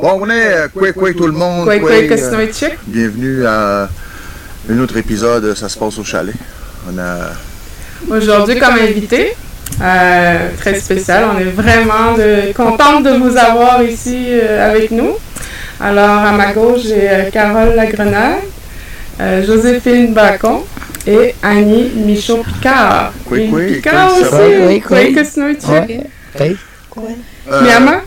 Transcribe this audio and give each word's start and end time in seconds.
Bon, 0.00 0.18
on 0.22 0.30
est 0.30 0.70
quoi, 0.74 0.92
quoi 0.92 1.12
tout 1.12 1.26
le 1.26 1.32
monde. 1.32 1.64
Quoi, 1.64 1.78
quoi, 1.78 1.90
euh, 1.90 2.46
Bienvenue 2.86 3.44
à 3.44 3.86
un 4.70 4.78
autre 4.78 4.96
épisode, 4.96 5.54
ça 5.54 5.68
se 5.68 5.78
passe 5.78 5.98
au 5.98 6.04
chalet. 6.04 6.34
On 6.88 6.98
a... 6.98 8.16
Aujourd'hui, 8.16 8.58
comme 8.58 8.76
invité, 8.76 9.34
euh, 9.82 10.48
très 10.58 10.80
spécial, 10.80 11.26
on 11.34 11.38
est 11.38 11.50
vraiment 11.50 12.14
de, 12.16 12.50
contente 12.54 13.04
de 13.04 13.10
vous 13.10 13.36
avoir 13.36 13.82
ici 13.82 14.28
euh, 14.30 14.70
avec 14.70 14.90
nous. 14.90 15.16
Alors, 15.78 16.24
à 16.24 16.32
ma 16.32 16.54
gauche, 16.54 16.80
j'ai 16.84 17.28
Carole 17.30 17.74
Lagrenade, 17.74 18.38
Joséphine 19.44 20.14
Bacon 20.14 20.60
et 21.06 21.34
Annie 21.42 21.92
Michaud-Picard. 21.94 23.12
Quoi, 23.26 23.38
quoi, 23.50 23.60
Picard 23.66 24.12
aussi. 24.14 24.66
Oui, 24.66 24.80
quoi, 24.80 24.98
Oui. 26.96 27.16
Miama? 27.62 28.00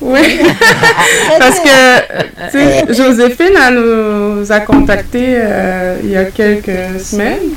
Oui, 0.00 0.20
parce 1.38 1.60
que 1.60 2.50
tu 2.50 2.58
sais, 2.58 2.84
Joséphine, 2.94 3.54
elle 3.66 3.74
nous 3.74 4.52
a 4.52 4.60
contactés 4.60 5.34
euh, 5.36 5.96
il 6.02 6.10
y 6.10 6.16
a 6.16 6.24
quelques 6.24 7.00
semaines, 7.00 7.50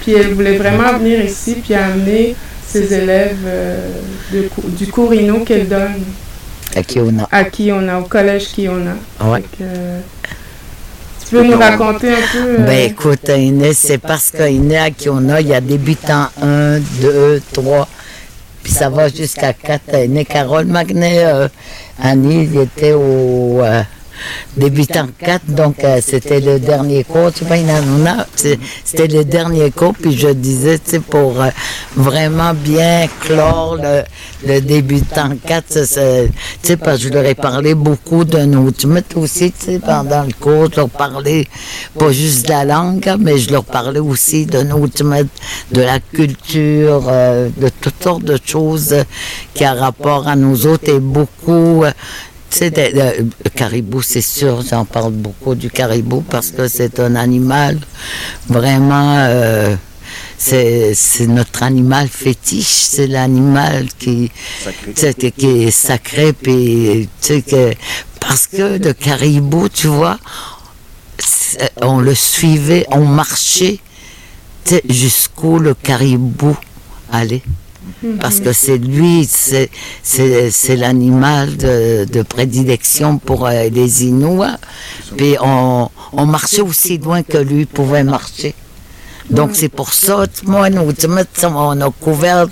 puis 0.00 0.12
elle 0.14 0.34
voulait 0.34 0.56
vraiment 0.56 0.98
venir 0.98 1.24
ici 1.24 1.56
puis 1.62 1.74
amener 1.74 2.34
ses 2.66 2.94
élèves 2.94 3.36
euh, 3.46 3.88
de, 4.32 4.48
du 4.76 4.86
cours 4.86 5.12
Inno 5.12 5.40
qu'elle 5.40 5.68
donne. 5.68 6.02
À 6.74 6.82
qui 6.82 7.00
on 7.00 7.18
a. 7.18 7.28
À 7.30 7.44
qui 7.44 7.70
on 7.72 7.86
a, 7.88 7.98
au 7.98 8.04
collège 8.04 8.48
qui 8.48 8.68
on 8.68 8.80
a. 8.86 9.26
Ouais. 9.26 9.42
tu 9.58 11.30
peux 11.30 11.42
nous 11.42 11.58
raconter 11.58 12.10
un 12.10 12.26
peu? 12.32 12.38
Euh, 12.38 12.66
ben 12.66 12.90
écoute, 12.90 13.28
Inès, 13.28 13.76
c'est 13.76 13.98
parce 13.98 14.30
qu'Inès, 14.30 14.82
à 14.86 14.90
qui 14.90 15.08
on 15.10 15.28
a, 15.28 15.40
il 15.40 15.48
y 15.48 15.54
a 15.54 15.60
débutant 15.60 16.28
1, 16.40 16.78
2, 17.02 17.42
3, 17.52 17.88
puis 18.62 18.72
ça 18.72 18.88
va 18.88 19.08
jusqu'à 19.08 19.52
4 19.52 19.94
années. 19.94 20.24
Carole 20.24 20.66
Magnet, 20.66 21.24
euh, 21.24 21.48
Annie, 22.00 22.48
il 22.52 22.60
était 22.60 22.92
au 22.92 23.60
débutant 24.56 25.08
4, 25.18 25.46
donc 25.46 25.82
euh, 25.84 26.00
c'était 26.02 26.40
le 26.40 26.58
dernier 26.58 27.04
cours. 27.04 27.32
Tu 27.32 27.44
vois, 27.44 27.56
c'était 28.84 29.08
le 29.08 29.24
dernier 29.24 29.70
cours, 29.70 29.94
puis 29.94 30.16
je 30.16 30.28
disais, 30.28 30.78
tu 30.78 31.00
pour 31.00 31.40
euh, 31.40 31.48
vraiment 31.96 32.54
bien 32.54 33.08
clore 33.20 33.76
le, 33.76 34.60
débutant 34.60 35.30
4, 35.46 35.64
tu 35.66 35.84
sais, 35.84 36.76
parce 36.76 37.00
je 37.00 37.08
leur 37.08 37.24
ai 37.24 37.34
parlé 37.34 37.74
beaucoup 37.74 38.24
de 38.24 38.38
nos 38.38 38.66
ultimates 38.66 39.16
aussi, 39.16 39.52
tu 39.52 39.64
sais, 39.64 39.78
pendant 39.78 40.24
le 40.24 40.32
cours, 40.38 40.68
je 40.70 40.76
leur 40.76 40.88
parlais 40.88 41.46
pas 41.98 42.12
juste 42.12 42.46
de 42.46 42.50
la 42.50 42.64
langue, 42.64 43.16
mais 43.18 43.38
je 43.38 43.50
leur 43.50 43.64
parlais 43.64 44.00
aussi 44.00 44.46
de 44.46 44.62
nos 44.62 44.78
ultimates, 44.84 45.26
de 45.70 45.82
la 45.82 46.00
culture, 46.00 47.04
euh, 47.08 47.48
de 47.56 47.68
toutes 47.80 48.02
sortes 48.02 48.24
de 48.24 48.38
choses 48.44 48.94
qui 49.54 49.64
ont 49.64 49.74
rapport 49.74 50.28
à 50.28 50.36
nous 50.36 50.66
autres 50.66 50.88
et 50.88 51.00
beaucoup 51.00 51.84
sais, 52.56 52.70
le 52.70 53.50
caribou, 53.50 54.02
c'est 54.02 54.20
sûr, 54.22 54.62
j'en 54.62 54.84
parle 54.84 55.12
beaucoup 55.12 55.54
du 55.54 55.70
caribou 55.70 56.20
parce 56.20 56.50
que 56.50 56.68
c'est 56.68 57.00
un 57.00 57.14
animal 57.16 57.78
vraiment. 58.48 59.16
Euh, 59.18 59.76
c'est 60.36 61.26
notre 61.28 61.62
animal 61.62 62.08
fétiche, 62.08 62.66
c'est 62.66 63.06
l'animal 63.06 63.86
qui, 63.98 64.30
qui 65.36 65.46
est 65.46 65.70
sacré, 65.70 66.32
puis, 66.32 67.08
que, 67.22 67.72
parce 68.20 68.48
que 68.48 68.78
le 68.78 68.92
caribou, 68.92 69.68
tu 69.68 69.86
vois, 69.86 70.18
on 71.80 72.00
le 72.00 72.14
suivait, 72.14 72.86
on 72.90 73.04
marchait 73.04 73.78
jusqu'où 74.88 75.58
le 75.58 75.74
caribou 75.74 76.56
allait 77.10 77.42
parce 78.20 78.40
que 78.40 78.52
c'est 78.52 78.78
lui, 78.78 79.28
c'est 79.28 80.76
l'animal 80.76 81.56
de, 81.56 82.22
prédilection 82.22 83.18
pour 83.18 83.46
euh, 83.46 83.68
les 83.70 84.04
Inuits. 84.04 84.56
Puis 85.16 85.36
on, 85.40 85.88
on, 86.12 86.26
marchait 86.26 86.62
aussi 86.62 86.98
loin 86.98 87.22
que 87.22 87.38
lui 87.38 87.66
pouvait 87.66 88.04
marcher. 88.04 88.54
Donc 89.30 89.50
c'est 89.54 89.68
pour 89.68 89.92
ça, 89.92 90.24
moi, 90.44 90.70
nous, 90.70 90.88
on 91.44 91.80
a 91.80 91.90
couvert 91.90 92.46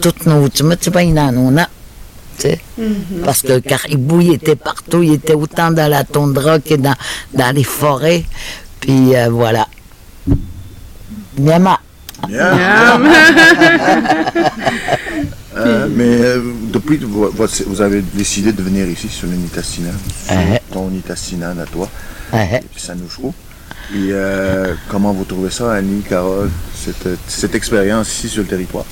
toutes 0.00 0.26
nos. 0.26 0.48
Parce 3.24 3.42
que 3.42 3.58
Caribou, 3.58 4.20
il 4.20 4.34
était 4.34 4.56
partout, 4.56 5.02
il 5.02 5.14
était 5.14 5.34
autant 5.34 5.70
dans 5.70 5.90
la 5.90 6.04
tondra 6.04 6.60
que 6.60 6.74
dans, 6.74 6.94
dans 7.34 7.54
les 7.54 7.64
forêts. 7.64 8.24
Puis 8.80 9.16
euh, 9.16 9.28
voilà. 9.30 9.66
Bien, 12.26 12.50
Euh, 15.58 15.88
mais 15.90 16.04
euh, 16.04 16.40
depuis 16.72 16.98
vous, 16.98 17.28
vous, 17.66 17.80
avez 17.80 18.02
décidé 18.14 18.52
de 18.52 18.62
venir 18.62 18.88
ici 18.88 19.08
sur 19.08 19.26
le 19.26 19.34
Nitassinan, 19.34 19.92
sur 20.26 20.36
ton 20.72 20.88
Nitassinan 20.88 21.58
à 21.58 21.64
toi, 21.64 21.88
et 22.32 22.60
puis 22.72 22.80
Sanouchko. 22.80 23.34
Et 23.94 24.10
euh, 24.12 24.74
comment 24.88 25.12
vous 25.12 25.24
trouvez 25.24 25.50
ça, 25.50 25.72
Annie, 25.72 26.02
Carole, 26.02 26.50
cette, 26.74 27.08
cette 27.26 27.54
expérience 27.54 28.12
ici 28.12 28.28
sur 28.28 28.42
le 28.42 28.48
territoire? 28.48 28.84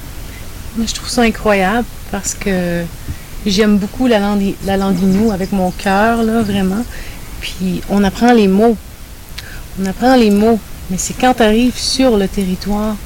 Moi, 0.77 0.87
je 0.89 0.95
trouve 0.95 1.09
ça 1.09 1.23
incroyable 1.23 1.87
parce 2.11 2.35
que 2.35 2.83
j'aime 3.45 3.79
beaucoup 3.79 4.07
la 4.07 4.19
langue, 4.19 4.55
la 4.65 4.77
langue 4.77 4.97
avec 5.33 5.53
mon 5.53 5.71
cœur, 5.71 6.23
là, 6.23 6.43
vraiment. 6.43 6.85
Puis 7.41 7.83
on 7.91 8.03
apprend 8.03 8.33
les 8.33 8.49
mots. 8.49 8.77
On 9.81 9.87
apprend 9.87 10.17
les 10.17 10.31
mots. 10.31 10.59
Mais 10.91 10.99
c'est 10.99 11.15
quand 11.15 11.35
tu 11.35 11.43
arrives 11.43 11.77
sur 11.77 12.17
le 12.17 12.27
territoire 12.27 12.97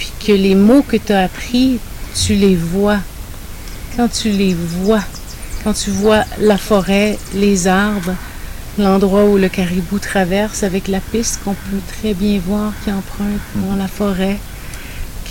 puis 0.00 0.12
que 0.26 0.32
les 0.32 0.54
mots 0.54 0.80
que 0.80 0.96
tu 0.96 1.12
as 1.12 1.24
appris, 1.24 1.78
tu 2.18 2.34
les 2.34 2.56
vois. 2.56 3.00
Quand 3.94 4.08
tu 4.08 4.30
les 4.30 4.54
vois, 4.54 5.02
quand 5.62 5.74
tu 5.74 5.90
vois 5.90 6.24
la 6.38 6.56
forêt, 6.56 7.18
les 7.34 7.68
arbres, 7.68 8.14
l'endroit 8.78 9.26
où 9.26 9.36
le 9.36 9.50
caribou 9.50 9.98
traverse 9.98 10.62
avec 10.62 10.88
la 10.88 11.00
piste 11.00 11.40
qu'on 11.44 11.52
peut 11.52 11.82
très 11.98 12.14
bien 12.14 12.40
voir 12.40 12.72
qui 12.82 12.90
emprunte 12.90 13.42
dans 13.56 13.76
la 13.76 13.88
forêt, 13.88 14.38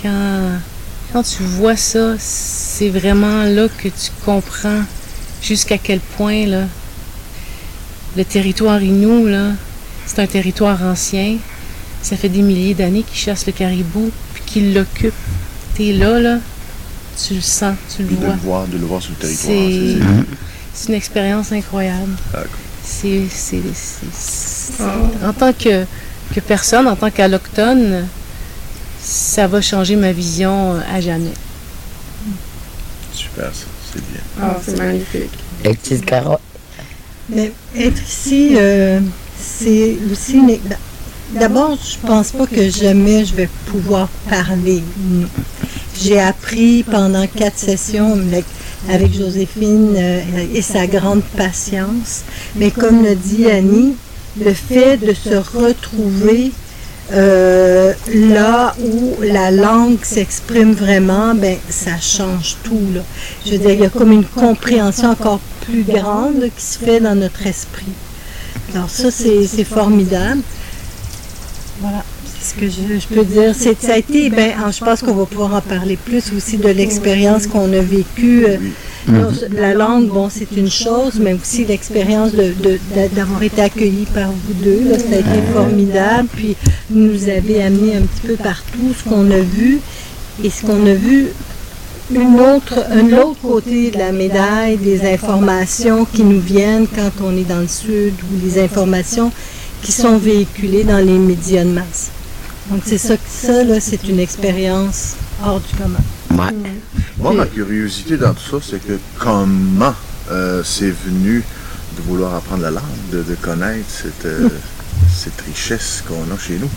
quand, 0.00 1.22
tu 1.24 1.42
vois 1.42 1.76
ça, 1.76 2.14
c'est 2.18 2.90
vraiment 2.90 3.42
là 3.42 3.66
que 3.76 3.88
tu 3.88 4.10
comprends 4.24 4.84
jusqu'à 5.42 5.78
quel 5.78 5.98
point 5.98 6.46
le 6.46 8.24
territoire 8.24 8.80
Inou, 8.80 9.26
là, 9.26 9.48
c'est 10.06 10.20
un 10.20 10.28
territoire 10.28 10.80
ancien. 10.84 11.38
Ça 12.02 12.16
fait 12.16 12.28
des 12.28 12.42
milliers 12.42 12.74
d'années 12.74 13.02
qu'ils 13.02 13.18
chassent 13.18 13.46
le 13.46 13.52
caribou 13.52 14.12
qui 14.50 14.72
l'occupe. 14.72 15.14
T'es 15.74 15.92
là, 15.92 16.18
là, 16.18 16.38
tu 17.22 17.34
le 17.34 17.40
sens, 17.40 17.76
tu 17.94 18.02
le 18.02 18.08
vois. 18.08 18.28
De 18.28 18.32
le 18.32 18.38
voir, 18.38 18.66
de 18.66 18.78
le 18.78 18.86
voir 18.86 19.02
sur 19.02 19.12
le 19.12 19.16
territoire. 19.16 20.24
C'est 20.74 20.88
une 20.88 20.94
expérience 20.94 21.52
incroyable. 21.52 22.16
C'est, 22.82 23.26
en 25.24 25.32
tant 25.32 25.52
que, 25.52 25.84
que 26.34 26.40
personne, 26.40 26.88
en 26.88 26.96
tant 26.96 27.10
qu'alloctone, 27.10 28.06
ça 29.00 29.46
va 29.46 29.60
changer 29.60 29.96
ma 29.96 30.12
vision 30.12 30.76
à 30.92 31.00
jamais. 31.00 31.32
Super, 33.12 33.50
ça, 33.54 33.66
c'est 33.92 34.02
bien. 34.10 34.20
Ah, 34.40 34.56
c'est 34.64 34.78
magnifique. 34.78 35.30
Et 35.64 35.74
petite 35.74 36.04
carotte. 36.04 36.40
Mais 37.28 37.52
être 37.76 38.02
ici, 38.02 38.54
euh, 38.56 39.00
c'est 39.38 39.96
aussi 40.10 40.38
une, 40.38 40.58
D'abord, 41.32 41.76
je 41.76 41.96
pense 42.04 42.32
pas 42.32 42.46
que 42.46 42.68
jamais 42.68 43.24
je 43.24 43.34
vais 43.36 43.48
pouvoir 43.66 44.08
parler. 44.28 44.82
J'ai 46.02 46.18
appris 46.18 46.82
pendant 46.82 47.26
quatre 47.28 47.58
sessions 47.58 48.18
avec 48.88 49.12
Joséphine 49.14 49.94
euh, 49.96 50.22
et 50.52 50.62
sa 50.62 50.88
grande 50.88 51.22
patience. 51.36 52.22
Mais 52.56 52.72
comme 52.72 53.04
le 53.04 53.14
dit 53.14 53.46
Annie, 53.46 53.94
le 54.44 54.52
fait 54.52 54.96
de 54.96 55.12
se 55.12 55.34
retrouver 55.34 56.50
euh, 57.12 57.92
là 58.12 58.74
où 58.80 59.14
la 59.22 59.52
langue 59.52 60.02
s'exprime 60.02 60.72
vraiment, 60.72 61.34
ben 61.34 61.56
ça 61.68 61.98
change 62.00 62.56
tout. 62.64 62.80
Je 63.46 63.52
veux 63.52 63.58
dire, 63.58 63.70
il 63.70 63.80
y 63.80 63.84
a 63.84 63.88
comme 63.88 64.12
une 64.12 64.24
compréhension 64.24 65.10
encore 65.10 65.40
plus 65.60 65.84
grande 65.84 66.48
qui 66.56 66.64
se 66.64 66.78
fait 66.78 66.98
dans 67.00 67.14
notre 67.14 67.46
esprit. 67.46 67.92
Alors 68.74 68.90
ça, 68.90 69.10
c'est 69.10 69.64
formidable. 69.64 70.42
Voilà. 71.80 72.04
Ce 72.42 72.54
que 72.54 72.66
je, 72.68 73.06
peux 73.14 73.24
dire, 73.24 73.54
c'est 73.54 73.80
ça 73.82 73.94
a 73.94 73.98
été, 73.98 74.30
ben, 74.30 74.52
je 74.72 74.82
pense 74.82 75.02
qu'on 75.02 75.12
va 75.12 75.26
pouvoir 75.26 75.54
en 75.54 75.60
parler 75.60 75.96
plus 75.96 76.32
aussi 76.34 76.56
de 76.56 76.68
l'expérience 76.68 77.46
qu'on 77.46 77.70
a 77.74 77.80
vécue. 77.80 78.46
Euh, 78.46 79.30
la 79.52 79.74
langue, 79.74 80.08
bon, 80.08 80.28
c'est 80.30 80.50
une 80.56 80.70
chose, 80.70 81.18
mais 81.20 81.34
aussi 81.34 81.66
l'expérience 81.66 82.32
d'avoir 83.14 83.42
été 83.42 83.60
accueillis 83.60 84.06
par 84.14 84.30
vous 84.30 84.54
deux. 84.54 84.98
ça 84.98 85.16
a 85.16 85.18
été 85.18 85.42
formidable. 85.52 86.28
Puis, 86.34 86.56
vous 86.88 86.98
nous 86.98 87.28
avez 87.28 87.62
amené 87.62 87.96
un 87.96 88.02
petit 88.02 88.26
peu 88.28 88.36
partout 88.36 88.94
ce 88.96 89.08
qu'on 89.08 89.30
a 89.30 89.40
vu 89.40 89.80
et 90.42 90.48
ce 90.48 90.62
qu'on 90.62 90.86
a 90.86 90.94
vu 90.94 91.28
une 92.12 92.40
autre, 92.40 92.84
un 92.90 93.12
autre 93.18 93.40
côté 93.42 93.90
de 93.90 93.98
la 93.98 94.12
médaille, 94.12 94.78
des 94.78 95.06
informations 95.12 96.04
qui 96.04 96.22
nous 96.24 96.40
viennent 96.40 96.86
quand 96.88 97.22
on 97.22 97.36
est 97.36 97.48
dans 97.48 97.60
le 97.60 97.68
sud 97.68 98.14
ou 98.14 98.44
les 98.44 98.58
informations 98.62 99.30
qui 99.82 99.92
sont 99.92 100.18
véhiculés 100.18 100.84
dans 100.84 100.98
les 100.98 101.18
médias 101.18 101.64
de 101.64 101.70
masse. 101.70 102.10
Donc 102.70 102.82
c'est 102.84 102.98
ça, 102.98 103.14
ça 103.28 103.64
là, 103.64 103.80
c'est 103.80 104.04
une 104.04 104.20
expérience 104.20 105.16
hors 105.44 105.60
du 105.60 105.74
commun. 105.76 105.98
Ouais. 106.30 106.54
Moi, 107.18 107.32
ma 107.34 107.46
curiosité 107.46 108.16
dans 108.16 108.32
tout 108.32 108.60
ça, 108.60 108.66
c'est 108.70 108.84
que 108.84 108.98
comment 109.18 109.94
euh, 110.30 110.62
c'est 110.64 110.90
venu 110.90 111.42
de 111.96 112.02
vouloir 112.02 112.34
apprendre 112.34 112.62
la 112.62 112.70
langue, 112.70 112.82
de, 113.10 113.34
connaître 113.34 113.88
cette, 113.88 114.26
euh, 114.26 114.48
cette 115.12 115.40
richesse 115.40 116.02
qu'on 116.06 116.32
a 116.32 116.38
chez 116.38 116.58
nous? 116.58 116.70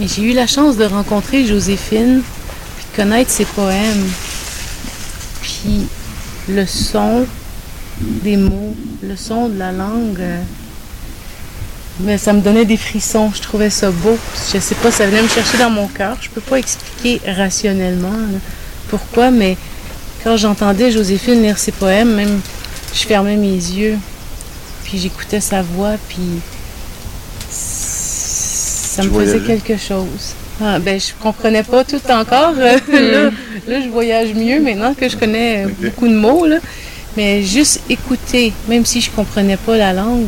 J'ai 0.00 0.22
eu 0.22 0.32
la 0.32 0.46
chance 0.46 0.76
de 0.76 0.84
rencontrer 0.84 1.44
Joséphine, 1.44 2.22
puis 2.76 2.86
de 2.92 2.96
connaître 3.02 3.30
ses 3.30 3.44
poèmes. 3.44 4.06
Puis 5.42 5.88
le 6.48 6.64
son 6.66 7.26
des 8.00 8.36
mots, 8.36 8.76
le 9.02 9.16
son 9.16 9.48
de 9.48 9.58
la 9.58 9.72
langue, 9.72 10.20
euh, 10.20 10.40
mais 12.00 12.18
ça 12.18 12.32
me 12.32 12.40
donnait 12.40 12.64
des 12.64 12.76
frissons. 12.76 13.30
Je 13.34 13.42
trouvais 13.42 13.70
ça 13.70 13.90
beau. 13.90 14.16
Je 14.52 14.58
sais 14.58 14.74
pas, 14.76 14.90
ça 14.90 15.06
venait 15.06 15.22
me 15.22 15.28
chercher 15.28 15.58
dans 15.58 15.70
mon 15.70 15.86
cœur. 15.88 16.16
Je 16.20 16.28
peux 16.30 16.40
pas 16.40 16.58
expliquer 16.58 17.20
rationnellement 17.30 18.14
pourquoi, 18.88 19.30
mais 19.30 19.56
quand 20.24 20.36
j'entendais 20.36 20.90
Joséphine 20.90 21.42
lire 21.42 21.58
ses 21.58 21.72
poèmes, 21.72 22.14
même 22.14 22.40
je 22.94 23.06
fermais 23.06 23.36
mes 23.36 23.54
yeux, 23.54 23.98
puis 24.84 24.98
j'écoutais 24.98 25.40
sa 25.40 25.62
voix, 25.62 25.94
puis 26.08 26.40
ça 27.50 29.02
me 29.02 29.10
faisait 29.10 29.40
quelque 29.40 29.76
chose. 29.76 30.34
Ah, 30.60 30.78
ben, 30.80 30.98
je 30.98 31.12
comprenais 31.22 31.62
pas 31.62 31.84
tout 31.84 32.00
encore. 32.08 32.52
là, 32.56 33.30
je 33.68 33.88
voyage 33.88 34.34
mieux 34.34 34.60
maintenant 34.60 34.92
que 34.94 35.08
je 35.08 35.16
connais 35.16 35.66
beaucoup 35.80 36.08
de 36.08 36.16
mots. 36.16 36.46
Là. 36.46 36.56
Mais 37.16 37.42
juste 37.42 37.82
écouter, 37.88 38.52
même 38.68 38.84
si 38.84 39.00
je 39.00 39.10
comprenais 39.10 39.56
pas 39.56 39.76
la 39.76 39.92
langue, 39.92 40.26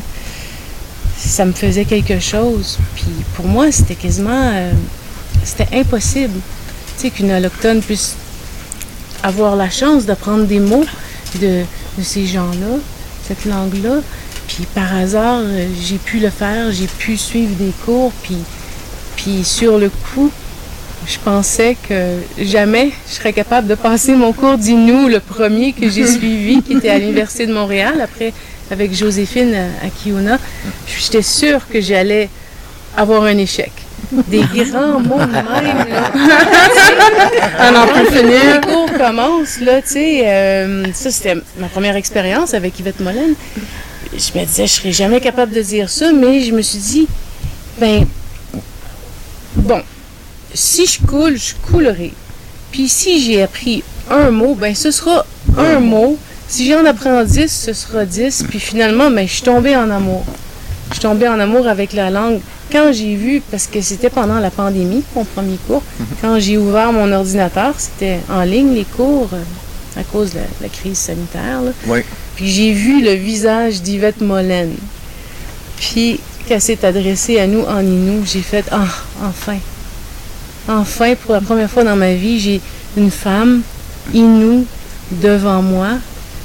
ça 1.29 1.45
me 1.45 1.53
faisait 1.53 1.85
quelque 1.85 2.19
chose. 2.19 2.79
Puis 2.95 3.11
pour 3.35 3.47
moi, 3.47 3.71
c'était 3.73 3.95
quasiment... 3.95 4.51
Euh, 4.53 4.73
c'était 5.45 5.69
impossible. 5.73 6.41
Tu 6.97 7.03
sais, 7.03 7.11
qu'une 7.11 7.33
autochtone 7.33 7.81
puisse 7.81 8.17
avoir 9.23 9.57
la 9.57 9.71
chance 9.71 10.05
d'apprendre 10.05 10.45
des 10.45 10.61
mots 10.61 10.85
de, 11.41 11.63
de 11.99 12.03
ces 12.03 12.27
gens-là, 12.27 12.79
cette 13.27 13.45
langue-là. 13.45 14.01
Puis 14.49 14.67
par 14.75 14.95
hasard, 14.95 15.41
euh, 15.43 15.67
j'ai 15.81 15.99
pu 15.99 16.19
le 16.19 16.31
faire, 16.31 16.73
j'ai 16.73 16.87
pu 16.87 17.17
suivre 17.17 17.55
des 17.57 17.73
cours, 17.85 18.13
puis 18.23 18.37
puis 19.23 19.45
sur 19.45 19.79
le 19.79 19.91
coup, 19.91 20.31
je 21.07 21.19
pensais 21.23 21.77
que 21.89 22.17
jamais 22.39 22.91
je 23.07 23.15
serais 23.15 23.35
capable 23.35 23.69
de 23.69 23.75
passer 23.75 24.15
mon 24.15 24.33
cours 24.33 24.57
d'Inou, 24.57 25.09
le 25.09 25.21
premier 25.21 25.73
que 25.73 25.91
j'ai 25.91 26.07
suivi, 26.19 26.63
qui 26.63 26.75
était 26.75 26.89
à 26.89 26.99
l'Université 26.99 27.47
de 27.47 27.53
Montréal, 27.53 28.01
après 28.01 28.33
avec 28.71 28.95
Joséphine 28.95 29.55
à, 29.55 29.89
Kiona. 29.89 30.39
J'étais 30.87 31.23
sûre 31.23 31.61
que 31.69 31.81
j'allais 31.81 32.29
avoir 32.97 33.25
un 33.25 33.37
échec. 33.37 33.73
Des 34.29 34.41
grands 34.55 35.01
mots 35.01 35.19
même, 35.19 35.31
là. 35.33 36.11
Alors, 37.59 37.89
finir. 38.11 38.55
Les 38.55 38.61
cours 38.61 38.93
commencent, 38.93 39.61
là, 39.61 39.83
tu 39.83 39.89
sais. 39.89 40.23
Euh, 40.25 40.85
ça, 40.93 41.11
c'était 41.11 41.37
ma 41.59 41.69
première 41.69 41.97
expérience 41.97 42.55
avec 42.55 42.79
Yvette 42.79 43.01
Molène. 43.01 43.35
Je 44.13 44.39
me 44.39 44.45
disais, 44.45 44.67
je 44.67 44.73
serais 44.73 44.93
jamais 44.93 45.21
capable 45.21 45.53
de 45.53 45.63
dire 45.63 45.89
ça, 45.89 46.13
mais 46.13 46.43
je 46.43 46.53
me 46.53 46.63
suis 46.63 46.79
dit, 46.79 47.09
ben, 47.79 48.05
bon, 49.55 49.83
si 50.55 50.87
je 50.87 51.01
coule, 51.07 51.37
je 51.37 51.55
coulerai. 51.71 52.13
Puis 52.73 52.89
si 52.89 53.21
j'ai 53.23 53.43
appris 53.43 53.83
un 54.11 54.31
mot, 54.31 54.55
ben 54.55 54.75
ce 54.75 54.91
sera 54.91 55.25
un 55.57 55.81
mot. 55.81 56.19
Si 56.51 56.69
j'en 56.69 56.85
apprends 56.85 57.23
dix, 57.23 57.47
ce 57.49 57.73
sera 57.73 58.05
dix. 58.05 58.43
Puis 58.49 58.59
finalement, 58.59 59.09
ben, 59.09 59.25
je 59.25 59.35
suis 59.35 59.43
tombée 59.43 59.77
en 59.77 59.89
amour. 59.89 60.25
Je 60.89 60.95
suis 60.95 61.03
tombée 61.03 61.29
en 61.29 61.39
amour 61.39 61.69
avec 61.69 61.93
la 61.93 62.11
langue. 62.11 62.41
Quand 62.73 62.91
j'ai 62.93 63.15
vu, 63.15 63.41
parce 63.53 63.69
que 63.69 63.81
c'était 63.81 64.11
pendant 64.11 64.41
la 64.41 64.51
pandémie, 64.51 65.05
mon 65.15 65.25
premier 65.25 65.59
cours, 65.69 65.85
quand 66.21 66.41
j'ai 66.41 66.59
ouvert 66.59 66.93
mon 66.93 67.13
ordinateur, 67.13 67.75
c'était 67.79 68.19
en 68.29 68.43
ligne 68.43 68.75
les 68.75 68.85
cours 68.85 69.29
euh, 69.33 70.01
à 70.01 70.03
cause 70.03 70.33
de 70.33 70.41
la, 70.61 70.69
crise 70.69 70.99
sanitaire. 70.99 71.61
Puis 72.35 72.49
j'ai 72.49 72.73
vu 72.73 73.01
le 73.01 73.13
visage 73.13 73.81
d'Yvette 73.81 74.21
Molène. 74.21 74.75
Puis 75.77 76.19
qu'elle 76.49 76.61
s'est 76.61 76.85
adressée 76.85 77.39
à 77.39 77.47
nous 77.47 77.63
en 77.63 77.79
Inou, 77.79 78.25
j'ai 78.27 78.43
fait 78.43 78.65
Ah, 78.73 78.89
enfin. 79.25 79.59
Enfin, 80.69 81.15
pour 81.15 81.33
la 81.33 81.41
première 81.41 81.71
fois 81.71 81.85
dans 81.85 81.97
ma 81.97 82.15
vie, 82.15 82.41
j'ai 82.41 82.61
une 82.97 83.13
femme 83.13 83.63
Inou 84.13 84.67
devant 85.13 85.63
moi. 85.63 85.91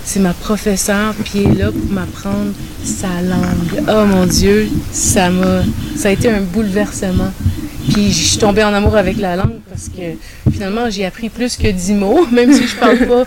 C'est 0.05 0.19
ma 0.19 0.33
professeure, 0.33 1.13
puis 1.23 1.43
elle 1.43 1.57
est 1.57 1.63
là 1.63 1.71
pour 1.71 1.91
m'apprendre 1.91 2.51
sa 2.83 3.21
langue. 3.21 3.83
Oh 3.89 4.05
mon 4.05 4.25
Dieu, 4.25 4.69
ça 4.91 5.29
m'a. 5.29 5.63
Ça 5.97 6.09
a 6.09 6.11
été 6.11 6.29
un 6.29 6.41
bouleversement. 6.41 7.31
Puis 7.91 8.11
je 8.11 8.23
suis 8.23 8.37
tombée 8.37 8.63
en 8.63 8.73
amour 8.73 8.95
avec 8.95 9.17
la 9.17 9.35
langue 9.35 9.59
parce 9.69 9.89
que 9.89 10.17
finalement 10.51 10.89
j'ai 10.89 11.05
appris 11.05 11.29
plus 11.29 11.57
que 11.57 11.67
dix 11.67 11.93
mots, 11.93 12.25
même 12.31 12.51
si 12.53 12.67
je 12.67 12.75
parle 12.75 12.99
pas 12.99 13.23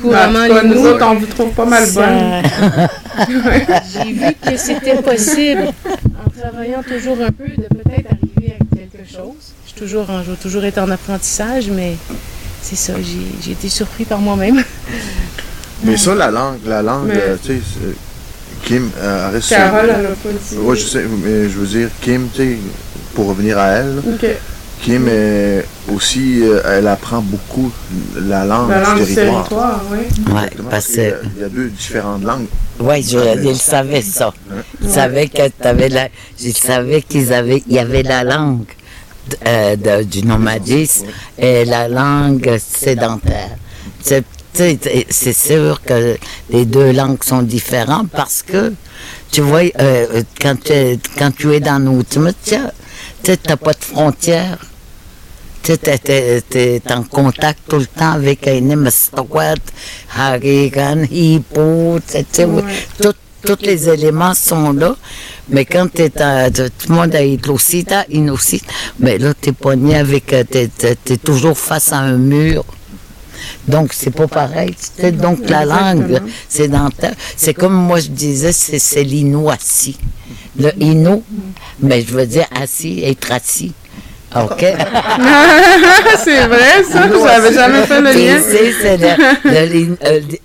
couramment 0.00 0.48
bah, 0.48 0.62
les 0.62 0.68
mots. 0.68 0.74
Nous 0.74 0.86
autres, 0.86 1.06
on 1.06 1.14
vous 1.14 1.26
trouve 1.26 1.50
pas 1.50 1.64
mal 1.64 1.84
bonne. 1.92 2.42
j'ai 3.92 4.12
vu 4.12 4.34
que 4.40 4.56
c'était 4.56 4.96
possible 5.02 5.68
en 5.86 6.30
travaillant 6.30 6.82
toujours 6.82 7.18
un 7.20 7.30
peu 7.30 7.48
de 7.48 7.68
peut-être 7.68 8.10
arriver 8.12 8.56
à 8.60 8.76
quelque 8.76 9.08
chose. 9.08 9.52
J'ai 9.66 9.74
toujours, 9.74 10.06
toujours 10.40 10.64
été 10.64 10.80
en 10.80 10.90
apprentissage, 10.90 11.68
mais 11.70 11.96
c'est 12.62 12.76
ça, 12.76 12.94
j'ai 13.42 13.52
été 13.52 13.68
surpris 13.68 14.04
par 14.04 14.18
moi-même. 14.18 14.62
Mais 15.84 15.96
ça, 15.96 16.14
la 16.14 16.30
langue, 16.30 16.58
la 16.66 16.82
langue, 16.82 17.10
euh, 17.10 17.36
tu 17.42 17.54
sais, 17.54 17.60
Kim, 18.64 18.90
euh, 18.98 19.40
Carole, 19.48 19.92
elle 19.98 20.06
a 20.06 20.08
pas 20.10 20.28
dit. 20.30 20.56
Oui, 20.58 20.76
je 20.76 20.84
sais, 20.84 21.04
mais 21.24 21.48
je 21.48 21.58
veux 21.58 21.66
dire, 21.66 21.88
Kim, 22.00 22.28
tu 22.32 22.42
sais, 22.42 22.58
pour 23.14 23.28
revenir 23.28 23.58
à 23.58 23.68
elle, 23.68 24.02
Kim 24.82 25.06
est 25.08 25.64
aussi, 25.92 26.42
euh, 26.42 26.60
elle 26.64 26.88
apprend 26.88 27.20
beaucoup 27.20 27.70
la 28.16 28.44
langue, 28.44 28.72
du 28.96 29.14
territoire. 29.14 29.80
oui. 29.90 30.32
Ouais, 30.32 30.50
parce 30.70 30.88
que... 30.88 31.14
Il 31.36 31.42
y, 31.42 31.44
a, 31.44 31.48
deux 31.48 31.68
différentes 31.68 32.24
langues. 32.24 32.46
Oui, 32.80 33.02
je, 33.02 33.44
il 33.44 33.56
savait 33.56 34.02
ça. 34.02 34.32
Il 34.82 34.90
savait 34.90 35.28
que 35.28 35.42
avais 35.62 35.88
la, 35.88 36.08
je 36.40 36.50
savais 36.50 37.02
qu'ils 37.02 37.32
avaient, 37.32 37.62
il 37.68 37.74
y 37.74 37.78
avait 37.78 38.02
la 38.02 38.24
langue 38.24 38.64
euh, 39.46 40.02
du 40.02 40.24
nomadisme 40.24 41.06
et 41.38 41.64
la 41.64 41.88
langue 41.88 42.58
sédentaire. 42.58 43.56
C'est 44.00 44.24
sûr 45.32 45.80
que 45.82 46.16
les 46.50 46.64
deux 46.64 46.92
langues 46.92 47.22
sont 47.24 47.42
différentes 47.42 48.10
parce 48.10 48.42
que, 48.42 48.72
tu 49.30 49.40
vois, 49.40 49.62
euh, 49.80 50.22
quand, 50.40 50.56
tu, 50.62 50.98
quand 51.18 51.30
tu 51.34 51.54
es 51.54 51.60
dans 51.60 51.78
nos 51.78 52.02
tu 52.02 53.32
n'as 53.48 53.56
pas 53.56 53.72
de 53.72 53.84
frontières. 53.84 54.58
Tu 55.62 55.72
es, 55.72 56.82
en 56.90 57.04
contact 57.04 57.60
tout 57.68 57.78
le 57.78 57.86
temps 57.86 58.12
avec 58.12 58.48
un 58.48 58.60
Mestowat, 58.74 59.54
Harigan, 60.16 61.04
Hippo, 61.08 62.00
tous 63.44 63.58
les 63.62 63.88
éléments 63.88 64.34
sont 64.34 64.72
là. 64.72 64.96
Mais 65.48 65.64
quand 65.64 65.86
tu 65.92 66.02
es 66.02 66.10
tout 66.10 66.88
le 66.88 66.94
monde 66.94 67.14
est 67.14 67.38
mais 68.98 69.18
là, 69.18 69.34
tu 69.40 69.50
es 69.50 69.52
pogné 69.52 69.96
avec, 69.96 70.34
tu 70.50 70.58
es, 71.12 71.16
toujours 71.18 71.56
face 71.56 71.92
à 71.92 71.98
un 71.98 72.16
mur. 72.16 72.64
Donc, 73.68 73.92
c'est 73.92 74.10
pas 74.10 74.26
pareil. 74.26 74.74
Donc, 75.12 75.48
la 75.48 75.64
langue, 75.64 76.20
c'est 76.48 76.68
dans 76.68 76.88
C'est 77.36 77.54
comme 77.54 77.74
moi, 77.74 78.00
je 78.00 78.08
disais, 78.08 78.52
c'est 78.52 79.04
l'inou 79.04 79.50
assis. 79.50 79.98
Le 80.58 80.70
ino, 80.80 81.22
mais 81.80 82.02
je 82.02 82.12
veux 82.12 82.26
dire 82.26 82.46
assis, 82.60 83.02
être 83.04 83.32
assis. 83.32 83.72
OK? 84.34 84.60
c'est 86.24 86.46
vrai, 86.46 86.84
ça, 86.90 87.08
je 87.08 87.24
n'avais 87.24 87.52
jamais 87.52 87.82
fait 87.86 88.00
le 88.00 88.12
lien. 88.12 88.40
C'est 89.44 90.40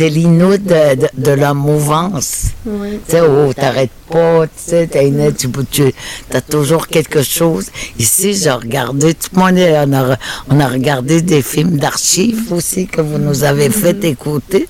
l'ino 0.00 0.56
de, 0.56 1.08
de, 1.16 1.30
la 1.32 1.54
mouvance. 1.54 2.48
Tu 2.64 2.70
sais, 3.08 3.20
oh, 3.20 3.52
t'arrêtes 3.54 3.90
pas, 4.10 4.46
tu 4.46 4.70
sais, 4.70 4.88
tu, 5.36 5.48
tu 5.70 5.92
as 6.32 6.40
toujours 6.40 6.86
quelque 6.88 7.22
chose. 7.22 7.66
Ici, 7.98 8.34
j'ai 8.34 8.50
regardé, 8.50 9.14
tout 9.14 9.30
le 9.34 9.40
monde, 9.40 9.58
on 9.58 9.92
a, 9.94 10.16
on 10.50 10.60
a 10.60 10.68
regardé 10.68 11.22
des 11.22 11.42
films 11.42 11.78
d'archives 11.78 12.52
aussi 12.52 12.86
que 12.86 13.00
vous 13.00 13.18
nous 13.18 13.44
avez 13.44 13.70
fait 13.70 14.02
écouter. 14.04 14.68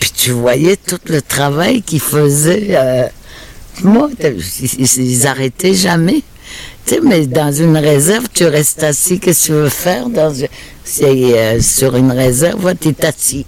Puis 0.00 0.10
tu 0.14 0.30
voyais 0.30 0.76
tout 0.76 1.00
le 1.06 1.22
travail 1.22 1.82
qu'ils 1.82 2.00
faisaient. 2.00 2.68
Euh, 2.70 3.06
moi, 3.82 4.08
ils 4.20 5.26
arrêtaient 5.26 5.74
jamais. 5.74 6.22
Tu 6.86 6.94
sais, 6.94 7.00
mais 7.02 7.26
dans 7.26 7.52
une 7.52 7.76
réserve, 7.76 8.26
tu 8.32 8.46
restes 8.46 8.82
assis. 8.82 9.18
Qu'est-ce 9.18 9.48
que 9.48 9.52
tu 9.52 9.52
veux 9.52 9.68
faire? 9.68 10.08
Dans, 10.08 10.32
euh, 11.02 11.60
sur 11.60 11.96
une 11.96 12.12
réserve, 12.12 12.74
tu 12.80 12.88
es 12.88 13.04
assis. 13.04 13.44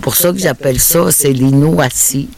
Pour 0.00 0.16
ça 0.16 0.32
que 0.32 0.38
j'appelle 0.38 0.78
ça, 0.78 1.10
c'est 1.10 1.32
l'inou 1.32 1.80
assis. 1.80 2.28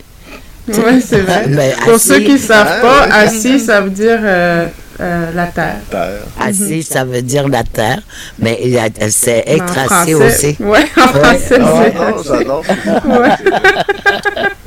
Oui, 0.68 1.02
c'est 1.04 1.20
vrai. 1.20 1.46
Ben, 1.48 1.74
Pour 1.84 1.98
ceux 1.98 2.20
qui 2.20 2.32
ne 2.32 2.38
savent 2.38 2.80
pas, 2.80 3.04
assis, 3.04 3.58
ça 3.58 3.80
veut 3.80 3.90
dire 3.90 4.18
euh, 4.22 4.66
euh, 5.00 5.30
la 5.32 5.46
terre. 5.46 5.76
Assis, 6.40 6.82
ça 6.82 7.04
veut 7.04 7.22
dire 7.22 7.46
la 7.48 7.62
terre, 7.62 8.02
mais 8.38 8.58
c'est 9.10 9.44
être 9.46 9.78
assis 9.78 10.14
aussi. 10.14 10.56
Oui, 10.68 10.80
en 10.96 11.08
français, 11.08 11.38
c'est 11.48 11.58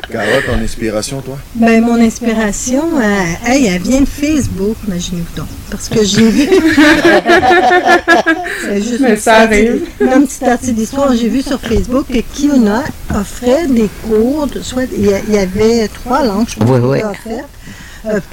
Carole, 0.09 0.43
ton 0.45 0.57
inspiration, 0.61 1.21
toi? 1.21 1.37
Ben, 1.55 1.81
mon 1.81 1.99
inspiration, 2.01 2.83
euh, 2.97 3.23
elle 3.47 3.81
vient 3.81 4.01
de 4.01 4.05
Facebook, 4.05 4.75
imaginez-vous 4.87 5.35
donc. 5.37 5.47
Parce 5.69 5.87
que 5.89 6.03
j'ai 6.03 6.29
vu. 6.29 6.49
Mais 9.01 9.15
ça 9.15 9.35
arrive. 9.35 9.85
Une 9.99 10.25
petite 10.25 10.41
partie 10.41 10.73
d'histoire, 10.73 11.15
j'ai 11.15 11.29
vu 11.29 11.41
sur 11.41 11.59
Facebook 11.59 12.07
que 12.07 12.19
Kiona 12.19 12.83
offrait 13.13 13.67
des 13.67 13.89
cours, 14.07 14.47
de, 14.47 14.61
soit 14.61 14.83
il 14.91 15.05
y, 15.05 15.37
avait 15.37 15.87
trois 15.87 16.25
langues, 16.25 16.49
je 16.49 16.55
pense, 16.55 16.69
oui, 16.69 16.79
oui. 16.83 16.99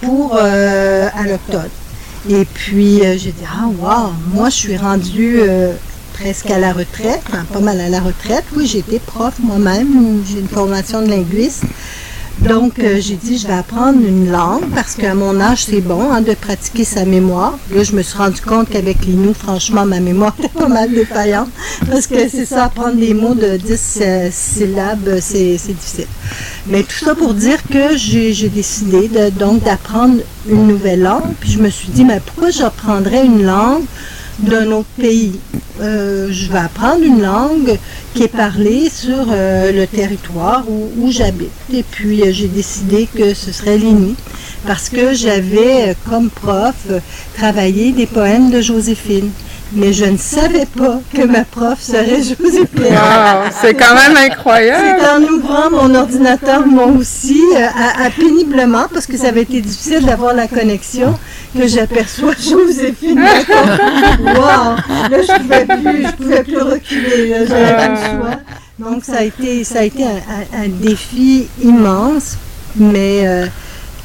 pour 0.01 0.37
à 0.37 1.27
l'octobre. 1.27 1.69
Et 2.29 2.45
puis 2.45 3.01
j'ai 3.17 3.33
dit, 3.33 3.45
ah 3.47 3.67
wow, 3.67 4.13
moi 4.35 4.51
je 4.51 4.57
suis 4.57 4.77
rendue 4.77 5.41
presque 6.15 6.51
à 6.51 6.59
la 6.59 6.73
retraite, 6.73 7.23
pas 7.53 7.61
mal 7.61 7.81
à 7.81 7.89
la 7.89 8.01
retraite. 8.01 8.45
Oui, 8.57 8.67
j'étais 8.67 8.99
prof 8.99 9.35
moi-même, 9.39 10.23
j'ai 10.27 10.41
une 10.41 10.49
formation 10.49 11.01
de 11.03 11.09
linguiste. 11.09 11.65
Donc, 12.41 12.79
euh, 12.79 13.01
j'ai 13.01 13.17
dit, 13.17 13.37
je 13.37 13.49
vais 13.49 13.55
apprendre 13.55 13.99
une 13.99 14.31
langue 14.31 14.69
parce 14.73 14.95
qu'à 14.95 15.15
mon 15.15 15.41
âge, 15.41 15.65
c'est 15.65 15.81
bon 15.81 16.13
hein, 16.13 16.21
de 16.21 16.35
pratiquer 16.35 16.85
sa 16.85 17.05
mémoire. 17.05 17.59
Là, 17.75 17.83
je 17.83 17.93
me 17.97 18.03
suis 18.03 18.17
rendu 18.17 18.41
compte 18.41 18.69
qu'avec 18.71 19.05
les 19.05 19.15
nous, 19.15 19.35
franchement, 19.35 19.85
ma 19.85 19.99
mémoire 19.99 20.35
était 20.39 20.49
pas 20.49 20.69
mal 20.69 20.91
défaillante 20.91 21.49
parce 21.91 22.07
que 22.07 22.29
c'est 22.29 22.47
ça, 22.47 22.67
apprendre 22.67 22.95
des 22.95 23.13
mots 23.13 23.35
de 23.35 23.57
10 23.57 23.99
euh, 24.03 24.29
syllabes, 24.31 25.19
c'est 25.21 25.57
difficile. 25.57 26.07
Mais 26.69 26.85
tout 26.85 27.05
ça 27.05 27.15
pour 27.17 27.35
dire 27.35 27.59
que 27.65 27.97
j'ai 27.97 28.49
décidé 28.49 29.11
donc 29.37 29.65
d'apprendre 29.65 30.19
une 30.49 30.69
nouvelle 30.69 31.03
langue. 31.03 31.35
Puis 31.41 31.51
je 31.53 31.59
me 31.59 31.71
suis 31.71 31.89
dit, 31.89 32.05
mais 32.05 32.21
pourquoi 32.25 32.51
j'apprendrais 32.51 33.27
une 33.27 33.45
langue 33.45 33.85
d'un 34.39 34.71
autre 34.71 34.89
pays? 34.97 35.41
Euh, 35.81 36.29
je 36.33 36.51
vais 36.51 36.59
apprendre 36.59 37.05
une 37.05 37.23
langue 37.23 37.79
qui 38.15 38.25
est 38.25 38.29
parlée 38.29 38.91
sur 38.91 39.27
euh, 39.31 39.71
le 39.71 39.87
territoire 39.87 40.65
où, 40.69 41.11
j'habite. 41.11 41.53
Et 41.73 41.85
puis 41.85 42.23
euh, 42.23 42.33
j'ai 42.33 42.49
décidé 42.49 43.09
que 43.15 43.33
ce 43.33 43.53
serait 43.53 43.79
l'INI 43.79 44.17
parce 44.67 44.89
que 44.89 45.15
j'avais 45.15 45.95
comme 46.09 46.31
prof 46.31 46.75
travaillé 47.37 47.93
des 47.93 48.07
poèmes 48.07 48.51
de 48.51 48.61
Joséphine 48.61 49.31
mais 49.73 49.93
je 49.93 50.05
ne 50.07 50.17
savais 50.17 50.67
pas 50.67 51.01
que 51.15 51.23
ma 51.23 51.45
prof 51.45 51.81
serait 51.81 52.23
Joséphine. 52.23 52.67
Wow, 52.79 53.51
c'est 53.61 53.75
quand 53.75 53.95
même 53.95 54.17
incroyable. 54.17 54.99
C'est 55.01 55.09
en 55.09 55.23
ouvrant 55.23 55.71
mon 55.71 55.95
ordinateur, 55.95 56.67
moi 56.67 56.87
aussi, 56.87 57.43
à, 57.55 58.09
péniblement, 58.11 58.87
parce 58.93 59.07
que 59.07 59.17
ça 59.17 59.29
avait 59.29 59.43
été 59.43 59.61
difficile 59.61 60.05
d'avoir 60.05 60.35
la 60.35 60.49
connexion, 60.49 61.19
que 61.57 61.67
j'aperçois 61.67 62.33
Joséphine. 62.41 63.21
wow! 63.21 64.77
Là, 65.11 65.11
je 65.11 65.33
ne 65.33 65.39
pouvais, 65.39 65.67
plus, 65.67 66.07
je 66.07 66.13
pouvais 66.13 66.43
plus 66.45 66.63
reculer. 66.63 67.35
J'avais 67.47 67.89
plus 67.89 67.95
le 67.95 68.21
choix. 68.21 68.41
Donc, 68.79 69.05
ça 69.05 69.19
a 69.19 69.23
été, 69.23 69.65
ça 69.65 69.81
a 69.81 69.83
été 69.83 70.05
un, 70.05 70.69
défi 70.69 71.49
immense, 71.63 72.37
mais... 72.77 73.27
Euh, 73.27 73.47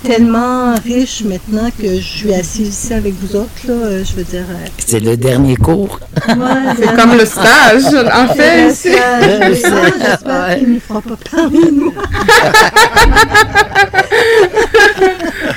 tellement 0.03 0.75
riche 0.75 1.23
maintenant 1.23 1.69
que 1.79 1.95
je 1.95 2.01
suis 2.01 2.33
assise 2.33 2.69
ici 2.69 2.93
avec 2.93 3.13
vous 3.13 3.35
autres. 3.35 3.49
Là, 3.67 3.73
euh, 3.73 4.03
je 4.03 4.15
veux 4.15 4.23
dire. 4.23 4.45
Euh, 4.49 4.65
c'est 4.77 4.99
le 4.99 5.17
dernier 5.17 5.55
cours. 5.55 5.99
c'est 6.25 6.95
comme 6.95 7.17
le 7.17 7.25
stage, 7.25 7.85
en 8.13 8.27
fait. 8.33 8.67
Le 8.67 8.73
stage, 8.73 9.41
J'espère 9.51 10.57
qu'il 10.57 10.73
ne 10.73 10.79
fera 10.79 11.01
pas 11.01 11.17
parler 11.31 11.65
de 11.65 11.71
moi. 11.71 11.93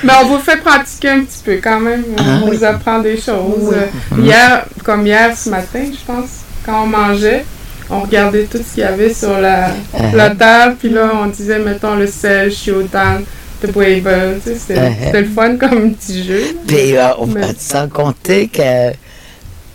Mais 0.03 0.13
on 0.21 0.27
vous 0.27 0.39
fait 0.39 0.57
pratiquer 0.57 1.09
un 1.09 1.21
petit 1.21 1.41
peu 1.43 1.59
quand 1.61 1.79
même. 1.79 2.03
On 2.17 2.49
vous 2.49 2.63
apprend 2.63 2.99
des 2.99 3.17
choses. 3.17 3.75
Hier, 4.17 4.65
comme 4.83 5.05
hier 5.05 5.35
ce 5.35 5.49
matin, 5.49 5.85
je 5.85 6.05
pense, 6.05 6.29
quand 6.65 6.83
on 6.83 6.87
mangeait, 6.87 7.45
on 7.89 8.01
regardait 8.01 8.43
tout 8.43 8.57
ce 8.57 8.73
qu'il 8.73 8.83
y 8.83 8.85
avait 8.85 9.13
sur 9.13 9.39
la, 9.39 9.69
la 10.13 10.31
table, 10.31 10.75
puis 10.79 10.89
là, 10.89 11.11
on 11.21 11.27
disait, 11.27 11.59
mettons, 11.59 11.95
le 11.95 12.07
sel, 12.07 12.51
chiotan, 12.51 13.21
de 13.61 13.67
uh-huh. 13.67 14.57
C'était 14.57 15.21
le 15.21 15.27
fun 15.27 15.57
comme 15.57 15.93
petit 15.93 16.23
jeu. 16.23 16.41
Puis, 16.67 16.97
euh, 16.97 17.13
sans 17.57 17.87
compter 17.87 18.47
que 18.47 18.91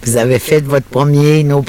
vous 0.05 0.17
avez 0.17 0.39
fait 0.39 0.61
votre 0.61 0.87
premier 0.87 1.45
No 1.45 1.65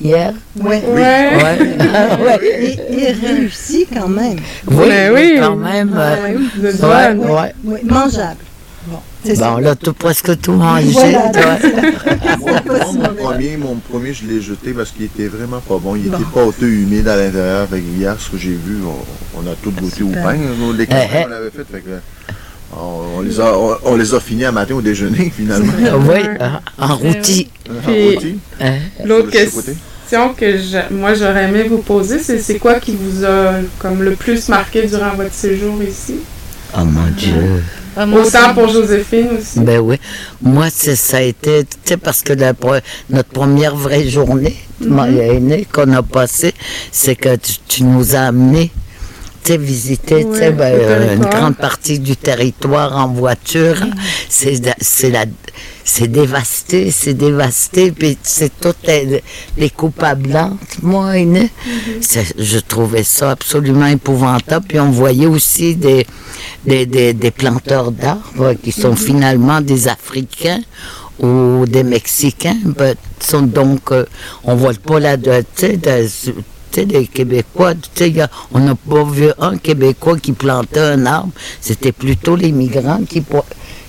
hier. 0.00 0.32
Oui. 0.60 0.76
Oui. 0.86 1.00
Ouais. 1.00 2.38
Et, 2.90 3.12
réussi 3.12 3.86
quand 3.92 4.08
même. 4.08 4.38
Oui, 4.68 4.86
oui. 5.12 5.36
quand 5.40 5.56
même. 5.56 5.92
Ah, 5.96 6.16
ouais, 6.28 7.54
oui. 7.64 7.78
Mangeable. 7.84 8.36
Bon, 8.86 9.56
là, 9.58 9.74
tu 9.74 9.92
presque 9.92 10.40
tout 10.40 10.52
mangé. 10.52 10.92
moi, 12.40 12.60
mon, 12.92 13.14
premier, 13.14 13.56
mon 13.56 13.74
premier, 13.76 14.12
je 14.14 14.26
l'ai 14.26 14.40
jeté 14.40 14.72
parce 14.72 14.90
qu'il 14.90 15.04
était 15.04 15.26
vraiment 15.26 15.60
pas 15.60 15.78
bon. 15.78 15.96
Il 15.96 16.06
était 16.06 16.16
pas 16.32 16.46
pâteux, 16.46 16.68
humide 16.68 17.08
à 17.08 17.16
l'intérieur. 17.16 17.62
Avec 17.62 17.82
hier, 17.96 18.16
ce 18.18 18.30
que 18.30 18.38
j'ai 18.38 18.50
vu, 18.50 18.78
on, 19.36 19.40
a 19.50 19.54
tout 19.62 19.72
goûté 19.72 20.02
au 20.02 20.10
pain. 20.10 20.36
Les 20.76 20.86
qu'on 20.86 20.94
eh, 20.96 21.24
eh. 21.26 21.30
l'avait 21.30 21.50
fait. 21.50 21.64
fait 21.70 21.80
que, 21.80 21.90
on, 22.76 23.20
les 23.22 23.40
a, 23.40 23.56
on, 23.84 23.96
les 23.96 24.14
a 24.14 24.20
finis 24.20 24.44
à 24.44 24.52
matin 24.52 24.74
au 24.74 24.82
déjeuner, 24.82 25.32
finalement. 25.36 25.72
oui, 26.08 26.20
en 26.78 26.96
rôti. 26.96 27.50
L'autre 29.04 29.30
question 29.30 30.34
que 30.34 30.92
moi 30.92 31.14
j'aurais 31.14 31.44
aimé 31.44 31.64
vous 31.64 31.78
poser, 31.78 32.20
c'est 32.20 32.38
c'est 32.38 32.58
quoi 32.58 32.74
qui 32.74 32.96
vous 32.96 33.24
a 33.24 33.54
comme 33.80 34.02
le 34.02 34.12
plus 34.12 34.48
marqué 34.48 34.86
durant 34.86 35.14
votre 35.14 35.34
séjour 35.34 35.82
ici? 35.82 36.16
Oh 36.74 36.84
mon 36.84 37.08
Dieu! 37.16 37.62
Autant 37.96 38.54
pour 38.54 38.68
Joséphine 38.68 39.28
aussi. 39.38 39.60
Ben 39.60 39.78
oui. 39.78 39.96
Moi, 40.42 40.68
ça 40.70 41.16
a 41.16 41.20
été, 41.22 41.64
tu 41.64 41.76
sais, 41.84 41.96
parce 41.96 42.22
que 42.22 42.34
notre 43.08 43.28
première 43.30 43.74
vraie 43.74 44.08
journée, 44.08 44.56
mm 44.80 45.64
qu'on 45.72 45.92
a 45.92 46.02
passée, 46.02 46.52
c'est 46.92 47.16
que 47.16 47.36
tu, 47.68 47.84
nous 47.84 48.14
as 48.14 48.26
amenés 48.26 48.70
visiter 49.52 50.24
ben, 50.24 50.60
euh, 50.60 51.16
une 51.16 51.24
grande 51.24 51.56
partie 51.56 51.98
du 51.98 52.16
territoire 52.16 52.96
en 52.96 53.08
voiture. 53.08 53.76
C'est 54.28 54.60
la 55.10 55.24
c'est 55.88 56.08
dévasté, 56.08 56.90
c'est 56.90 57.14
dévasté, 57.14 57.92
puis 57.92 58.18
c'est 58.22 58.50
toutes 58.60 58.86
les, 59.56 59.70
coupables 59.70 60.26
blanches, 60.28 60.82
moi, 60.82 61.14
mm 61.14 61.48
je 62.38 62.58
trouvais 62.58 63.04
ça 63.04 63.30
absolument 63.30 63.86
épouvantable. 63.86 64.66
Puis 64.68 64.80
on 64.80 64.90
voyait 64.90 65.26
aussi 65.26 65.76
des, 65.76 66.04
des, 66.64 66.86
des, 66.86 67.30
planteurs 67.30 67.92
d'arbres 67.92 68.54
qui 68.54 68.72
sont 68.72 68.90
mhm. 68.90 68.96
finalement 68.96 69.60
des 69.60 69.86
Africains 69.86 70.60
ou 71.20 71.64
des 71.66 71.84
Mexicains. 71.84 72.58
Ben, 72.64 72.96
sont 73.20 73.42
donc, 73.42 73.92
euh, 73.92 74.04
on 74.44 74.56
voit 74.56 74.74
pas 74.74 75.16
de, 75.16 75.44
des 76.74 77.06
Québécois, 77.06 77.74
on 78.52 78.58
n'a 78.58 78.74
pas 78.74 79.04
vu 79.04 79.28
un 79.38 79.56
Québécois 79.56 80.18
qui 80.18 80.32
plantait 80.32 80.80
un 80.80 81.06
arbre. 81.06 81.32
C'était 81.60 81.92
plutôt 81.92 82.36
les 82.36 82.52
migrants 82.52 83.00
qui, 83.08 83.22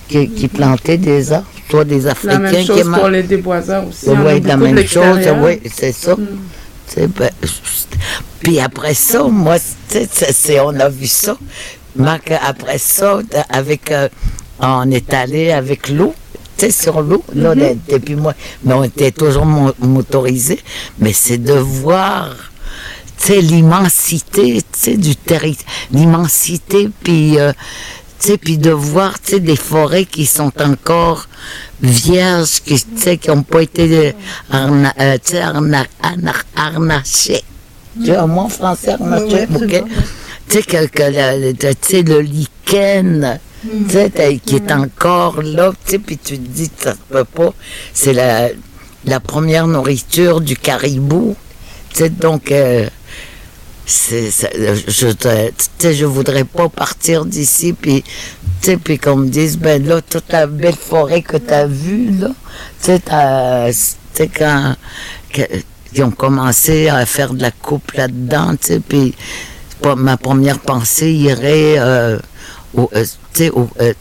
qui, 0.08 0.48
plantaient 0.48 0.98
des 0.98 1.32
arbres 1.32 1.46
toi 1.68 1.84
des 1.84 2.06
Africains. 2.06 2.38
La 2.38 2.50
même 2.50 2.66
chose 2.66 2.90
pour 2.92 3.08
les 3.08 3.22
déboiseurs 3.22 3.86
aussi. 3.86 4.08
Oui, 4.08 4.40
la 4.40 4.56
même 4.56 4.86
chose, 4.86 5.18
oui, 5.42 5.60
c'est 5.70 5.92
ça. 5.92 6.16
Mm. 6.16 7.06
Ben, 7.18 7.30
puis 8.40 8.60
après 8.60 8.94
ça, 8.94 9.24
moi, 9.24 9.56
c'est, 9.88 10.60
on 10.60 10.80
a 10.80 10.88
vu 10.88 11.06
ça. 11.06 11.36
Marc, 11.96 12.32
après 12.46 12.78
ça, 12.78 13.20
avec, 13.50 13.90
euh, 13.90 14.08
on 14.60 14.90
est 14.90 15.12
allé 15.12 15.50
avec 15.50 15.88
l'eau, 15.88 16.14
tu 16.56 16.66
sais, 16.66 16.70
sur 16.70 17.02
l'eau, 17.02 17.22
là, 17.34 17.54
depuis 17.54 18.14
mm-hmm. 18.14 18.16
moi, 18.16 18.34
mais 18.64 18.74
on 18.74 18.84
était 18.84 19.10
toujours 19.10 19.46
motorisés, 19.46 20.60
mais 20.98 21.12
c'est 21.12 21.38
de 21.38 21.52
voir, 21.54 22.30
tu 22.30 22.47
sais, 23.24 23.40
l'immensité, 23.40 24.62
tu 24.72 24.78
sais, 24.78 24.96
du 24.96 25.16
territoire, 25.16 25.70
l'immensité, 25.92 26.88
puis... 27.02 27.38
Euh, 27.38 27.52
puis 28.40 28.58
de 28.58 28.70
voir 28.70 29.14
des 29.30 29.56
forêts 29.56 30.04
qui 30.04 30.26
sont 30.26 30.52
encore 30.60 31.28
vierges, 31.80 32.60
qui 32.60 33.28
n'ont 33.28 33.42
pas 33.42 33.62
été 33.62 34.14
arna, 34.50 34.92
euh, 35.00 35.18
arna, 35.40 35.84
arna, 36.02 36.32
arnachées. 36.54 37.44
Tu 38.04 38.12
vois, 38.12 38.26
moi, 38.26 38.44
en 38.44 38.48
français, 38.48 38.92
arnaché, 38.92 39.46
Tu 40.48 40.58
sais, 40.58 40.62
que, 40.62 40.86
que 40.86 41.02
le, 41.02 41.52
le 42.02 42.20
lichen, 42.20 43.38
mm. 43.64 44.40
qui 44.44 44.56
est 44.56 44.72
encore 44.72 45.42
là, 45.42 45.72
puis 45.86 46.18
tu 46.18 46.38
te 46.38 46.48
dis 46.48 46.70
que 46.70 46.84
ça 46.84 46.92
se 46.92 46.98
peut 47.10 47.24
pas. 47.24 47.52
C'est 47.92 48.12
la, 48.12 48.48
la 49.04 49.20
première 49.20 49.66
nourriture 49.66 50.40
du 50.40 50.56
caribou. 50.56 51.36
Donc, 52.20 52.52
euh, 52.52 52.88
c'est 53.88 54.30
je 54.30 55.06
ne 55.06 55.92
je 55.94 56.04
voudrais 56.04 56.44
pas 56.44 56.68
partir 56.68 57.24
d'ici 57.24 57.72
puis 57.72 58.04
puis 58.84 58.98
qu'on 58.98 59.16
me 59.16 59.28
dise 59.28 59.56
ben 59.56 59.82
là 59.86 60.02
toute 60.02 60.30
la 60.30 60.46
belle 60.46 60.74
forêt 60.74 61.22
que 61.22 61.38
tu 61.38 61.50
as 61.54 61.66
vue 61.66 62.10
là 62.10 62.28
tu 62.82 62.92
sais 62.92 64.28
quand 64.28 64.74
ils 65.94 66.02
ont 66.02 66.10
commencé 66.10 66.88
à 66.88 67.06
faire 67.06 67.32
de 67.32 67.40
la 67.40 67.50
coupe 67.50 67.92
là-dedans 67.92 68.56
tu 68.60 68.74
sais 68.74 68.80
puis 68.80 69.14
ma 69.96 70.18
première 70.18 70.58
pensée 70.58 71.12
irait 71.12 71.78
euh, 71.78 72.18
au, 72.74 72.90
euh, 72.94 73.50
au 73.54 73.68
euh, 73.80 73.94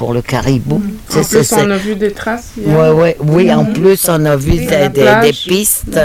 pour 0.00 0.14
le 0.14 0.22
caribou. 0.22 0.78
Mm. 0.78 1.18
En 1.18 1.22
plus, 1.22 1.52
on 1.52 1.70
a 1.70 1.76
vu 1.76 1.94
des 1.94 2.12
traces. 2.12 2.52
Ouais, 2.56 2.90
ouais, 2.90 3.16
oui, 3.20 3.52
en 3.52 3.64
mm. 3.64 3.72
plus, 3.74 4.08
on 4.08 4.24
a 4.24 4.34
vu 4.34 4.52
des, 4.52 4.88
des, 4.88 5.32
pistes 5.46 6.00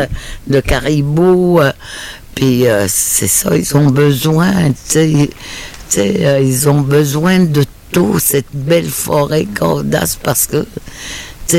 de 0.47 0.59
caribou. 0.59 1.61
Puis 2.35 2.67
euh, 2.67 2.87
c'est 2.89 3.29
ça, 3.29 3.55
ils 3.55 3.77
ont 3.77 3.89
besoin, 3.89 4.51
tu 4.91 5.29
sais, 5.87 6.19
euh, 6.25 6.41
ils 6.41 6.67
ont 6.67 6.81
besoin 6.81 7.39
de 7.39 7.63
tout, 7.93 8.19
cette 8.19 8.53
belle 8.53 8.89
forêt 8.89 9.45
Cordas, 9.45 10.17
parce 10.21 10.45
que 10.45 10.65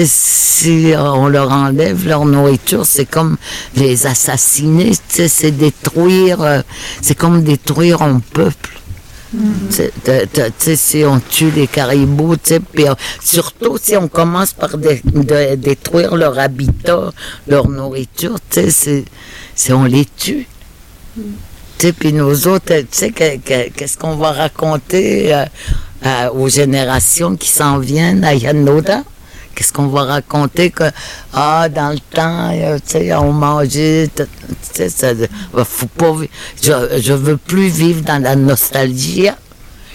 si 0.05 0.93
on 0.95 1.29
leur 1.29 1.51
enlève 1.51 2.07
leur 2.07 2.27
nourriture, 2.27 2.85
c'est 2.85 3.07
comme 3.07 3.39
les 3.77 4.07
assassiner, 4.07 4.93
c'est 5.09 5.53
détruire, 5.53 6.43
euh, 6.43 6.61
c'est 7.01 7.15
comme 7.15 7.43
détruire 7.43 8.03
un 8.03 8.21
peuple. 8.21 8.76
Si 9.69 11.05
on 11.05 11.21
tue 11.21 11.51
les 11.51 11.67
caribous, 11.67 12.37
puis, 12.73 12.87
surtout 13.21 13.77
si 13.81 13.97
on 13.97 14.09
commence 14.09 14.53
par 14.53 14.79
détruire 14.79 16.17
leur 16.17 16.39
habitat, 16.39 17.13
leur 17.47 17.69
nourriture, 17.69 18.37
c'est 18.51 19.05
on 19.71 19.85
les 19.85 20.05
tue. 20.05 20.47
Puis 21.99 22.13
nous 22.13 22.49
autres, 22.49 22.73
qu'est-ce 22.91 23.99
qu'on 23.99 24.17
va 24.17 24.33
raconter 24.33 25.45
aux 26.33 26.49
générations 26.49 27.37
qui 27.37 27.49
s'en 27.49 27.79
viennent 27.79 28.25
à 28.25 28.35
Yanoda? 28.35 29.03
Qu'est-ce 29.57 29.73
qu'on 29.73 29.87
va 29.87 30.05
raconter 30.05 30.71
que, 30.71 30.85
ah, 31.33 31.71
dans 31.71 31.89
le 31.89 31.99
temps, 31.99 32.51
euh, 32.53 32.77
tu 32.77 32.99
sais, 32.99 33.15
on 33.15 33.33
mangeait, 33.33 34.11
tu 34.15 34.23
sais, 34.61 34.91
ça, 34.91 35.15
faut 35.65 35.87
pas, 35.87 36.15
je, 36.63 37.01
je 37.01 37.13
veux 37.15 37.39
plus 37.39 37.69
vivre 37.69 38.03
dans 38.03 38.23
la 38.23 38.37
nostalgie. 38.37 39.31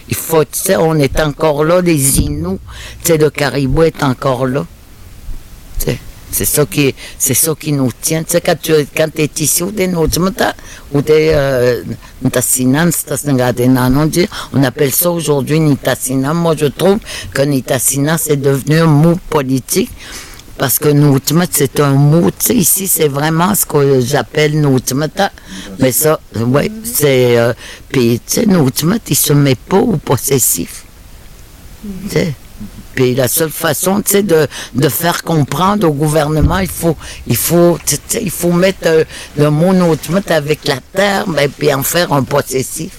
Il 0.09 0.15
faut, 0.15 0.43
tu 0.43 0.59
sais, 0.59 0.77
on 0.77 0.95
est 0.95 1.19
encore 1.19 1.63
là, 1.63 1.79
les 1.79 2.19
Inuits, 2.21 2.57
tu 3.03 3.11
sais, 3.11 3.17
le 3.19 3.29
caribou 3.29 3.83
est 3.83 4.01
encore 4.01 4.47
là. 4.47 4.65
Tu 5.77 5.85
sais. 5.85 5.99
C'est 6.31 6.45
ça 6.45 6.65
qui, 6.65 6.95
c'est 7.19 7.33
ça 7.33 7.53
qui 7.59 7.73
nous 7.73 7.91
tient. 8.01 8.23
Sais, 8.25 8.41
quand 8.41 8.55
tu 8.61 8.73
quand 8.95 9.09
es 9.17 9.29
ici, 9.39 9.63
ou 9.63 9.71
des 9.71 9.93
ou 9.93 11.01
des 11.01 11.31
euh, 11.33 11.83
on 14.53 14.63
appelle 14.63 14.93
ça 14.93 15.11
aujourd'hui 15.11 15.59
Nitassinan. 15.59 16.33
Moi, 16.33 16.55
je 16.57 16.67
trouve 16.67 16.99
que 17.33 17.41
Nitassinan, 17.41 18.17
c'est 18.17 18.37
devenu 18.37 18.79
un 18.79 18.85
mot 18.85 19.17
politique. 19.29 19.91
Parce 20.57 20.77
que 20.77 20.89
Noutmat, 20.89 21.47
c'est 21.49 21.79
un 21.79 21.93
mot, 21.93 22.29
ici, 22.49 22.87
c'est 22.87 23.07
vraiment 23.07 23.55
ce 23.55 23.65
que 23.65 23.99
j'appelle 23.99 24.61
Noutmata. 24.61 25.31
Mais 25.79 25.91
ça, 25.91 26.19
ouais, 26.35 26.71
c'est. 26.83 27.35
Euh, 27.39 27.53
puis, 27.89 28.21
tu 28.25 28.41
sais, 28.41 28.45
Noutmat, 28.45 28.99
se 29.11 29.33
met 29.33 29.55
pas 29.55 29.79
au 29.79 29.97
possessif. 29.97 30.83
Tu 31.81 32.09
sais. 32.11 32.35
Puis 32.95 33.15
la 33.15 33.27
seule 33.27 33.49
façon, 33.49 34.01
tu 34.01 34.11
sais, 34.11 34.23
de, 34.23 34.47
de, 34.75 34.89
faire 34.89 35.23
comprendre 35.23 35.87
au 35.87 35.93
gouvernement, 35.93 36.59
il 36.59 36.67
faut, 36.67 36.97
il 37.27 37.35
faut, 37.35 37.77
il 38.19 38.31
faut 38.31 38.51
mettre 38.51 38.87
euh, 38.87 39.03
le 39.37 39.49
mot 39.49 39.71
avec 40.29 40.67
la 40.67 40.77
terre, 40.93 41.25
ben, 41.27 41.49
puis 41.49 41.73
en 41.73 41.83
faire 41.83 42.11
un 42.11 42.23
possessif. 42.23 42.91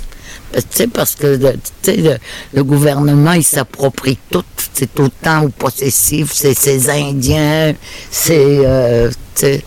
Tu 0.53 0.61
sais, 0.71 0.87
parce 0.87 1.15
que 1.15 1.39
le, 2.53 2.63
gouvernement, 2.63 3.33
il 3.33 3.45
s'approprie 3.45 4.19
tout. 4.31 4.45
C'est 4.75 4.95
temps 5.23 5.45
au 5.45 5.49
possessif. 5.49 6.31
C'est 6.33 6.55
ces 6.55 6.91
Indiens, 6.91 7.75
c'est, 8.11 8.61
euh, 8.65 9.11
tu 9.35 9.63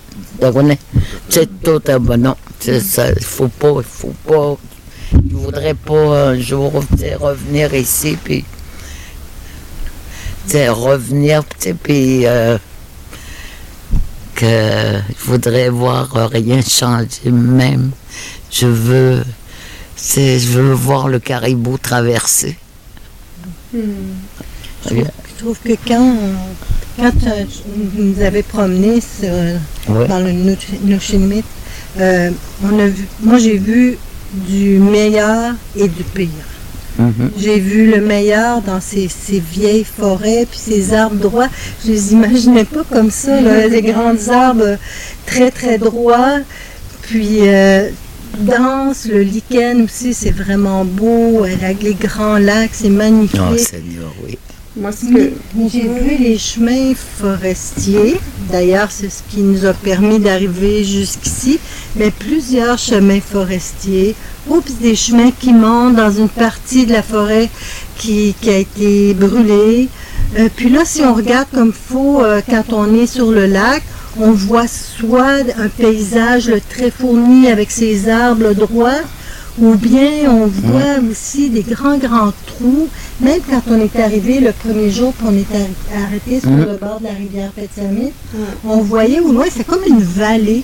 sais, 1.30 1.48
tout, 1.64 1.82
euh, 1.90 2.00
ben 2.00 2.18
non, 2.18 2.36
il 2.68 2.82
faut 3.22 3.48
pas, 3.48 3.74
il 3.78 3.84
faut 3.84 4.14
pas, 4.28 4.58
voudrait 5.32 5.74
pas 5.74 6.30
un 6.30 6.40
jour 6.40 6.74
revenir 7.20 7.74
ici, 7.74 8.18
puis 8.24 8.46
revenir, 10.54 11.44
puis 11.84 12.26
euh, 12.26 12.58
que 14.36 14.46
je 14.46 15.26
voudrais 15.26 15.70
voir 15.70 16.12
rien 16.32 16.62
changer 16.62 17.32
même. 17.32 17.92
Je 18.52 18.68
veux, 18.68 19.24
je 19.98 20.48
veux 20.50 20.74
voir 20.74 21.08
le 21.08 21.20
caribou 21.20 21.78
traverser. 21.78 22.58
Hmm. 23.74 23.80
Je, 24.90 25.02
trouve, 25.40 25.58
que 25.60 25.74
quand, 25.88 26.16
quand 26.98 27.28
euh, 27.28 27.44
vous 27.76 28.04
nous 28.04 28.22
avez 28.22 28.44
promené 28.44 29.00
dans 29.88 30.20
le 30.20 30.32
Nochimit, 30.84 31.44
euh, 32.00 32.30
on 32.64 32.80
a 32.80 32.88
vu, 32.88 33.08
moi 33.22 33.40
j'ai 33.40 33.58
vu 33.58 33.98
du 34.48 34.80
meilleur 34.80 35.56
et 35.76 35.88
du 35.88 36.04
pire. 36.04 36.30
Mhm. 36.98 37.32
J'ai 37.38 37.60
vu 37.60 37.92
le 37.92 38.02
meilleur 38.02 38.62
dans 38.62 38.80
ces, 38.80 39.10
vieilles 39.30 39.84
forêts, 39.86 40.48
puis 40.50 40.60
ces 40.60 40.94
arbres 40.94 41.18
droits. 41.18 41.50
Je 41.84 41.92
les 41.92 42.14
imaginais 42.14 42.66
pas 42.66 42.84
comme 42.90 43.12
ça, 43.12 43.42
là, 43.42 43.68
des 43.68 43.82
grands 43.82 44.30
arbres 44.30 44.78
très, 45.26 45.52
très 45.52 45.78
droits. 45.78 46.40
Puis 47.02 47.48
euh, 47.48 47.90
dense, 48.40 49.06
le 49.06 49.22
lichen 49.22 49.84
aussi, 49.84 50.14
c'est 50.14 50.32
vraiment 50.32 50.86
beau. 50.86 51.44
Avec 51.44 51.84
les 51.84 51.94
grands 51.94 52.38
lacs, 52.38 52.72
c'est 52.74 52.90
magnifique. 52.90 53.40
Oh, 53.52 53.58
Seigneur, 53.58 54.14
oui. 54.24 54.38
Moi, 54.78 54.92
J'ai 55.72 55.88
vu 55.88 56.18
les 56.20 56.38
chemins 56.38 56.94
forestiers. 56.96 58.20
D'ailleurs, 58.52 58.92
c'est 58.92 59.10
ce 59.10 59.24
qui 59.30 59.40
nous 59.40 59.66
a 59.66 59.74
permis 59.74 60.20
d'arriver 60.20 60.84
jusqu'ici. 60.84 61.60
Mais 61.96 62.12
plusieurs 62.12 62.78
chemins 62.78 63.22
forestiers. 63.22 64.16
Oups, 64.50 64.74
des 64.82 64.96
chemins 64.96 65.32
qui 65.32 65.54
montent 65.54 65.96
dans 65.96 66.12
une 66.12 66.28
partie 66.28 66.86
de 66.86 66.92
la 66.92 67.04
forêt 67.04 67.50
qui, 67.98 68.36
a 68.48 68.58
été 68.58 69.14
brûlée. 69.14 69.88
Euh, 70.38 70.50
puis 70.54 70.70
là, 70.70 70.82
si 70.84 71.02
on 71.04 71.14
regarde 71.14 71.48
comme 71.54 71.72
faut, 71.72 72.22
euh, 72.22 72.42
quand 72.46 72.74
on 72.74 72.94
est 72.96 73.08
sur 73.08 73.32
le 73.32 73.46
lac, 73.46 73.82
on 74.20 74.32
voit 74.32 74.68
soit 74.68 75.40
un 75.58 75.70
paysage 75.70 76.52
très 76.70 76.92
fourni 76.92 77.48
avec 77.48 77.72
ses 77.72 78.10
arbres 78.10 78.54
droits, 78.54 79.02
ou 79.62 79.76
bien 79.76 80.30
on 80.30 80.48
voit 80.48 81.00
aussi 81.10 81.50
des 81.50 81.62
grands, 81.64 81.98
grands 81.98 82.34
trous. 82.46 82.90
Même 83.22 83.40
quand 83.50 83.62
on 83.70 83.80
est 83.80 83.96
arrivé 84.00 84.40
le 84.40 84.52
premier 84.52 84.90
jour, 84.90 85.14
qu'on 85.22 85.34
est 85.34 85.46
arrêté 85.96 86.42
sur 86.42 86.50
le 86.50 86.78
bord 86.78 87.00
de 87.00 87.06
la 87.06 87.14
rivière 87.14 87.52
Petsamit, 87.52 88.12
on 88.66 88.82
voyait 88.82 89.20
au 89.22 89.32
loin, 89.32 89.46
c'est 89.50 89.66
comme 89.66 89.84
une 89.88 90.02
vallée. 90.02 90.64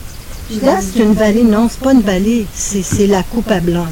Je 0.52 0.58
dis, 0.58 0.66
ah, 0.68 0.80
c'est 0.82 1.00
une 1.02 1.14
vallée. 1.14 1.44
Non, 1.44 1.70
c'est 1.72 1.80
pas 1.80 1.94
une 1.94 2.02
vallée, 2.02 2.46
c'est 2.54 3.08
la 3.08 3.24
coupe 3.24 3.50
à 3.50 3.62
blanc. 3.62 3.88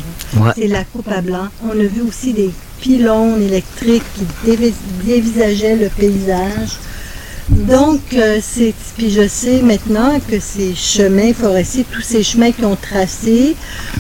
C'est 0.56 0.68
la 0.68 0.84
coupe 0.84 1.10
à 1.10 1.22
blanc. 1.22 1.48
On 1.66 1.72
a 1.72 1.84
vu 1.84 2.02
aussi 2.02 2.34
des 2.34 2.50
pylônes 2.82 3.42
électriques 3.42 4.04
qui 4.16 4.58
dévisageaient 5.06 5.78
le 5.78 5.90
paysage. 5.90 6.78
Donc, 7.50 8.02
euh, 8.14 8.40
c'est, 8.42 8.74
puis 8.96 9.10
je 9.10 9.28
sais 9.28 9.62
maintenant 9.64 10.20
que 10.20 10.40
ces 10.40 10.76
chemins 10.76 11.34
forestiers, 11.34 11.86
tous 11.92 12.02
ces 12.02 12.22
chemins 12.22 12.52
qui 12.52 12.64
ont 12.64 12.76
tracés, 12.76 13.56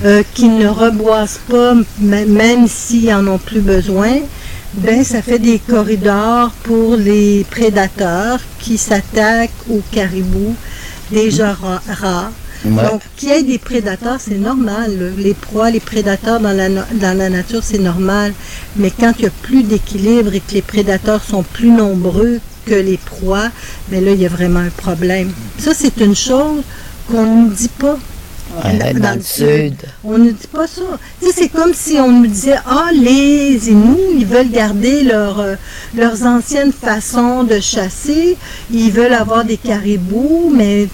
euh, 0.06 0.22
qui 0.36 0.50
ne 0.50 0.68
reboisent 0.68 1.40
pas, 1.50 1.74
même 2.00 2.68
s'ils 2.68 3.12
en 3.12 3.26
ont 3.28 3.40
plus 3.40 3.62
besoin, 3.62 4.18
ben 4.76 5.04
ça 5.04 5.24
fait 5.24 5.40
des 5.40 5.58
corridors 5.58 6.52
pour 6.64 6.96
les 6.96 7.44
prédateurs 7.50 8.40
qui 8.60 8.78
s'attaquent 8.78 9.50
aux 9.68 9.82
caribous, 9.92 10.56
déjà 11.12 11.58
rares. 11.88 12.32
Donc, 12.66 13.02
qu'il 13.16 13.30
y 13.30 13.32
ait 13.32 13.44
des 13.44 13.58
prédateurs, 13.58 14.18
c'est 14.20 14.38
normal. 14.38 15.14
Les 15.18 15.34
proies, 15.34 15.72
les 15.72 15.80
prédateurs 15.80 16.40
dans 16.40 16.52
la, 16.52 16.68
dans 16.70 17.18
la 17.18 17.30
nature, 17.30 17.62
c'est 17.64 17.80
normal. 17.80 18.34
Mais 18.76 18.92
quand 18.92 19.14
il 19.18 19.22
n'y 19.22 19.28
a 19.28 19.32
plus 19.42 19.64
d'équilibre 19.64 20.34
et 20.34 20.42
que 20.42 20.54
les 20.54 20.62
prédateurs 20.62 21.24
sont 21.24 21.44
plus 21.44 21.72
nombreux 21.72 22.40
que 22.66 22.76
les 22.76 22.98
proies, 22.98 23.50
mais 23.90 24.02
là, 24.02 24.12
il 24.12 24.22
y 24.22 24.26
a 24.26 24.30
vraiment 24.30 24.60
un 24.60 24.70
problème. 24.70 25.32
Ça, 25.58 25.74
c'est 25.74 25.98
une 25.98 26.16
chose 26.16 26.64
qu'on 27.10 27.24
ne 27.26 27.48
nous 27.48 27.54
dit 27.54 27.70
pas. 27.70 27.98
dans, 28.64 29.16
le 29.16 29.22
sud. 29.22 29.76
On 30.04 30.18
ne 30.18 30.32
dit 30.32 30.48
pas 30.52 30.68
ça. 30.68 30.82
c'est 31.34 31.50
comme 31.50 31.74
si 31.74 31.98
on 32.00 32.12
nous 32.12 32.28
disait 32.28 32.58
Ah, 32.66 32.90
les 32.94 33.70
Inuits, 33.70 34.18
ils 34.18 34.26
veulent 34.26 34.52
garder 34.52 35.04
leur, 35.04 35.40
euh, 35.40 35.56
leurs 35.96 36.24
anciennes 36.26 36.74
façons 36.74 37.44
de 37.44 37.60
chasser, 37.60 38.38
ils 38.72 38.92
veulent 38.92 39.14
avoir 39.14 39.46
des 39.46 39.58
caribous, 39.58 40.52
mais 40.56 40.88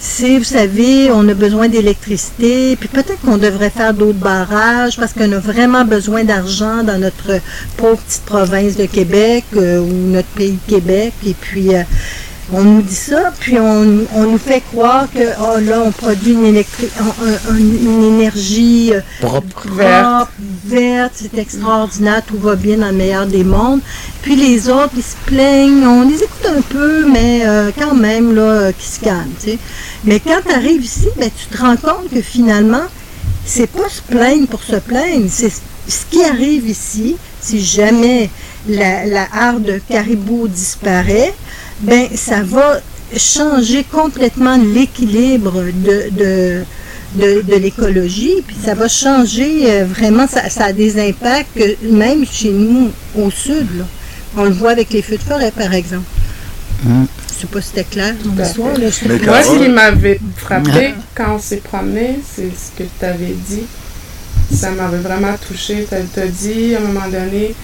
si 0.00 0.38
vous 0.38 0.44
savez, 0.44 1.10
on 1.10 1.28
a 1.28 1.34
besoin 1.34 1.68
d'électricité, 1.68 2.76
puis 2.76 2.88
peut-être 2.88 3.20
qu'on 3.20 3.38
devrait 3.38 3.70
faire 3.70 3.92
d'autres 3.92 4.18
barrages 4.18 4.96
parce 4.96 5.12
qu'on 5.12 5.32
a 5.32 5.38
vraiment 5.38 5.84
besoin 5.84 6.22
d'argent 6.22 6.84
dans 6.84 6.98
notre 6.98 7.40
pauvre 7.76 7.98
petite 7.98 8.22
province 8.24 8.76
de 8.76 8.86
Québec 8.86 9.44
euh, 9.56 9.80
ou 9.80 9.92
notre 9.92 10.28
pays 10.28 10.58
Québec. 10.68 11.12
Et 11.26 11.34
puis, 11.34 11.74
euh, 11.74 11.82
on 12.52 12.62
nous 12.62 12.82
dit 12.82 12.94
ça, 12.94 13.32
puis 13.38 13.58
on, 13.58 13.84
nous 13.84 14.38
fait 14.38 14.62
croire 14.72 15.06
que 15.12 15.20
oh 15.40 15.60
là, 15.60 15.82
on 15.84 15.90
produit 15.90 16.32
une, 16.32 16.62
une 17.50 18.04
énergie 18.04 18.92
euh, 18.94 19.00
propre, 19.20 19.66
verte, 20.64 21.12
c'est 21.14 21.36
extraordinaire, 21.36 22.22
tout 22.26 22.38
va 22.38 22.56
bien 22.56 22.78
dans 22.78 22.88
le 22.88 22.94
meilleur 22.94 23.26
des 23.26 23.44
mondes. 23.44 23.80
Puis 24.22 24.34
les 24.36 24.68
autres, 24.68 24.92
ils 24.96 25.02
se 25.02 25.16
plaignent, 25.26 25.86
on 25.86 26.08
les 26.08 26.16
écoute 26.16 26.46
un 26.48 26.62
peu, 26.62 27.06
mais 27.06 27.42
euh, 27.46 27.70
quand 27.78 27.94
même, 27.94 28.34
là, 28.34 28.42
euh, 28.42 28.72
qui 28.72 28.86
se 28.86 29.00
calment, 29.00 29.32
tu 29.40 29.50
sais. 29.50 29.58
Mais 30.04 30.20
quand 30.20 30.40
tu 30.46 30.52
arrives 30.52 30.84
ici, 30.84 31.08
ben, 31.16 31.30
tu 31.34 31.54
te 31.54 31.62
rends 31.62 31.76
compte 31.76 32.10
que 32.12 32.22
finalement, 32.22 32.86
c'est 33.44 33.66
pas 33.66 33.88
se 33.88 34.02
plaindre 34.02 34.46
pour 34.48 34.62
se 34.62 34.76
plaindre, 34.76 35.26
c'est 35.28 35.52
ce 35.88 36.04
qui 36.10 36.22
arrive 36.24 36.68
ici, 36.68 37.16
si 37.40 37.64
jamais 37.64 38.30
la, 38.68 39.06
la 39.06 39.26
harde 39.32 39.80
caribou 39.88 40.48
disparaît, 40.48 41.34
ben 41.80 42.08
ça 42.14 42.42
va 42.42 42.80
changer 43.16 43.84
complètement 43.84 44.56
l'équilibre 44.56 45.62
de, 45.62 46.10
de, 47.14 47.42
de, 47.42 47.56
l'écologie, 47.56 48.42
puis 48.46 48.56
ça 48.62 48.74
va 48.74 48.88
changer 48.88 49.70
euh, 49.70 49.84
vraiment, 49.86 50.26
ça, 50.26 50.42
a 50.64 50.72
des 50.72 51.00
impacts 51.00 51.58
même 51.82 52.24
chez 52.30 52.50
nous 52.50 52.90
au 53.16 53.30
sud. 53.30 53.84
On 54.36 54.44
le 54.44 54.50
voit 54.50 54.72
avec 54.72 54.90
les 54.90 55.00
feux 55.00 55.16
de 55.16 55.22
forêt, 55.22 55.50
par 55.50 55.72
exemple. 55.72 56.04
Hum. 56.86 57.06
sais 57.26 57.46
pas 57.48 57.60
si 57.60 57.68
c'était 57.68 57.84
clair 57.84 58.14
Tout 58.22 58.30
là, 58.36 58.88
je 58.88 59.08
quand- 59.18 59.26
Moi, 59.26 59.42
ce 59.42 59.58
qui 59.58 59.68
m'avait 59.68 60.20
frappé 60.36 60.94
quand 61.14 61.34
on 61.36 61.38
s'est 61.40 61.56
promené, 61.56 62.20
c'est 62.24 62.50
ce 62.50 62.70
que 62.76 62.88
tu 62.98 63.04
avais 63.04 63.34
dit. 63.48 63.64
Ça 64.52 64.70
m'avait 64.70 64.98
vraiment 64.98 65.34
touché. 65.46 65.86
Tu 65.88 66.20
as, 66.20 66.26
dit 66.26 66.74
à 66.74 66.78
un 66.78 66.82
moment 66.82 67.08
donné, 67.08 67.54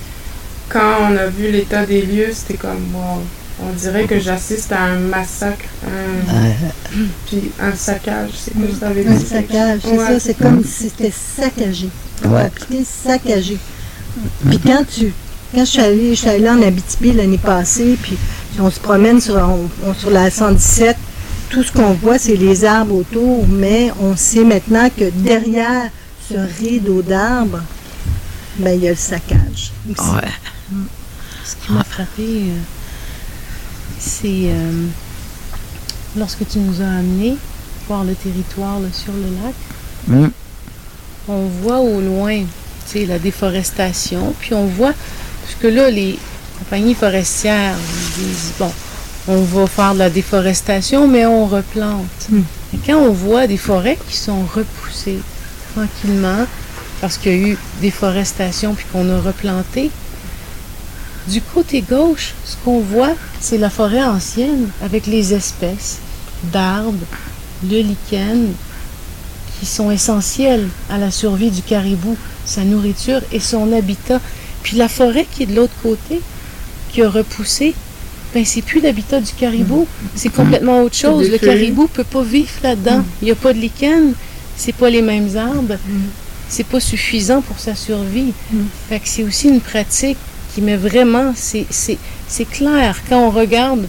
quand 0.68 0.98
on 1.10 1.16
a 1.16 1.26
vu 1.26 1.50
l'état 1.50 1.84
des 1.86 2.02
lieux, 2.02 2.28
c'était 2.32 2.54
comme, 2.58 2.84
wow, 2.94 3.22
on 3.62 3.72
dirait 3.72 4.04
que 4.04 4.18
j'assiste 4.20 4.72
à 4.72 4.82
un 4.82 4.98
massacre, 4.98 5.64
un, 5.86 6.52
puis 7.26 7.50
un 7.60 7.74
saccage. 7.74 8.30
C'est 8.36 8.52
que 8.52 8.78
tu 8.78 8.84
avais 8.84 9.06
Un 9.06 9.18
saccage, 9.18 9.80
c'est 9.84 9.90
Ouais. 9.90 10.06
ça, 10.06 10.20
c'est 10.20 10.34
comme 10.38 10.62
si 10.64 10.90
c'était 10.90 11.12
saccagé. 11.12 11.88
Ouais. 12.26 12.50
Saccagé. 12.84 13.58
Puis 14.48 14.58
quand 14.58 14.84
tu. 14.86 15.12
Quand 15.54 15.64
je 15.64 15.70
suis 15.70 15.80
allée, 15.80 16.10
je 16.16 16.20
suis 16.20 16.28
allée 16.28 16.48
en 16.50 16.60
Abitibi 16.62 17.12
l'année 17.12 17.38
passée, 17.38 17.96
puis 18.02 18.16
on 18.58 18.68
se 18.70 18.80
promène 18.80 19.20
sur, 19.20 19.36
on- 19.36 19.68
on- 19.88 19.94
sur 19.94 20.10
la 20.10 20.28
117, 20.28 20.96
tout 21.48 21.62
ce 21.62 21.70
qu'on 21.70 21.92
voit, 21.92 22.18
c'est 22.18 22.34
les 22.34 22.64
arbres 22.64 22.96
autour, 22.96 23.46
mais 23.48 23.92
on 24.02 24.16
sait 24.16 24.42
maintenant 24.42 24.88
que 24.90 25.04
derrière 25.14 25.90
ce 26.28 26.34
rideau 26.58 27.02
d'arbres, 27.02 27.62
ben, 28.58 28.70
il 28.76 28.84
y 28.84 28.88
a 28.88 28.90
le 28.90 28.96
saccage. 28.96 29.72
aussi. 29.90 30.10
ouais. 30.10 30.30
Ce 31.44 31.54
qui 31.56 31.72
m'a 31.72 31.84
frappé, 31.84 32.22
euh, 32.22 32.58
c'est 33.98 34.46
euh, 34.46 34.86
lorsque 36.16 36.46
tu 36.48 36.58
nous 36.58 36.80
as 36.80 36.86
amenés 36.88 37.36
voir 37.88 38.04
le 38.04 38.14
territoire 38.14 38.80
là, 38.80 38.88
sur 38.92 39.12
le 39.12 39.22
lac, 39.44 39.54
Mm. 40.06 40.28
on 41.28 41.46
voit 41.62 41.78
au 41.80 41.98
loin 42.00 42.40
tu 42.40 42.46
sais, 43.00 43.06
la 43.06 43.18
déforestation, 43.18 44.34
puis 44.38 44.52
on 44.52 44.66
voit, 44.66 44.92
parce 44.92 45.54
que 45.58 45.66
là, 45.66 45.88
les 45.90 46.18
compagnies 46.58 46.94
forestières 46.94 47.74
disent, 48.18 48.52
bon, 48.58 48.70
on 49.28 49.40
va 49.40 49.66
faire 49.66 49.94
de 49.94 50.00
la 50.00 50.10
déforestation, 50.10 51.08
mais 51.08 51.24
on 51.24 51.46
replante. 51.46 52.28
Mm. 52.28 52.40
Et 52.74 52.78
quand 52.84 52.98
on 52.98 53.12
voit 53.12 53.46
des 53.46 53.56
forêts 53.56 53.98
qui 54.08 54.16
sont 54.16 54.42
repoussées 54.54 55.20
tranquillement, 55.74 56.46
parce 57.00 57.18
qu'il 57.18 57.32
y 57.32 57.44
a 57.44 57.48
eu 57.48 57.58
déforestation, 57.80 58.74
puis 58.74 58.86
qu'on 58.92 59.08
a 59.10 59.20
replanté, 59.20 59.90
du 61.28 61.40
côté 61.40 61.82
gauche, 61.82 62.34
ce 62.44 62.56
qu'on 62.64 62.80
voit, 62.80 63.14
c'est 63.40 63.58
la 63.58 63.70
forêt 63.70 64.04
ancienne 64.04 64.68
avec 64.82 65.06
les 65.06 65.32
espèces 65.32 65.98
d'arbres, 66.52 67.06
le 67.62 67.80
lichen, 67.80 68.52
qui 69.58 69.66
sont 69.66 69.90
essentiels 69.90 70.68
à 70.90 70.98
la 70.98 71.10
survie 71.10 71.50
du 71.50 71.62
caribou, 71.62 72.16
sa 72.44 72.64
nourriture 72.64 73.22
et 73.32 73.40
son 73.40 73.72
habitat. 73.72 74.20
Puis 74.62 74.76
la 74.76 74.88
forêt 74.88 75.26
qui 75.30 75.44
est 75.44 75.46
de 75.46 75.56
l'autre 75.56 75.72
côté, 75.82 76.20
qui 76.92 77.02
a 77.02 77.08
repoussé, 77.08 77.74
ben 78.34 78.44
c'est 78.44 78.62
plus 78.62 78.80
l'habitat 78.80 79.20
du 79.20 79.32
caribou, 79.32 79.86
c'est 80.14 80.28
complètement 80.28 80.82
autre 80.82 80.96
chose. 80.96 81.26
des 81.26 81.30
Le 81.30 81.38
caribou 81.38 81.86
peut 81.86 82.04
pas 82.04 82.22
vivre 82.22 82.50
là-dedans. 82.62 83.04
Il 83.22 83.26
n'y 83.26 83.30
a 83.30 83.36
pas 83.36 83.52
de 83.52 83.58
lichen, 83.58 84.12
c'est 84.56 84.74
pas 84.74 84.90
les 84.90 85.02
mêmes 85.02 85.36
arbres, 85.36 85.76
c'est 86.48 86.66
pas 86.66 86.80
suffisant 86.80 87.40
pour 87.40 87.58
sa 87.58 87.74
survie. 87.74 88.32
Fait 88.88 89.00
que 89.00 89.08
c'est 89.08 89.22
aussi 89.24 89.48
une 89.48 89.60
pratique 89.60 90.18
qui 90.54 90.60
met 90.60 90.76
vraiment, 90.76 91.32
c'est, 91.34 91.66
c'est, 91.70 91.98
c'est 92.28 92.44
clair 92.44 92.96
quand 93.08 93.18
on 93.26 93.30
regarde 93.30 93.86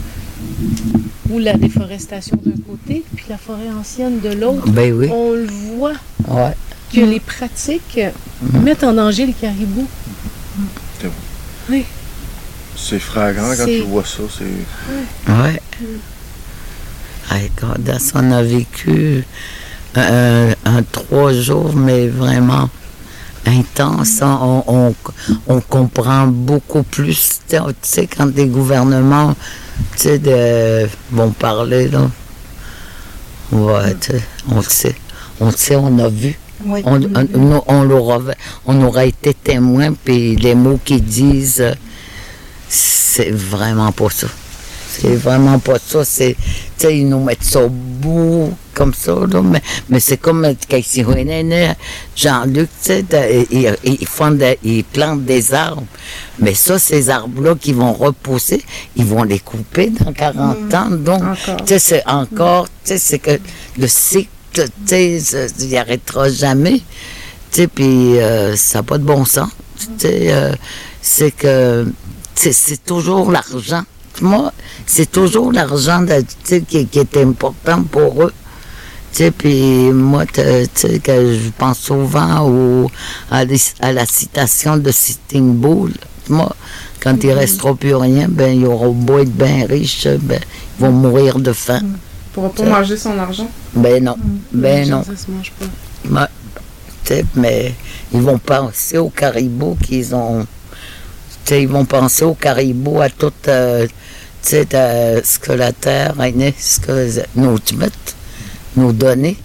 où 1.29 1.39
la 1.39 1.53
déforestation 1.53 2.37
d'un 2.45 2.59
côté, 2.67 3.03
puis 3.15 3.25
la 3.29 3.37
forêt 3.37 3.69
ancienne 3.79 4.19
de 4.19 4.29
l'autre, 4.29 4.67
Ben 4.69 4.91
oui. 4.93 5.09
on 5.11 5.31
le 5.31 5.45
voit 5.47 5.93
Ouais. 6.27 6.53
que 6.93 7.01
les 7.01 7.19
pratiques 7.19 7.97
euh, 7.99 8.09
mettent 8.63 8.83
en 8.83 8.93
danger 8.93 9.25
les 9.27 9.33
caribous. 9.33 9.87
C'est 12.77 12.99
flagrant 12.99 13.49
quand 13.49 13.65
C'est- 13.65 13.77
tu 13.79 13.83
vois 13.83 14.03
ça. 14.05 14.23
C'est... 14.37 15.31
Ouais. 15.31 15.61
Ah, 17.29 17.37
Écoute, 17.43 18.11
on 18.13 18.31
a 18.31 18.43
vécu 18.43 19.23
un, 19.95 20.49
un 20.65 20.83
trois 20.91 21.33
jours, 21.33 21.73
mais 21.75 22.07
vraiment 22.07 22.69
intense. 23.45 24.19
On, 24.21 24.63
on, 24.67 24.95
on 25.47 25.61
comprend 25.61 26.27
beaucoup 26.27 26.83
plus. 26.83 27.39
Tu 27.47 27.57
sais, 27.81 28.07
quand 28.07 28.27
des 28.27 28.47
gouvernements 28.47 29.35
tu 29.97 30.03
sais, 30.03 30.19
de, 30.19 30.87
vont 31.11 31.31
parler, 31.31 31.87
là. 31.89 32.09
Ouais, 33.51 33.95
tu 33.99 34.13
sais, 34.13 34.23
on 34.49 34.57
le 34.57 34.63
sait. 34.63 34.95
On 35.39 35.47
le 35.47 35.51
sait, 35.51 35.75
on 35.75 35.99
a 35.99 36.09
vu. 36.09 36.37
Oui. 36.65 36.81
On, 36.85 37.01
on, 37.03 37.63
on, 37.67 37.83
l'aura, 37.83 38.19
on 38.65 38.81
aura 38.81 39.05
été 39.05 39.33
témoin, 39.33 39.93
puis 39.93 40.35
les 40.35 40.55
mots 40.55 40.79
qu'ils 40.83 41.03
disent, 41.03 41.61
euh, 41.61 41.73
c'est 42.67 43.31
vraiment 43.31 43.91
pas 43.91 44.09
ça. 44.09 44.27
C'est 44.89 45.15
vraiment 45.15 45.59
pas 45.59 45.77
ça. 45.85 46.03
C'est, 46.05 46.35
tu 46.77 46.87
sais, 46.87 46.97
ils 46.97 47.07
nous 47.07 47.23
mettent 47.23 47.43
ça 47.43 47.61
au 47.61 47.69
bout, 47.69 48.53
comme 48.75 48.93
ça, 48.93 49.13
là, 49.31 49.41
mais, 49.41 49.61
mais 49.89 49.99
c'est 49.99 50.17
comme 50.17 50.45
quand 50.69 50.95
ils 50.95 51.03
revenaient, 51.03 51.75
Jean-Luc, 52.15 52.69
tu 52.83 52.87
sais, 52.89 53.01
de- 53.03 53.45
ils, 53.51 53.75
ils 53.83 54.07
font 54.07 54.31
de- 54.31 54.57
ils 54.63 54.83
plantent 54.83 55.25
des 55.25 55.53
arbres. 55.53 55.85
Mais 56.39 56.53
ça, 56.53 56.77
ces 56.77 57.09
arbres-là 57.09 57.55
qui 57.55 57.73
vont 57.73 57.93
repousser, 57.93 58.61
ils 58.95 59.05
vont 59.05 59.23
les 59.23 59.39
couper 59.39 59.89
dans 59.89 60.13
40 60.13 60.73
ans. 60.73 60.89
Donc, 60.91 61.23
Encore. 61.23 61.57
tu 61.65 61.67
sais, 61.67 61.79
c'est 61.79 62.03
encore, 62.07 62.67
tu 62.67 62.73
sais, 62.83 62.97
c'est 62.99 63.19
que 63.19 63.39
le 63.77 63.87
cycle, 63.87 64.29
tu 64.53 64.67
sais, 64.85 65.47
il 65.59 65.69
n'arrêtera 65.71 66.29
jamais. 66.29 66.81
Tu 67.51 67.61
sais, 67.61 67.67
puis 67.67 68.19
euh, 68.19 68.55
ça 68.55 68.79
n'a 68.79 68.83
pas 68.83 68.97
de 68.97 69.03
bon 69.03 69.25
sens. 69.25 69.49
Tu 69.79 70.07
sais, 70.07 70.33
euh, 70.33 70.53
c'est 71.01 71.31
que 71.31 71.87
c'est- 72.35 72.83
toujours 72.85 73.31
l'argent. 73.31 73.83
Moi, 74.21 74.51
c'est 74.85 75.11
toujours 75.11 75.51
l'argent 75.51 76.05
qui 76.45 76.87
est 76.93 77.17
important 77.17 77.83
pour 77.83 78.23
eux. 78.23 78.33
Tu 79.15 79.23
sais, 79.23 79.31
puis 79.31 79.91
moi, 79.93 80.25
tu 80.25 80.41
sais, 80.73 80.99
que 80.99 81.35
je 81.35 81.49
pense 81.57 81.79
souvent 81.79 82.49
au, 82.49 82.91
à, 83.31 83.45
les- 83.45 83.61
à 83.79 83.93
la 83.93 84.05
citation 84.05 84.75
de 84.75 84.91
Sitting 84.91 85.53
Bull. 85.55 85.93
Moi, 86.27 86.53
quand 86.99 87.15
il 87.23 87.29
ne 87.29 87.35
restera 87.35 87.73
plus 87.75 87.95
rien, 87.95 88.27
ben, 88.27 88.59
il 88.59 88.65
aura 88.65 88.89
beau 88.89 89.19
être 89.19 89.31
bien 89.31 89.67
riche, 89.67 90.05
ben, 90.19 90.41
ils 90.77 90.81
vont 90.85 90.91
mourir 90.91 91.39
de 91.39 91.53
faim. 91.53 91.79
Il 91.83 92.31
pourra 92.33 92.49
pas 92.49 92.63
manger 92.63 92.97
son 92.97 93.17
argent. 93.17 93.49
Ben 93.73 94.03
non, 94.03 94.17
ben 94.51 94.89
non. 94.89 95.03
Ça 95.03 95.15
se 95.15 95.31
mange 95.31 95.53
pas. 96.09 96.29
Tu 97.05 97.23
mais 97.35 97.73
ils 98.13 98.19
vont 98.21 98.37
penser 98.37 98.97
aux 98.97 99.09
caribous 99.09 99.77
qu'ils 99.81 100.13
ont. 100.13 100.45
Tu 101.45 101.53
sais, 101.53 101.61
ils 101.61 101.69
vont 101.69 101.85
penser 101.85 102.25
aux 102.25 102.33
caribous, 102.33 102.99
à 102.99 103.09
tout 103.09 103.31
euh, 103.47 103.87
tu 104.43 104.49
sais, 104.49 104.67
ce 105.23 105.39
que 105.39 105.53
la 105.53 105.71
terre 105.71 106.15
est 106.19 106.59
ce 106.59 106.81
que 106.81 107.07
nous 107.37 107.57
mettent, 107.77 108.15
nous 108.75 108.91
donner. 108.91 109.37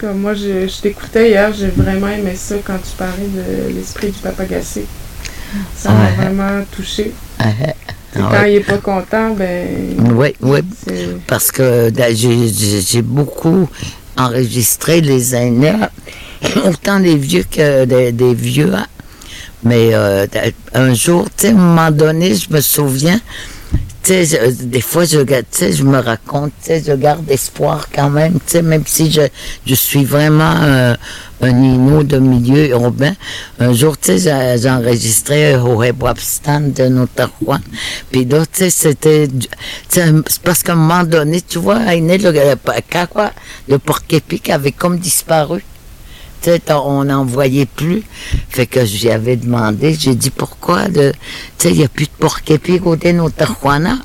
Comme 0.00 0.20
moi, 0.20 0.34
je, 0.34 0.66
je 0.66 0.80
t'écoutais 0.80 1.30
hier, 1.30 1.52
j'ai 1.52 1.68
vraiment 1.68 2.08
aimé 2.08 2.34
ça 2.36 2.54
quand 2.64 2.78
tu 2.78 2.96
parlais 2.96 3.26
de 3.28 3.74
l'esprit 3.74 4.08
du 4.10 4.18
papagacé. 4.18 4.86
Ça 5.76 5.90
m'a 5.92 6.04
Ouais. 6.06 6.12
vraiment 6.16 6.64
touché. 6.74 7.12
Ah, 7.38 7.44
Et 8.16 8.20
ah, 8.20 8.28
quand 8.30 8.44
il 8.44 8.54
est 8.56 8.60
pas 8.60 8.78
content, 8.78 9.34
ben. 9.34 9.66
Oui, 10.14 10.34
oui, 10.40 10.60
parce 11.26 11.52
que 11.52 11.92
là, 11.96 12.12
j'ai- 12.14 13.02
beaucoup 13.02 13.68
enregistré 14.16 15.00
les 15.00 15.34
aînés, 15.34 15.74
autant 16.64 16.98
les 16.98 17.16
vieux 17.16 17.44
que 17.50 17.84
des, 17.84 18.12
des 18.12 18.34
vieux. 18.34 18.72
hein. 18.74 18.86
Mais 19.64 19.90
euh, 19.94 20.26
un 20.74 20.94
jour, 20.94 21.24
tu 21.36 21.42
sais, 21.42 21.48
à 21.48 21.50
un 21.50 21.54
moment 21.54 21.90
donné, 21.90 22.34
je 22.34 22.52
me 22.52 22.60
souviens, 22.60 23.20
des 24.08 24.80
fois, 24.80 25.04
je, 25.04 25.18
je 25.18 25.82
me 25.82 25.98
raconte, 25.98 26.52
je 26.68 26.92
garde 26.92 27.30
espoir 27.30 27.88
quand 27.94 28.10
même, 28.10 28.38
tu 28.46 28.60
même 28.62 28.82
si 28.86 29.10
je, 29.10 29.22
je 29.66 29.74
suis 29.74 30.04
vraiment 30.04 30.94
un 31.40 31.52
nino 31.52 32.02
de 32.02 32.18
milieu 32.18 32.68
urbain. 32.70 33.14
Un 33.58 33.72
jour, 33.72 33.98
tu 33.98 34.18
sais, 34.18 34.58
j'ai- 34.58 34.68
enregistré 34.68 35.56
au 35.56 35.76
Webstan 35.82 36.60
de 36.74 36.84
Notarois. 36.88 37.60
Puis 38.10 38.24
là, 38.24 38.44
tu 38.46 38.70
sais, 38.70 38.70
c'était, 38.70 39.28
parce 40.42 40.62
qu'à 40.62 40.72
un 40.72 40.76
moment 40.76 41.04
donné, 41.04 41.40
tu 41.42 41.58
vois, 41.58 41.80
Aîné, 41.94 42.18
le, 42.18 42.30
le, 42.30 42.54
quoi, 43.06 43.30
le 43.68 43.78
porc-épic 43.78 44.50
avait 44.50 44.72
comme 44.72 44.98
disparu. 44.98 45.62
On 46.70 47.04
n'en 47.04 47.24
voyait 47.24 47.66
plus. 47.66 48.02
Fait 48.48 48.66
que 48.66 48.84
j'y 48.84 49.10
avais 49.10 49.36
demandé, 49.36 49.94
j'ai 49.98 50.14
dit 50.14 50.30
pourquoi, 50.30 50.86
tu 50.88 51.00
sais, 51.58 51.70
il 51.70 51.78
n'y 51.78 51.84
a 51.84 51.88
plus 51.88 52.06
de 52.06 52.10
porc-épic 52.18 52.82
côté 52.82 53.12
Notajuana. 53.12 53.98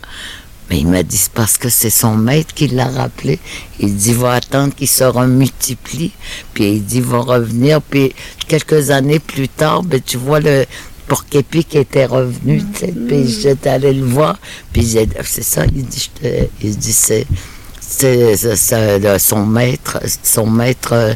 Mais 0.70 0.80
il 0.82 0.88
m'a 0.88 1.02
dit, 1.02 1.18
c'est 1.18 1.32
parce 1.32 1.58
que 1.58 1.68
c'est 1.68 1.90
son 1.90 2.16
maître 2.16 2.54
qui 2.54 2.68
l'a 2.68 2.86
rappelé. 2.88 3.40
Il 3.80 3.96
dit, 3.96 4.14
va 4.14 4.34
attendre 4.34 4.76
qu'il 4.76 4.88
se 4.88 5.04
remultiplie. 5.04 6.12
Puis 6.54 6.74
il 6.74 6.86
dit, 6.86 7.02
va 7.02 7.20
revenir. 7.20 7.82
Puis 7.82 8.14
quelques 8.48 8.92
années 8.92 9.18
plus 9.20 9.50
tard, 9.50 9.82
ben, 9.82 10.00
tu 10.00 10.18
vois, 10.18 10.40
le 10.40 10.66
porc-épic 11.08 11.76
était 11.76 12.06
revenu, 12.06 12.62
sais. 12.76 12.94
Puis 13.08 13.28
j'étais 13.42 13.70
allé 13.70 13.94
le 13.94 14.06
voir. 14.06 14.38
Puis 14.72 14.96
c'est 15.24 15.44
ça, 15.44 15.66
il 15.66 15.86
dit, 15.86 16.10
je 16.16 16.22
te- 16.22 16.48
il 16.62 16.78
dit, 16.78 16.94
c'est, 16.94 17.26
c'est, 17.80 18.36
le- 19.00 19.18
son 19.18 19.48
maître, 19.48 19.98
son 20.22 20.46
maître, 20.46 20.90
euh, 20.94 21.14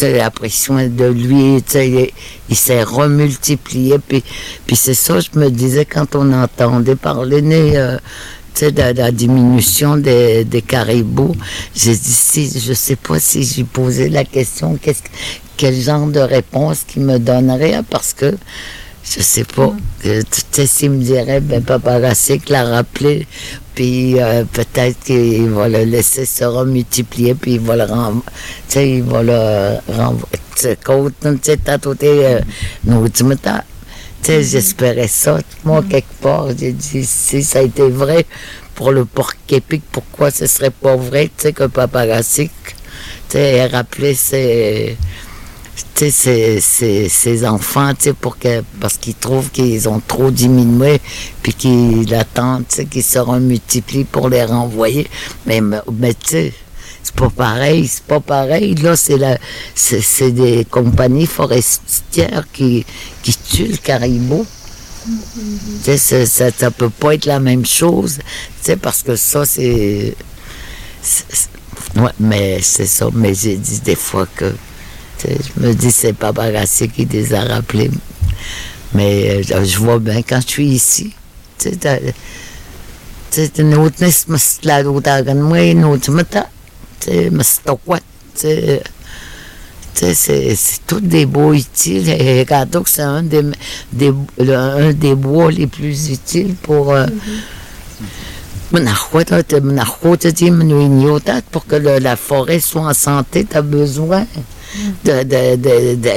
sais, 0.00 0.20
a 0.20 0.30
pris 0.30 0.50
de 0.90 1.04
lui, 1.06 1.62
tu 1.62 2.12
il, 2.48 2.56
s'est 2.56 2.82
remultiplié. 2.82 3.98
Puis, 3.98 4.22
puis 4.66 4.76
c'est 4.76 4.94
ça, 4.94 5.18
je 5.20 5.38
me 5.38 5.50
disais 5.50 5.84
quand 5.84 6.14
on 6.14 6.32
entendait 6.32 6.96
parler, 6.96 7.42
euh, 7.76 7.98
de, 8.60 8.98
la 8.98 9.12
diminution 9.12 9.96
des, 9.96 10.44
des 10.44 10.62
caribous. 10.62 11.34
J'ai 11.74 11.92
dit, 11.92 12.12
si, 12.12 12.50
je 12.58 12.72
sais 12.72 12.96
pas 12.96 13.18
si 13.18 13.42
j'ai 13.42 13.64
posé 13.64 14.08
la 14.08 14.24
question, 14.24 14.78
quel 15.56 15.74
genre 15.74 16.06
de 16.06 16.20
réponse 16.20 16.84
qu'il 16.86 17.02
me 17.02 17.18
donnerait, 17.18 17.80
parce 17.88 18.12
que 18.12 18.36
je 19.08 19.22
sais 19.22 19.44
pas. 19.44 19.72
Tu 20.02 20.22
sais, 20.50 20.66
s'il 20.66 20.90
me 20.90 21.02
dirait, 21.02 21.40
ben, 21.40 21.62
Papa 21.62 21.98
Racik 21.98 22.48
l'a 22.48 22.64
rappelé, 22.64 23.26
puis 23.74 24.20
euh, 24.20 24.44
peut-être 24.44 24.98
qu'il 25.04 25.48
va 25.50 25.68
le 25.68 25.84
laisser 25.84 26.26
se 26.26 26.44
remultiplier, 26.44 27.34
puis 27.34 27.54
il 27.54 27.60
va 27.60 27.76
le 27.76 27.84
renvoyer. 27.84 28.22
Tu 28.68 28.74
sais, 28.74 28.90
il 28.90 29.02
va 29.02 29.22
le 29.22 29.78
renvoyer. 29.92 30.40
Tu 30.56 30.68
sais, 31.42 31.56
tantôt, 31.58 31.94
euh, 32.02 32.40
nous, 32.84 33.08
tu 33.08 33.24
me 33.24 33.36
j'espérais 34.26 35.08
ça. 35.08 35.38
Moi, 35.64 35.82
mm. 35.82 35.88
quelque 35.88 36.14
part, 36.20 36.48
j'ai 36.58 36.72
dit, 36.72 37.04
si 37.04 37.44
ça 37.44 37.60
a 37.60 37.62
été 37.62 37.88
vrai 37.88 38.26
pour 38.74 38.90
le 38.90 39.04
porc 39.04 39.34
épic, 39.48 39.82
pourquoi 39.92 40.30
ce 40.30 40.46
serait 40.46 40.70
pas 40.70 40.96
vrai, 40.96 41.26
tu 41.36 41.44
sais, 41.44 41.52
que 41.52 41.64
Paparassic, 41.64 42.50
tu 43.28 43.36
sais, 43.36 43.66
rappelé 43.66 44.14
ses, 44.14 44.96
ses, 45.94 46.60
ses, 46.60 47.46
enfants, 47.46 47.94
tu 47.94 48.04
sais, 48.04 48.12
pour 48.12 48.38
que, 48.38 48.62
parce 48.80 48.96
qu'ils 48.96 49.14
trouvent 49.14 49.50
qu'ils 49.50 49.88
ont 49.88 50.00
trop 50.00 50.30
diminué, 50.30 51.00
puis 51.42 51.52
qu'ils 51.52 52.14
attendent, 52.14 52.64
tu 52.68 52.76
sais, 52.76 52.86
qu'ils 52.86 53.02
seront 53.02 53.40
multipliés 53.40 54.04
pour 54.04 54.28
les 54.28 54.44
renvoyer. 54.44 55.08
Mais, 55.46 55.60
mais 55.60 56.14
tu 56.14 56.28
sais, 56.28 56.54
c'est 57.02 57.14
pas 57.14 57.30
pareil, 57.30 57.86
c'est 57.88 58.04
pas 58.04 58.20
pareil. 58.20 58.74
Là, 58.74 58.96
c'est 58.96 59.16
la, 59.16 59.38
c'est, 59.74 60.32
des 60.32 60.64
compagnies 60.64 61.26
forestières 61.26 62.46
qui, 62.52 62.84
qui 63.22 63.36
tuent 63.36 63.68
le 63.68 63.76
caribou. 63.76 64.46
Ça, 65.84 66.26
ça, 66.26 66.70
peut 66.72 66.90
pas 66.90 67.14
être 67.14 67.26
la 67.26 67.38
même 67.38 67.64
chose, 67.64 68.18
parce 68.82 69.04
que 69.04 69.14
ça, 69.14 69.46
c'est, 69.46 70.16
mais 72.18 72.60
c'est 72.60 72.86
ça. 72.86 73.08
Mais 73.14 73.34
j'ai 73.34 73.56
dit 73.56 73.80
des 73.80 73.94
fois 73.94 74.26
que, 74.34 74.52
je 75.24 75.60
me 75.60 75.74
dis, 75.74 75.90
c'est 75.90 76.12
pas 76.12 76.32
Barassé 76.32 76.88
qui 76.88 77.04
les 77.06 77.34
a 77.34 77.42
rappelés. 77.42 77.90
Mais 78.94 79.42
euh, 79.50 79.64
je 79.64 79.78
vois 79.78 79.98
bien 79.98 80.22
quand 80.22 80.40
je 80.40 80.48
suis 80.48 80.66
ici. 80.68 81.12
Tu 81.58 81.70
sais, 83.30 83.50
une 83.58 83.74
autre 83.74 83.96
la 84.62 84.82
moi, 85.34 85.62
une 85.62 85.84
autre 85.84 86.10
mais 87.32 87.44
c'est 90.14 90.80
tous 90.86 91.00
des 91.00 91.26
bois 91.26 91.54
utiles. 91.54 92.08
Et 92.10 92.46
c'est 92.86 93.02
un 93.02 93.22
des, 93.22 93.42
des, 93.92 94.12
un 94.52 94.92
des 94.92 95.14
bois 95.14 95.50
les 95.50 95.66
plus 95.66 96.10
utiles 96.10 96.54
pour. 96.62 96.92
Euh, 96.92 97.06
pour 101.50 101.66
que 101.66 101.76
la 101.76 102.16
forêt 102.16 102.60
soit 102.60 102.82
en 102.82 102.94
santé, 102.94 103.46
tu 103.48 103.56
as 103.56 103.62
besoin 103.62 104.26
de, 105.04 105.22
de, 105.22 105.56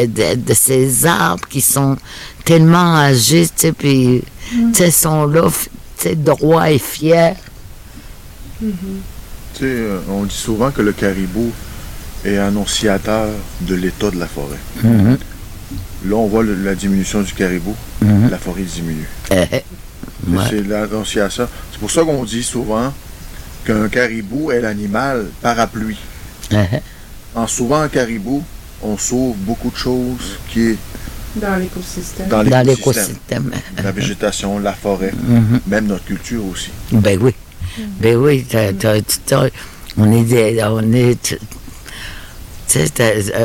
de, 0.07 0.35
de, 0.35 0.53
ces 0.53 1.05
arbres 1.05 1.47
qui 1.47 1.61
sont 1.61 1.97
tellement 2.45 2.95
âgés, 2.95 3.47
puis 3.77 4.23
ils 4.53 4.91
sont 4.91 5.27
là, 5.27 5.47
droits 6.15 6.71
et 6.71 6.79
fiers. 6.79 7.33
Mm-hmm. 8.63 9.61
Euh, 9.61 9.99
on 10.09 10.23
dit 10.23 10.35
souvent 10.35 10.71
que 10.71 10.81
le 10.81 10.93
caribou 10.93 11.51
est 12.23 12.37
annonciateur 12.37 13.27
de 13.61 13.75
l'état 13.75 14.11
de 14.11 14.19
la 14.19 14.27
forêt. 14.27 14.57
Mm-hmm. 14.83 15.17
Là, 16.05 16.15
on 16.15 16.27
voit 16.27 16.43
la 16.43 16.75
diminution 16.75 17.21
du 17.21 17.33
caribou, 17.33 17.75
mm-hmm. 18.03 18.29
la 18.29 18.37
forêt 18.37 18.63
diminue. 18.63 19.07
Eh, 19.31 19.43
eh. 19.51 19.63
C'est 20.49 20.65
l'annonciation. 20.65 21.47
C'est 21.71 21.79
pour 21.79 21.91
ça 21.91 22.03
qu'on 22.03 22.23
dit 22.23 22.43
souvent 22.43 22.93
qu'un 23.65 23.89
caribou 23.89 24.51
est 24.51 24.61
l'animal 24.61 25.27
parapluie. 25.41 25.97
En 27.35 27.47
sauvant 27.47 27.81
un 27.81 27.89
caribou, 27.89 28.43
on 28.81 28.97
sauve 28.97 29.35
beaucoup 29.37 29.69
de 29.69 29.75
choses 29.77 30.39
qui 30.51 30.69
est 30.69 30.77
dans 31.35 31.55
l'écosystème. 31.57 32.27
Dans 32.27 32.65
l'écosystème. 32.65 33.51
La 33.83 33.91
végétation, 33.91 34.59
la 34.59 34.73
forêt, 34.73 35.11
mm-hmm. 35.11 35.59
même 35.67 35.85
notre 35.85 36.05
culture 36.05 36.43
aussi. 36.45 36.71
Ben 36.91 37.19
oui. 37.21 37.33
Ben 37.99 38.15
oui, 38.17 38.45
on 38.51 38.57
est, 38.57 38.97
on 39.97 40.11
est, 40.93 41.37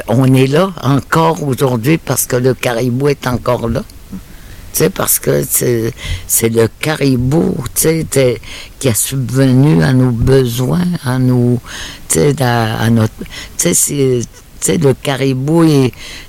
on 0.09 0.35
est 0.35 0.47
là 0.47 0.73
encore 0.83 1.42
aujourd'hui 1.42 1.99
parce 1.99 2.27
que 2.27 2.37
le 2.37 2.55
caribou 2.55 3.09
est 3.09 3.27
encore 3.27 3.68
là. 3.68 3.83
Sais, 4.79 4.91
parce 4.91 5.19
que 5.19 5.43
c'est 5.47 6.49
le 6.49 6.69
caribou 6.81 7.57
qui 7.75 8.89
a 8.89 8.95
subvenu 8.95 9.83
à 9.83 9.93
nos 9.93 10.11
besoins, 10.11 10.87
à 11.05 11.19
nos. 11.19 11.61
À, 12.41 12.83
à 12.83 12.91
notre. 12.91 13.13
C'est 13.57 14.79
le 14.79 14.95
caribou, 14.95 15.65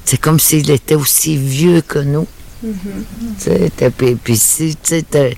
c'est 0.04 0.18
comme 0.20 0.40
s'il 0.40 0.70
était 0.70 0.96
aussi 0.96 1.38
vieux 1.38 1.82
que 1.82 2.00
nous. 2.00 2.28
Mm-hmm. 2.66 3.92
Puis, 3.92 4.16
puis 4.16 4.38
si, 4.38 4.78
il 4.92 5.36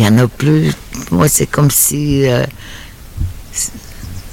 n'y 0.00 0.06
en 0.06 0.18
a 0.18 0.28
plus. 0.28 0.72
Moi, 1.10 1.28
c'est 1.28 1.46
comme 1.46 1.70
si. 1.70 2.26
Euh, 2.28 2.44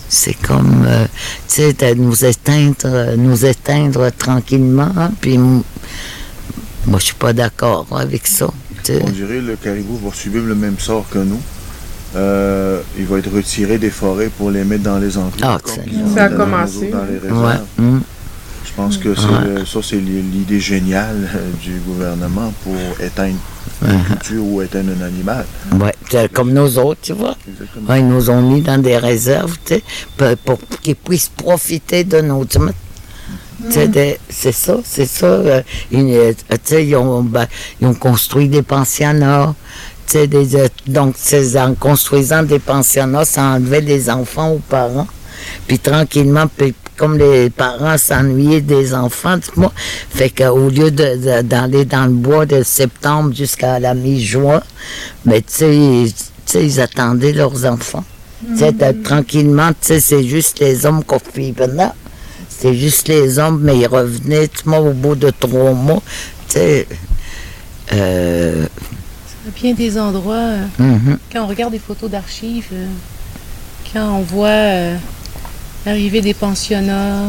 c'est 0.10 0.36
comme, 0.36 0.86
euh, 0.86 1.06
tu 1.47 1.71
sais, 1.78 1.95
nous 1.95 2.23
éteindre, 2.23 3.15
nous 3.17 3.45
éteindre 3.45 4.12
tranquillement. 4.12 4.91
Hein, 4.95 5.12
puis, 5.19 5.39
moi, 6.85 6.99
je 6.99 7.05
suis 7.05 7.15
pas 7.15 7.33
d'accord 7.33 7.87
avec 7.91 8.27
ça. 8.27 8.47
On 8.47 9.09
dirait 9.09 9.37
que 9.37 9.41
le 9.41 9.55
caribou 9.55 9.97
va 9.97 10.13
subir 10.13 10.43
le 10.43 10.55
même 10.55 10.77
sort 10.79 11.05
que 11.09 11.19
nous. 11.19 11.41
Euh, 12.15 12.81
il 12.97 13.05
va 13.05 13.17
être 13.17 13.31
retiré 13.33 13.77
des 13.77 13.89
forêts 13.89 14.29
pour 14.29 14.51
les 14.51 14.63
mettre 14.63 14.83
dans 14.83 14.99
les 14.99 15.17
endroits. 15.17 15.33
Ah, 15.41 15.57
ça 16.13 16.25
a 16.25 16.29
commencé. 16.29 16.89
Dans 16.91 17.05
les 17.05 17.17
réserves. 17.17 17.65
Hum. 17.79 18.01
Je 18.65 18.71
pense 18.75 18.97
que 18.97 19.13
ça, 19.15 19.79
c'est 19.83 19.97
l'idée 19.97 20.59
géniale 20.59 21.29
du 21.63 21.77
gouvernement 21.79 22.51
pour 22.63 22.75
éteindre 23.05 23.37
uh 23.83 24.37
ou 24.39 24.61
éteindre 24.61 24.91
un 24.99 25.05
animal. 25.05 25.45
Oui, 25.73 25.89
comme 26.33 26.53
nous 26.53 26.77
autres, 26.79 27.01
tu 27.01 27.13
vois. 27.13 27.35
ils 27.95 28.07
nous 28.07 28.29
ont 28.29 28.41
mis 28.41 28.61
dans 28.61 28.81
des 28.81 28.97
réserves 28.97 29.57
pour, 30.45 30.59
qu'ils 30.81 30.95
puissent 30.95 31.29
profiter 31.29 32.03
de 32.03 32.21
nos. 32.21 32.45
C'est 33.69 34.52
ça, 34.52 34.78
c'est 34.84 35.06
ça. 35.06 35.26
Euh, 35.26 35.62
euh, 35.93 36.34
ils, 36.80 36.95
ont, 36.95 37.23
ben, 37.23 37.47
ils 37.82 37.88
ont 37.88 37.93
construit 37.93 38.47
des 38.49 38.62
pensionnats. 38.62 39.56
Des, 40.13 40.56
euh, 40.56 40.67
donc, 40.86 41.15
en 41.58 41.73
construisant 41.76 42.43
des 42.43 42.60
pensionnats, 42.60 43.26
ça 43.26 43.41
enlevait 43.43 43.82
des 43.82 44.10
enfants 44.10 44.52
aux 44.52 44.62
parents. 44.69 45.08
Puis 45.67 45.80
tranquillement, 45.80 46.45
comme 46.97 47.17
les 47.17 47.49
parents 47.49 47.97
s'ennuyaient 47.97 48.62
des 48.62 48.93
enfants, 48.93 49.38
moi, 49.56 49.71
fait 50.10 50.30
qu'au 50.30 50.69
lieu 50.69 50.91
d'aller 50.91 51.86
dans 51.86 52.06
le 52.06 52.13
bois 52.13 52.45
de 52.45 52.63
septembre 52.63 53.34
jusqu'à 53.34 53.80
la 53.80 53.93
mi-juin, 53.93 54.62
mais 55.26 55.41
tu 55.41 56.12
sais, 56.45 56.65
ils 56.65 56.82
attendaient 56.82 57.34
leurs 57.34 57.65
enfants. 57.65 58.04
Mm 58.47 58.71
tranquillement, 59.04 59.69
tu 59.69 59.88
sais, 59.88 59.99
c'est 60.02 60.23
juste 60.23 60.60
les 60.60 60.86
hommes 60.86 61.02
qui 61.34 61.54
là. 61.58 61.95
C'est 62.63 62.76
juste 62.76 63.10
les 63.10 63.39
hommes, 63.39 63.60
mais 63.62 63.78
ils 63.78 63.88
revenaient, 63.88 64.49
au 64.67 64.93
bout 64.93 65.15
de 65.15 65.30
trois 65.38 65.73
mois, 65.73 66.02
tu 66.47 66.54
sais. 66.54 66.88
Euh... 67.91 68.65
bien 69.62 69.73
des 69.73 69.99
endroits, 69.99 70.36
euh, 70.36 70.65
mm-hmm. 70.80 71.17
quand 71.34 71.43
on 71.43 71.47
regarde 71.47 71.73
des 71.73 71.80
photos 71.80 72.10
d'archives, 72.10 72.69
euh, 72.71 72.88
quand 73.91 74.17
on 74.17 74.21
voit 74.21 74.47
euh, 74.47 74.95
l'arrivée 75.86 76.21
des 76.21 76.34
pensionnats, 76.34 77.23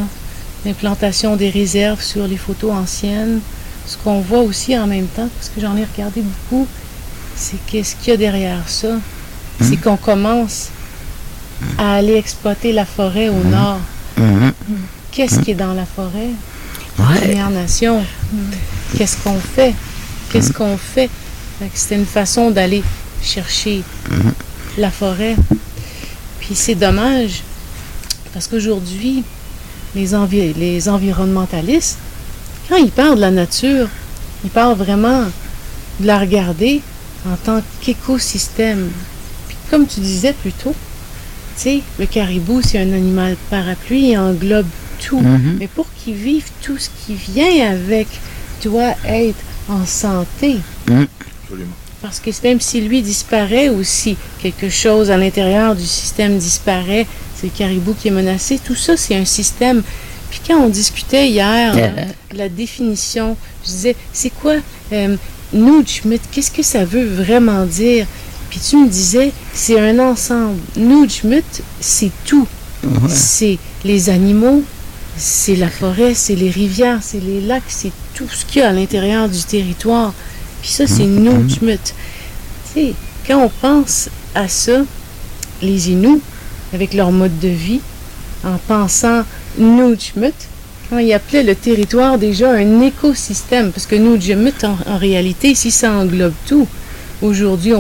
l'implantation 0.65 1.35
des 1.35 1.51
réserves 1.51 2.01
sur 2.01 2.29
les 2.29 2.37
photos 2.37 2.71
anciennes. 2.71 3.41
Ce 3.89 3.97
qu'on 3.97 4.21
voit 4.21 4.43
aussi 4.43 4.79
en 4.79 4.87
même 4.87 5.09
temps, 5.09 5.29
parce 5.37 5.49
que 5.49 5.61
j'en 5.61 5.77
ai 5.77 5.85
regardé 5.85 6.23
beaucoup, 6.23 6.69
c'est 7.35 7.59
qu'est-ce 7.67 7.97
qu'il 7.97 8.13
y 8.13 8.15
a 8.15 8.17
derrière 8.17 8.69
ça. 8.69 9.01
C'est 9.61 9.79
qu'on 9.79 9.97
commence 9.97 10.69
à 11.77 11.97
aller 11.97 12.15
exploiter 12.15 12.73
la 12.73 12.85
forêt 12.85 13.31
au 13.31 13.43
nord. 13.43 13.81
Qu'est-ce 15.15 15.39
qui 15.39 15.53
est 15.53 15.55
dans 15.55 15.75
la 15.75 15.87
forêt? 15.87 16.31
Ouais. 16.99 17.21
Première 17.21 17.51
Nation. 17.51 18.05
Qu'est-ce 18.97 19.17
qu'on 19.19 19.39
fait? 19.39 19.73
Qu'est-ce 20.33 20.53
qu'on 20.53 20.77
fait? 20.77 21.09
C'était 21.73 21.95
une 21.95 22.05
façon 22.05 22.51
d'aller 22.51 22.83
chercher 23.23 23.85
la 24.77 24.91
forêt. 24.91 25.37
Puis 26.41 26.57
c'est 26.57 26.75
dommage 26.75 27.43
parce 28.33 28.49
qu'aujourd'hui, 28.49 29.23
les, 29.95 30.09
les 30.57 30.89
environnementalistes, 30.89 31.99
quand 32.69 32.77
ils 32.77 32.91
parlent 32.91 33.15
de 33.15 33.21
la 33.21 33.31
nature, 33.31 33.87
ils 34.43 34.51
parlent 34.51 34.77
vraiment 34.77 35.27
de 36.01 36.07
la 36.09 36.19
regarder 36.19 36.83
en 37.25 37.37
tant 37.37 37.63
qu'écosystème. 37.83 38.91
Puis 39.47 39.57
comme 39.71 39.87
tu 39.87 40.01
disais 40.01 40.33
plus 40.33 40.53
tôt, 40.53 40.75
tu 41.57 41.63
sais, 41.63 41.83
le 42.01 42.07
caribou, 42.07 42.63
c'est 42.63 42.81
un 42.81 42.93
animal 42.93 43.37
parapluie, 43.49 44.11
il 44.11 44.19
englobe 44.19 44.67
tout. 45.07 45.21
Mm-hmm. 45.21 45.57
Mais 45.59 45.69
pour 45.69 45.87
qu'il 45.95 46.15
vive, 46.15 46.47
tout 46.63 46.79
ce 46.79 46.89
qui 47.05 47.15
vient 47.15 47.71
avec 47.71 48.09
doit 48.63 48.95
être 49.07 49.39
en 49.69 49.85
santé. 49.87 50.57
Mm. 50.89 51.05
parce 52.03 52.21
que 52.21 52.31
même 52.43 52.61
si 52.61 52.83
lui 52.83 53.03
disparaît 53.03 53.69
aussi, 53.69 54.17
quelque 54.43 54.69
chose 54.69 55.11
à 55.11 55.17
l'intérieur 55.17 55.75
du 55.75 55.85
système 55.85 56.39
disparaît, 56.39 57.07
c'est 57.37 57.47
le 57.47 57.53
caribou 57.57 57.95
qui 57.95 58.09
est 58.09 58.11
menacé, 58.11 58.59
tout 58.63 58.75
ça 58.75 58.97
c'est 58.97 59.17
un 59.17 59.25
système. 59.25 59.83
Puis 60.31 60.41
quand 60.47 60.59
on 60.61 60.69
discutait 60.69 61.29
hier 61.29 61.75
de 61.75 62.39
la 62.39 62.49
définition, 62.49 63.37
je 63.65 63.71
disais, 63.71 63.97
c'est 64.13 64.31
quoi 64.31 64.57
euh, 64.93 65.17
nous, 65.53 65.85
qu'est-ce 66.33 66.51
que 66.51 66.63
ça 66.63 66.85
veut 66.85 67.07
vraiment 67.07 67.65
dire? 67.65 68.07
Puis 68.51 68.61
tu 68.61 68.77
me 68.77 68.89
disais, 68.89 69.33
c'est 69.53 69.79
un 69.79 69.99
ensemble. 69.99 70.59
Nous, 70.77 71.07
c'est 71.81 72.11
tout. 72.25 72.47
C'est 73.09 73.59
les 73.85 74.11
animaux, 74.11 74.63
c'est 75.17 75.57
la 75.57 75.69
forêt, 75.69 76.15
c'est 76.15 76.35
les 76.35 76.51
rivières, 76.51 76.99
c'est 77.03 77.21
les 77.21 77.41
lacs, 77.41 77.63
c'est 77.69 77.93
tout 78.15 78.29
ce 78.29 78.45
qu'il 78.45 78.63
y 78.63 78.65
a 78.65 78.69
à 78.69 78.73
l'intérieur 78.73 79.29
du 79.29 79.43
territoire. 79.43 80.13
Puis 80.61 80.71
ça, 80.71 80.87
c'est 80.87 81.05
mm-hmm. 81.05 81.19
nous, 81.21 81.47
Tu 81.49 81.79
sais, 82.75 82.95
quand 83.27 83.45
on 83.45 83.49
pense 83.49 84.09
à 84.35 84.49
ça, 84.49 84.83
les 85.63 85.91
Inuits, 85.91 86.21
avec 86.73 86.95
leur 86.95 87.13
mode 87.13 87.39
de 87.39 87.49
vie, 87.49 87.81
en 88.45 88.59
pensant 88.67 89.23
nous, 89.59 89.97
quand 90.91 90.99
ils 90.99 91.13
appelaient 91.13 91.43
le 91.43 91.55
territoire 91.55 92.19
déjà 92.19 92.53
un 92.53 92.81
écosystème, 92.81 93.73
parce 93.73 93.87
que 93.87 93.97
nous, 93.97 94.19
en, 94.65 94.93
en 94.93 94.99
réalité, 94.99 95.53
ici, 95.53 95.71
ça 95.71 95.93
englobe 95.93 96.35
tout. 96.47 96.67
Aujourd'hui, 97.23 97.73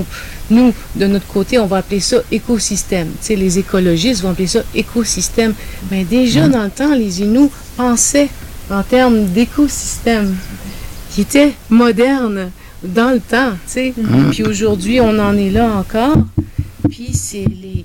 nous, 0.50 0.72
de 0.96 1.06
notre 1.06 1.26
côté, 1.26 1.58
on 1.58 1.66
va 1.66 1.78
appeler 1.78 2.00
ça 2.00 2.18
écosystème. 2.30 3.08
Tu 3.20 3.26
sais, 3.26 3.36
les 3.36 3.58
écologistes 3.58 4.22
vont 4.22 4.30
appeler 4.30 4.46
ça 4.46 4.62
écosystème. 4.74 5.54
Mais 5.90 6.04
déjà, 6.04 6.48
dans 6.48 6.64
le 6.64 6.70
temps, 6.70 6.94
les 6.94 7.22
Inuits 7.22 7.50
pensaient 7.76 8.28
en 8.70 8.82
termes 8.82 9.26
d'écosystème 9.26 10.34
qui 11.10 11.22
était 11.22 11.52
moderne 11.70 12.50
dans 12.82 13.10
le 13.10 13.20
temps, 13.20 13.52
tu 13.66 13.72
sais. 13.72 13.94
Puis 14.30 14.42
aujourd'hui, 14.42 15.00
on 15.00 15.18
en 15.18 15.36
est 15.36 15.50
là 15.50 15.70
encore. 15.72 16.18
Puis 16.90 17.10
c'est 17.14 17.44
les 17.44 17.84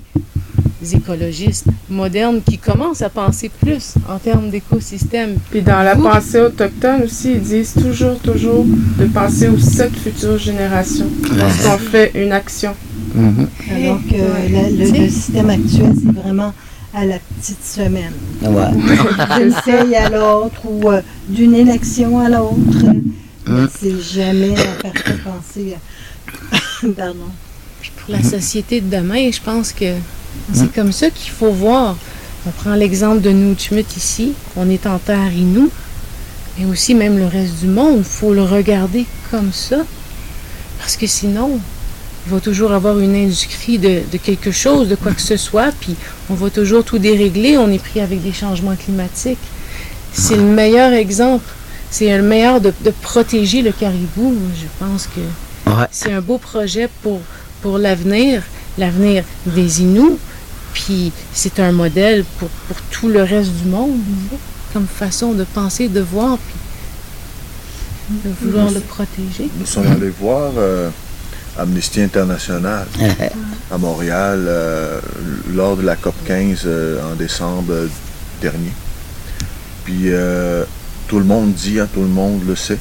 écologistes 0.82 1.66
modernes 1.88 2.40
qui 2.42 2.58
commencent 2.58 3.02
à 3.02 3.10
penser 3.10 3.50
plus 3.50 3.94
en 4.08 4.18
termes 4.18 4.50
d'écosystème. 4.50 5.36
Puis 5.50 5.62
dans 5.62 5.82
la 5.82 5.96
pensée 5.96 6.40
autochtone 6.40 7.02
aussi, 7.04 7.32
ils 7.32 7.40
disent 7.40 7.74
toujours, 7.74 8.18
toujours 8.18 8.64
de 8.64 9.04
penser 9.06 9.48
aux 9.48 9.58
sept 9.58 9.94
futures 9.96 10.38
générations 10.38 11.08
lorsqu'on 11.36 11.78
fait 11.78 12.12
une 12.14 12.32
action. 12.32 12.74
Mhm. 13.14 13.48
Alors 13.70 14.00
que 14.08 14.76
le, 14.78 15.08
système 15.08 15.50
actuel, 15.50 15.92
c'est 16.02 16.22
vraiment 16.22 16.52
à 16.94 17.04
la 17.04 17.18
petite 17.18 17.64
semaine. 17.64 18.12
D'une 18.40 19.52
feuille 19.52 19.94
à 19.96 20.08
l'autre 20.08 20.60
ou 20.64 20.90
euh, 20.90 21.02
d'une 21.28 21.54
élection 21.54 22.18
à 22.18 22.28
l'autre. 22.28 22.84
Mhm. 23.46 23.68
C'est 23.78 24.00
jamais 24.00 24.52
à 24.54 24.90
faire 24.90 25.18
penser. 25.24 25.76
Pardon. 26.96 27.30
pour 27.96 28.14
la 28.14 28.22
société 28.22 28.80
de 28.80 28.96
demain, 28.96 29.30
je 29.30 29.40
pense 29.40 29.72
que 29.72 29.94
c'est 30.52 30.64
mm. 30.64 30.72
comme 30.74 30.92
ça 30.92 31.10
qu'il 31.10 31.30
faut 31.30 31.50
voir. 31.50 31.96
On 32.46 32.50
prend 32.50 32.74
l'exemple 32.74 33.20
de 33.20 33.30
Nutmut 33.30 33.96
ici. 33.96 34.32
On 34.56 34.68
est 34.70 34.86
en 34.86 34.98
terre 34.98 35.32
Inou. 35.32 35.70
Mais 36.58 36.64
aussi, 36.64 36.94
même 36.94 37.18
le 37.18 37.26
reste 37.26 37.60
du 37.60 37.66
monde, 37.66 37.98
il 37.98 38.04
faut 38.04 38.32
le 38.32 38.42
regarder 38.42 39.06
comme 39.30 39.52
ça. 39.52 39.78
Parce 40.78 40.96
que 40.96 41.06
sinon, 41.06 41.60
il 42.26 42.32
va 42.32 42.40
toujours 42.40 42.72
avoir 42.72 42.98
une 42.98 43.14
industrie 43.14 43.78
de, 43.78 44.02
quelque 44.22 44.50
chose, 44.50 44.88
de 44.88 44.94
quoi 44.94 45.12
que 45.12 45.20
ce 45.20 45.36
soit, 45.36 45.72
puis 45.80 45.94
on 46.28 46.34
va 46.34 46.50
toujours 46.50 46.84
tout 46.84 46.98
dérégler. 46.98 47.58
On 47.58 47.70
est 47.70 47.78
pris 47.78 48.00
avec 48.00 48.22
des 48.22 48.32
changements 48.32 48.76
climatiques. 48.76 49.38
C'est 50.12 50.36
le 50.36 50.42
meilleur 50.42 50.92
exemple. 50.92 51.44
C'est 51.90 52.16
le 52.16 52.22
meilleur 52.22 52.60
de, 52.60 52.72
protéger 53.02 53.62
le 53.62 53.72
caribou. 53.72 54.34
Je 54.56 54.66
pense 54.84 55.06
que 55.06 55.74
c'est 55.90 56.12
un 56.12 56.20
beau 56.20 56.38
projet 56.38 56.88
pour, 57.02 57.20
pour 57.62 57.78
l'avenir 57.78 58.42
l'avenir 58.80 59.22
des 59.46 59.82
Inuits, 59.82 60.18
puis 60.72 61.12
c'est 61.32 61.60
un 61.60 61.70
modèle 61.70 62.24
pour, 62.38 62.48
pour, 62.48 62.76
tout 62.90 63.08
le 63.08 63.22
reste 63.22 63.52
du 63.52 63.68
monde, 63.68 64.00
comme 64.72 64.86
façon 64.86 65.32
de 65.32 65.44
penser, 65.44 65.88
de 65.88 66.00
voir, 66.00 66.38
puis 66.38 66.56
de 68.24 68.30
vouloir 68.40 68.70
le 68.70 68.80
protéger. 68.80 69.48
Nous 69.58 69.66
sommes 69.66 69.86
allés 69.86 70.10
voir 70.10 70.50
euh, 70.56 70.90
Amnesty 71.56 72.00
International 72.00 72.86
à 73.70 73.78
Montréal 73.78 74.44
euh, 74.48 75.00
lors 75.54 75.76
de 75.76 75.82
la 75.82 75.94
COP 75.94 76.14
15 76.26 76.62
euh, 76.64 77.12
en 77.12 77.14
décembre 77.14 77.72
dernier. 78.40 78.72
Puis 79.84 80.10
tout 81.08 81.18
le 81.18 81.24
monde 81.24 81.52
dit, 81.52 81.80
hein, 81.80 81.88
tout 81.92 82.02
le 82.02 82.08
monde 82.08 82.42
le 82.46 82.54
sait, 82.54 82.78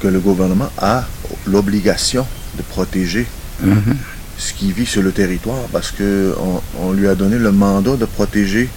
que 0.00 0.08
le 0.08 0.18
gouvernement 0.18 0.70
a 0.78 1.04
l'obligation 1.46 2.26
de 2.56 2.62
protéger 2.62 3.26
mm-hmm 3.64 3.97
ce 4.38 4.52
qui 4.52 4.72
vit 4.72 4.86
sur 4.86 5.02
le 5.02 5.12
territoire 5.12 5.64
parce 5.72 5.90
qu'on 5.90 6.62
on 6.78 6.92
lui 6.92 7.08
a 7.08 7.14
donné 7.14 7.38
le 7.38 7.50
mandat 7.52 7.96
de 7.96 8.04
protéger 8.06 8.68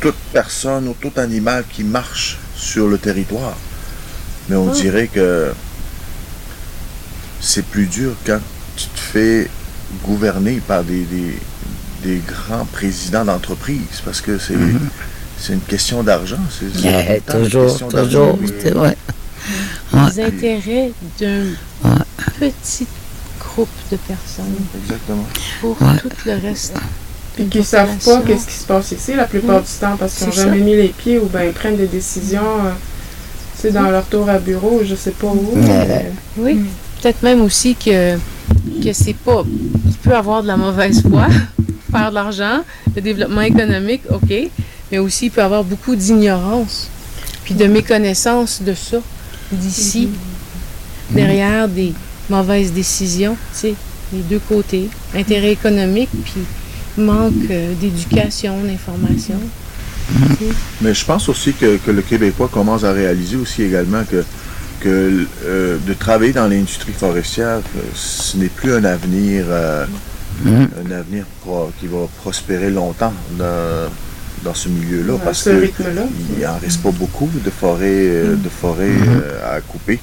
toute 0.00 0.16
personne 0.32 0.88
ou 0.88 0.94
tout 1.00 1.12
animal 1.16 1.64
qui 1.70 1.84
marche 1.84 2.38
sur 2.56 2.88
le 2.88 2.98
territoire. 2.98 3.56
Mais 4.48 4.56
on 4.56 4.70
ah. 4.70 4.74
dirait 4.74 5.06
que 5.06 5.52
c'est 7.40 7.64
plus 7.64 7.86
dur 7.86 8.14
quand 8.26 8.40
tu 8.76 8.86
te 8.86 8.98
fais 8.98 9.48
gouverner 10.04 10.60
par 10.66 10.82
des, 10.82 11.06
des, 12.02 12.20
grands 12.26 12.64
présidents 12.64 13.24
d'entreprise 13.24 14.02
parce 14.04 14.20
que 14.20 14.38
c'est 14.38 14.56
mhm. 14.56 14.80
une 15.50 15.60
question 15.60 16.02
d'argent. 16.02 16.40
C'est 16.50 17.24
toujours, 17.26 17.88
toujours. 17.88 18.38
Les 19.94 20.20
intérêts 20.20 20.92
d'un 21.20 21.44
petit 22.40 22.86
groupe 23.54 23.68
de 23.90 23.96
personnes. 23.96 24.54
Exactement. 24.82 25.26
Pour 25.60 25.76
tout 25.76 26.08
le 26.26 26.32
reste. 26.40 26.74
Puis 27.34 27.46
qui 27.46 27.58
ne 27.58 27.62
savent 27.62 27.96
pas 28.04 28.20
qu'est-ce 28.26 28.46
qui 28.46 28.54
se 28.54 28.66
passe 28.66 28.92
ici 28.92 29.14
la 29.14 29.24
plupart 29.24 29.62
du 29.62 29.68
temps 29.80 29.96
parce 29.96 30.16
qu'ils 30.16 30.26
n'ont 30.26 30.32
jamais 30.32 30.58
mis 30.58 30.76
les 30.76 30.88
pieds 30.88 31.18
ou 31.18 31.26
bien 31.26 31.44
ils 31.44 31.52
prennent 31.52 31.78
des 31.78 31.86
décisions 31.86 32.42
c'est 33.56 33.68
euh, 33.68 33.72
dans 33.72 33.90
leur 33.90 34.04
tour 34.04 34.28
à 34.28 34.38
bureau, 34.38 34.82
je 34.84 34.94
sais 34.94 35.12
pas 35.12 35.28
où. 35.28 35.54
Oui, 36.36 36.60
peut-être 37.00 37.22
même 37.22 37.40
aussi 37.40 37.74
que, 37.74 38.16
que 38.16 38.92
c'est 38.92 39.14
pas. 39.14 39.44
Il 39.86 39.94
peut 39.94 40.14
avoir 40.14 40.42
de 40.42 40.48
la 40.48 40.56
mauvaise 40.56 41.02
foi, 41.02 41.26
faire 41.90 42.10
de 42.10 42.14
l'argent, 42.14 42.64
le 42.94 43.00
développement 43.00 43.42
économique, 43.42 44.02
OK, 44.10 44.34
mais 44.90 44.98
aussi 44.98 45.26
il 45.26 45.30
peut 45.30 45.42
avoir 45.42 45.64
beaucoup 45.64 45.96
d'ignorance, 45.96 46.88
puis 47.44 47.54
de 47.54 47.64
méconnaissance 47.66 48.60
de 48.60 48.74
ça, 48.74 48.98
d'ici, 49.50 50.08
mm-hmm. 50.08 51.14
derrière 51.14 51.68
des, 51.68 51.94
mauvaise 52.32 52.72
décision, 52.72 53.36
tu 53.52 53.58
sais, 53.58 53.74
les 54.12 54.22
deux 54.22 54.40
côtés, 54.48 54.88
intérêt 55.14 55.52
économique, 55.52 56.10
puis 56.24 56.42
manque 56.96 57.50
euh, 57.50 57.74
d'éducation, 57.80 58.54
d'information. 58.64 59.38
Mais 60.80 60.94
je 60.94 61.04
pense 61.04 61.28
aussi 61.28 61.52
que, 61.52 61.78
le 61.90 62.02
Québécois 62.02 62.48
commence 62.52 62.84
à 62.84 62.92
réaliser 62.92 63.36
aussi 63.36 63.62
également 63.62 64.02
que, 64.04 64.24
que 64.80 65.26
euh, 65.44 65.78
de 65.86 65.94
travailler 65.94 66.32
dans 66.32 66.48
l'industrie 66.48 66.92
forestière, 66.92 67.60
euh, 67.76 67.80
ce 67.94 68.36
n'est 68.36 68.48
plus 68.48 68.72
un 68.74 68.84
avenir, 68.84 69.44
mm-hmm. 69.46 70.68
un 70.86 70.90
avenir 70.90 71.24
qui 71.78 71.86
va 71.86 72.06
prospérer 72.22 72.70
longtemps 72.70 73.12
dans, 73.38 74.54
ce 74.54 74.68
milieu-là, 74.68 75.14
parce 75.24 75.44
qu'il 75.44 75.70
n'en 76.42 76.58
reste 76.58 76.82
pas 76.82 76.90
beaucoup 76.90 77.30
de 77.32 77.50
forêts, 77.50 78.24
de 78.46 78.48
forêts 78.48 78.88
mm-hmm. 78.88 79.56
à 79.56 79.60
couper. 79.60 80.00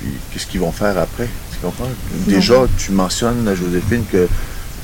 Puis 0.00 0.08
qu'est-ce 0.32 0.46
qu'ils 0.46 0.60
vont 0.60 0.72
faire 0.72 0.96
après? 0.96 1.28
Tu 1.58 1.66
comprends? 1.66 1.88
Déjà, 2.26 2.66
tu 2.78 2.92
mentionnes, 2.92 3.54
Joséphine, 3.54 4.04
que 4.10 4.28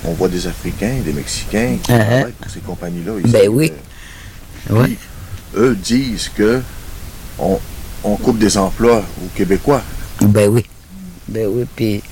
on 0.05 0.13
voit 0.13 0.29
des 0.29 0.47
Africains, 0.47 0.97
des 1.05 1.13
Mexicains 1.13 1.79
qui 1.83 1.93
uh-huh. 1.93 2.05
travaillent 2.05 2.33
pour 2.33 2.51
ces 2.51 2.61
compagnies-là. 2.61 3.13
Ben 3.27 3.49
oui. 3.49 3.73
oui. 4.71 4.99
Eux 5.57 5.77
disent 5.77 6.31
que 6.35 6.61
on, 7.39 7.59
coupe 8.17 8.39
des 8.39 8.59
emplois 8.59 8.99
aux 8.99 9.29
Québécois. 9.35 9.83
Ben 10.21 10.49
oui. 10.49 10.65
Ben 11.29 11.47
oui. 11.49 11.65
Puis 11.75 12.03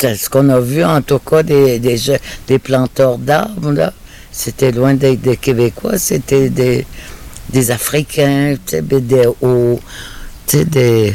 ce 0.00 0.30
qu'on 0.30 0.48
a 0.48 0.60
vu, 0.60 0.84
en 0.84 1.02
tout 1.02 1.18
cas, 1.18 1.42
des, 1.42 1.78
des, 1.78 1.96
des 2.46 2.58
planteurs 2.58 3.18
d'arbres, 3.18 3.72
là, 3.72 3.92
c'était 4.32 4.72
loin 4.72 4.94
des, 4.94 5.16
des 5.16 5.36
Québécois, 5.36 5.98
c'était 5.98 6.50
des, 6.50 6.86
des 7.50 7.70
Africains, 7.70 8.56
des, 8.70 8.82
des, 8.82 9.26
des 10.64 11.14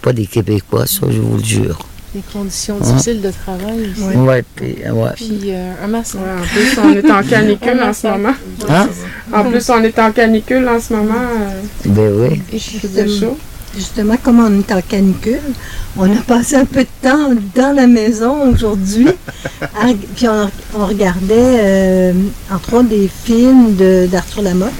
pas 0.00 0.12
des 0.12 0.26
Québécois, 0.26 0.86
ça, 0.86 1.06
je 1.10 1.20
vous 1.20 1.36
le 1.36 1.44
jure. 1.44 1.78
Des 2.14 2.22
conditions 2.32 2.76
difficiles 2.78 3.20
de 3.20 3.30
travail. 3.30 3.92
Oui, 3.98 4.42
puis, 4.56 4.76
ouais. 4.90 5.10
puis 5.14 5.40
euh, 5.46 5.72
un 5.84 5.86
masque. 5.86 6.16
en 6.16 6.42
plus, 6.42 6.78
on 6.82 6.92
est 6.92 7.10
en 7.10 7.22
canicule 7.22 7.80
en 7.80 7.92
ce 7.92 8.06
moment. 8.08 8.34
Hein? 8.68 8.88
En 9.32 9.44
plus, 9.44 9.70
on 9.70 9.82
est 9.84 9.96
en 9.98 10.10
canicule 10.10 10.68
en 10.68 10.80
ce 10.80 10.92
moment. 10.92 11.14
Euh, 11.14 11.60
ben 11.84 12.12
oui. 12.12 12.42
Et 12.52 12.58
puis, 12.58 13.20
chaud. 13.20 13.38
Justement, 13.76 14.16
comme 14.16 14.40
on 14.40 14.58
est 14.60 14.72
en 14.72 14.82
canicule, 14.82 15.40
on 15.96 16.10
a 16.10 16.20
passé 16.22 16.56
un 16.56 16.64
peu 16.64 16.82
de 16.82 16.88
temps 17.02 17.30
dans 17.54 17.74
la 17.74 17.86
maison 17.86 18.50
aujourd'hui. 18.50 19.08
puis 20.16 20.26
on, 20.28 20.86
regardait, 20.86 21.58
euh, 21.60 22.12
entre 22.50 22.74
autres, 22.74 22.88
des 22.88 23.08
films 23.08 23.74
d'Arthur 24.10 24.42
Lamotte. 24.42 24.72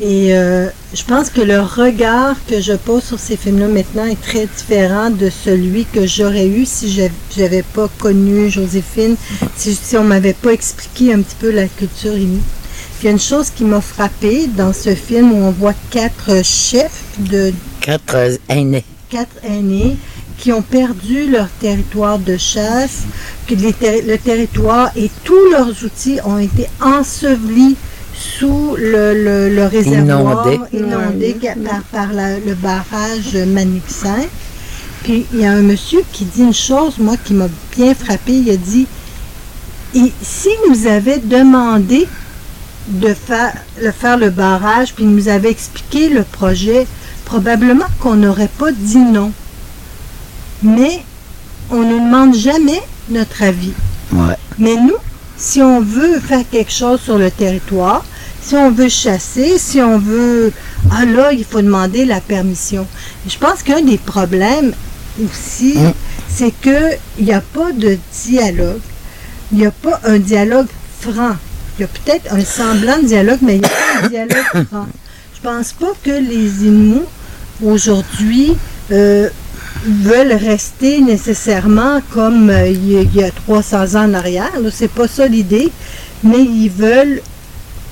Et 0.00 0.34
euh, 0.34 0.68
je 0.94 1.02
pense 1.04 1.30
que 1.30 1.40
le 1.40 1.60
regard 1.60 2.36
que 2.46 2.60
je 2.60 2.74
pose 2.74 3.02
sur 3.02 3.18
ces 3.18 3.36
films-là 3.36 3.68
maintenant 3.68 4.06
est 4.06 4.20
très 4.20 4.46
différent 4.46 5.10
de 5.10 5.30
celui 5.30 5.84
que 5.84 6.06
j'aurais 6.06 6.46
eu 6.46 6.64
si 6.64 6.92
je 6.92 7.40
n'avais 7.40 7.62
pas 7.62 7.88
connu 7.98 8.50
Joséphine, 8.50 9.16
si, 9.56 9.74
si 9.74 9.96
on 9.96 10.04
m'avait 10.04 10.34
pas 10.34 10.52
expliqué 10.52 11.12
un 11.12 11.22
petit 11.22 11.36
peu 11.38 11.50
la 11.50 11.66
culture 11.66 12.16
inuite. 12.16 12.42
Il 13.02 13.06
y 13.06 13.08
a 13.08 13.12
une 13.12 13.18
chose 13.18 13.50
qui 13.50 13.64
m'a 13.64 13.80
frappée 13.80 14.46
dans 14.46 14.72
ce 14.72 14.94
film 14.94 15.32
où 15.32 15.36
on 15.36 15.50
voit 15.50 15.74
quatre 15.90 16.44
chefs 16.44 17.02
de... 17.18 17.52
Quatre 17.80 18.38
aînés. 18.48 18.84
Quatre 19.10 19.42
aînés 19.42 19.96
qui 20.38 20.52
ont 20.52 20.62
perdu 20.62 21.28
leur 21.28 21.48
territoire 21.48 22.20
de 22.20 22.36
chasse, 22.36 23.00
que 23.48 23.54
le 23.54 24.16
territoire 24.18 24.92
et 24.94 25.10
tous 25.24 25.50
leurs 25.50 25.84
outils 25.84 26.20
ont 26.24 26.38
été 26.38 26.68
ensevelis 26.80 27.74
sous 28.14 28.76
le, 28.78 29.66
réservoir 29.66 30.46
inondé, 30.72 31.34
par, 31.90 32.06
le 32.12 32.54
barrage 32.54 33.34
Manixin. 33.34 34.26
Puis 35.02 35.26
il 35.32 35.40
y 35.40 35.44
a 35.44 35.50
un 35.50 35.62
monsieur 35.62 36.04
qui 36.12 36.24
dit 36.24 36.42
une 36.42 36.54
chose, 36.54 36.98
moi, 36.98 37.16
qui 37.16 37.34
m'a 37.34 37.48
bien 37.76 37.96
frappé. 37.96 38.32
Il 38.32 38.50
a 38.50 38.56
dit, 38.56 38.86
et 39.96 40.12
si 40.22 40.50
nous 40.68 40.86
avait 40.86 41.18
demandé 41.18 42.06
de 42.88 43.14
faire, 43.14 43.54
faire 43.98 44.18
le 44.18 44.30
barrage, 44.30 44.94
puis 44.94 45.04
il 45.04 45.10
nous 45.10 45.28
avait 45.28 45.50
expliqué 45.50 46.08
le 46.08 46.24
projet, 46.24 46.86
probablement 47.24 47.86
qu'on 48.00 48.14
n'aurait 48.14 48.50
pas 48.58 48.72
dit 48.72 48.98
non. 48.98 49.32
Mais 50.62 51.04
on 51.70 51.82
ne 51.82 51.94
demande 51.94 52.34
jamais 52.34 52.80
notre 53.08 53.42
avis. 53.42 53.72
Mais 54.58 54.76
nous, 54.76 54.96
si 55.36 55.62
on 55.62 55.80
veut 55.80 56.20
faire 56.20 56.48
quelque 56.50 56.72
chose 56.72 57.00
sur 57.00 57.18
le 57.18 57.30
territoire, 57.30 58.04
si 58.42 58.54
on 58.54 58.70
veut 58.70 58.88
chasser, 58.88 59.58
si 59.58 59.80
on 59.80 59.98
veut... 59.98 60.52
Ah 60.90 61.04
là, 61.04 61.32
il 61.32 61.44
faut 61.44 61.62
demander 61.62 62.04
la 62.04 62.20
permission. 62.20 62.86
Je 63.26 63.38
pense 63.38 63.62
qu'un 63.62 63.82
des 63.82 63.98
problèmes 63.98 64.72
aussi, 65.24 65.78
mm. 65.78 65.92
c'est 66.28 66.52
qu'il 66.60 66.98
n'y 67.20 67.32
a 67.32 67.40
pas 67.40 67.72
de 67.72 67.96
dialogue. 68.24 68.80
Il 69.52 69.58
n'y 69.58 69.66
a 69.66 69.70
pas 69.70 70.00
un 70.04 70.18
dialogue 70.18 70.66
franc. 71.00 71.36
Peut-être 71.86 72.32
un 72.32 72.44
semblant 72.44 72.98
de 72.98 73.06
dialogue, 73.06 73.38
mais 73.42 73.56
il 73.56 73.60
n'y 73.60 73.66
a 73.66 73.68
pas 73.68 74.04
un 74.04 74.08
dialogue 74.08 74.66
franc. 74.68 74.86
Je 75.34 75.40
pense 75.48 75.72
pas 75.72 75.92
que 76.04 76.10
les 76.10 76.64
Inuits, 76.66 77.02
aujourd'hui, 77.62 78.54
euh, 78.90 79.28
veulent 79.84 80.34
rester 80.34 81.00
nécessairement 81.00 82.00
comme 82.12 82.50
euh, 82.50 82.68
il, 82.68 83.14
y 83.14 83.24
a, 83.24 83.30
300 83.30 83.96
ans 83.96 84.04
en 84.08 84.14
arrière. 84.14 84.50
C'est 84.72 84.90
pas 84.90 85.08
ça 85.08 85.26
l'idée, 85.26 85.70
mais 86.22 86.42
ils 86.42 86.68
veulent 86.68 87.20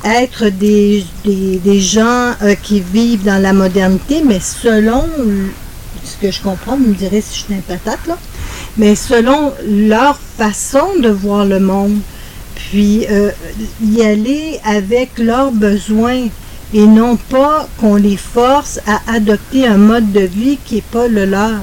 être 0.04 0.48
des, 0.48 1.04
des, 1.24 1.80
gens 1.80 2.32
euh, 2.42 2.54
qui 2.54 2.80
vivent 2.80 3.24
dans 3.24 3.42
la 3.42 3.52
modernité, 3.52 4.22
mais 4.24 4.40
selon 4.40 5.04
ce 6.04 6.16
que 6.16 6.30
je 6.30 6.40
comprends, 6.40 6.76
vous 6.76 6.88
me 6.88 6.94
direz 6.94 7.20
si 7.20 7.38
je 7.38 7.44
suis 7.44 7.54
une 7.54 7.62
patate, 7.62 8.06
là, 8.06 8.16
mais 8.76 8.94
selon 8.94 9.52
leur 9.66 10.18
façon 10.38 10.86
de 11.02 11.08
voir 11.08 11.44
le 11.44 11.60
monde 11.60 11.98
puis 12.68 13.06
euh, 13.10 13.30
y 13.82 14.02
aller 14.02 14.60
avec 14.64 15.18
leurs 15.18 15.52
besoins 15.52 16.28
et 16.72 16.86
non 16.86 17.16
pas 17.16 17.68
qu'on 17.80 17.96
les 17.96 18.16
force 18.16 18.80
à 18.86 19.00
adopter 19.12 19.66
un 19.66 19.76
mode 19.76 20.12
de 20.12 20.20
vie 20.20 20.58
qui 20.64 20.76
n'est 20.76 20.84
pas 20.92 21.08
le 21.08 21.24
leur. 21.24 21.60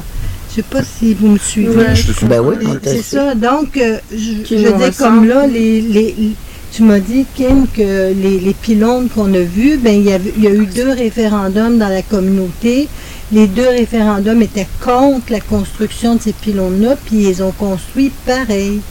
Je 0.49 0.55
sais 0.55 0.61
pas 0.63 0.81
si 0.83 1.13
vous 1.13 1.29
me 1.29 1.37
suivez. 1.37 1.85
Ben 2.23 2.41
oui, 2.41 2.55
c'est 2.83 3.03
ça. 3.03 3.35
Donc, 3.35 3.77
euh, 3.77 3.99
je, 4.11 4.55
veux 4.55 4.77
dire, 4.77 4.97
comme 4.97 5.27
là, 5.27 5.45
les, 5.45 6.35
tu 6.73 6.83
m'as 6.83 6.99
dit, 6.99 7.25
Kim, 7.35 7.67
que 7.67 8.11
les, 8.13 8.53
pylônes 8.53 9.07
qu'on 9.07 9.33
a 9.33 9.39
vus, 9.39 9.77
ben, 9.77 9.93
il 9.93 10.07
y, 10.07 10.19
il 10.37 10.43
y 10.43 10.47
a 10.47 10.51
eu 10.51 10.65
deux 10.65 10.89
référendums 10.89 11.77
dans 11.77 11.89
la 11.89 12.01
communauté. 12.01 12.87
Les 13.31 13.47
deux 13.47 13.67
référendums 13.67 14.41
étaient 14.41 14.67
contre 14.83 15.31
la 15.31 15.41
construction 15.41 16.15
de 16.15 16.21
ces 16.21 16.33
pylônes-là, 16.33 16.95
puis 17.05 17.27
ils 17.27 17.43
ont 17.43 17.51
construit 17.51 18.11
pareil. 18.25 18.81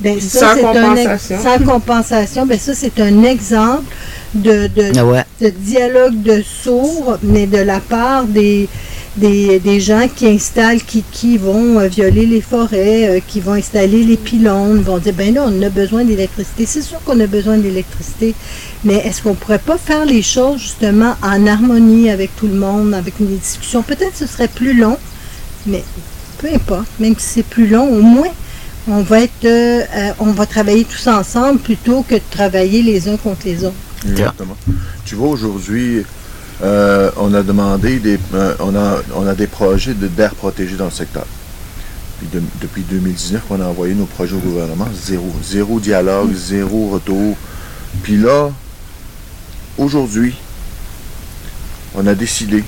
Ben, 0.00 0.20
sans 0.20 0.56
compensation. 0.56 1.38
sans 1.42 1.58
compensation. 1.64 2.46
Ben, 2.46 2.58
ça, 2.58 2.74
c'est 2.74 3.00
un 3.00 3.22
exemple 3.22 3.84
de, 4.34 4.68
de, 4.68 5.48
dialogue 5.50 6.22
de 6.22 6.42
sourds, 6.42 7.18
mais 7.22 7.46
de 7.46 7.58
la 7.58 7.80
part 7.80 8.24
des, 8.24 8.68
des, 9.16 9.80
gens 9.80 10.08
qui 10.14 10.26
installent, 10.26 10.82
qui, 10.82 11.04
qui 11.12 11.38
vont 11.38 11.78
euh, 11.78 11.86
violer 11.86 12.26
les 12.26 12.40
forêts, 12.40 13.08
euh, 13.08 13.20
qui 13.26 13.40
vont 13.40 13.52
installer 13.52 14.02
les 14.02 14.16
pylônes, 14.16 14.80
vont 14.80 14.98
dire, 14.98 15.14
ben 15.14 15.34
là, 15.34 15.46
on 15.48 15.62
a 15.62 15.68
besoin 15.68 16.04
d'électricité. 16.04 16.66
C'est 16.66 16.82
sûr 16.82 17.00
qu'on 17.04 17.18
a 17.20 17.26
besoin 17.26 17.58
d'électricité, 17.58 18.34
mais 18.84 18.96
est-ce 18.96 19.22
qu'on 19.22 19.34
pourrait 19.34 19.58
pas 19.58 19.78
faire 19.78 20.04
les 20.04 20.22
choses 20.22 20.60
justement 20.60 21.14
en 21.22 21.46
harmonie 21.46 22.10
avec 22.10 22.34
tout 22.36 22.48
le 22.48 22.54
monde, 22.54 22.94
avec 22.94 23.20
une 23.20 23.36
discussion? 23.36 23.82
Peut-être 23.82 24.16
ce 24.16 24.26
serait 24.26 24.48
plus 24.48 24.74
long, 24.74 24.98
mais 25.66 25.84
peu 26.38 26.48
importe, 26.52 26.88
même 26.98 27.14
si 27.18 27.26
c'est 27.34 27.46
plus 27.46 27.68
long, 27.68 27.88
au 27.88 28.02
moins 28.02 28.30
on 28.88 29.02
va 29.02 29.20
être, 29.20 29.44
euh, 29.44 30.12
on 30.18 30.32
va 30.32 30.46
travailler 30.46 30.84
tous 30.84 31.06
ensemble 31.06 31.58
plutôt 31.60 32.02
que 32.02 32.14
de 32.14 32.22
travailler 32.30 32.82
les 32.82 33.08
uns 33.08 33.16
contre 33.16 33.46
les 33.46 33.64
autres. 33.64 33.74
Exactement. 34.06 34.56
Tu 35.04 35.14
vois, 35.14 35.28
aujourd'hui, 35.28 36.04
euh, 36.62 37.10
on 37.16 37.32
a 37.34 37.42
demandé 37.42 37.98
des, 37.98 38.18
euh, 38.34 38.54
on 38.60 38.74
a, 38.76 38.98
on 39.14 39.26
a 39.26 39.34
des 39.34 39.46
projets 39.46 39.94
d'air 39.94 40.34
protégé 40.34 40.76
dans 40.76 40.86
le 40.86 40.90
secteur. 40.90 41.26
depuis 42.60 42.82
2019, 42.82 43.42
on 43.50 43.60
a 43.60 43.64
envoyé 43.64 43.94
nos 43.94 44.06
projets 44.06 44.36
au 44.36 44.38
gouvernement, 44.38 44.88
zéro, 44.94 45.30
zéro 45.42 45.80
dialogue, 45.80 46.32
zéro 46.34 46.90
retour. 46.90 47.36
Puis 48.02 48.16
là, 48.16 48.50
aujourd'hui, 49.78 50.34
on 51.94 52.06
a 52.06 52.14
décidé, 52.14 52.62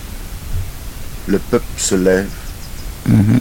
le 1.26 1.38
peuple 1.38 1.64
se 1.76 1.94
lève, 1.94 2.28
mm-hmm. 3.08 3.38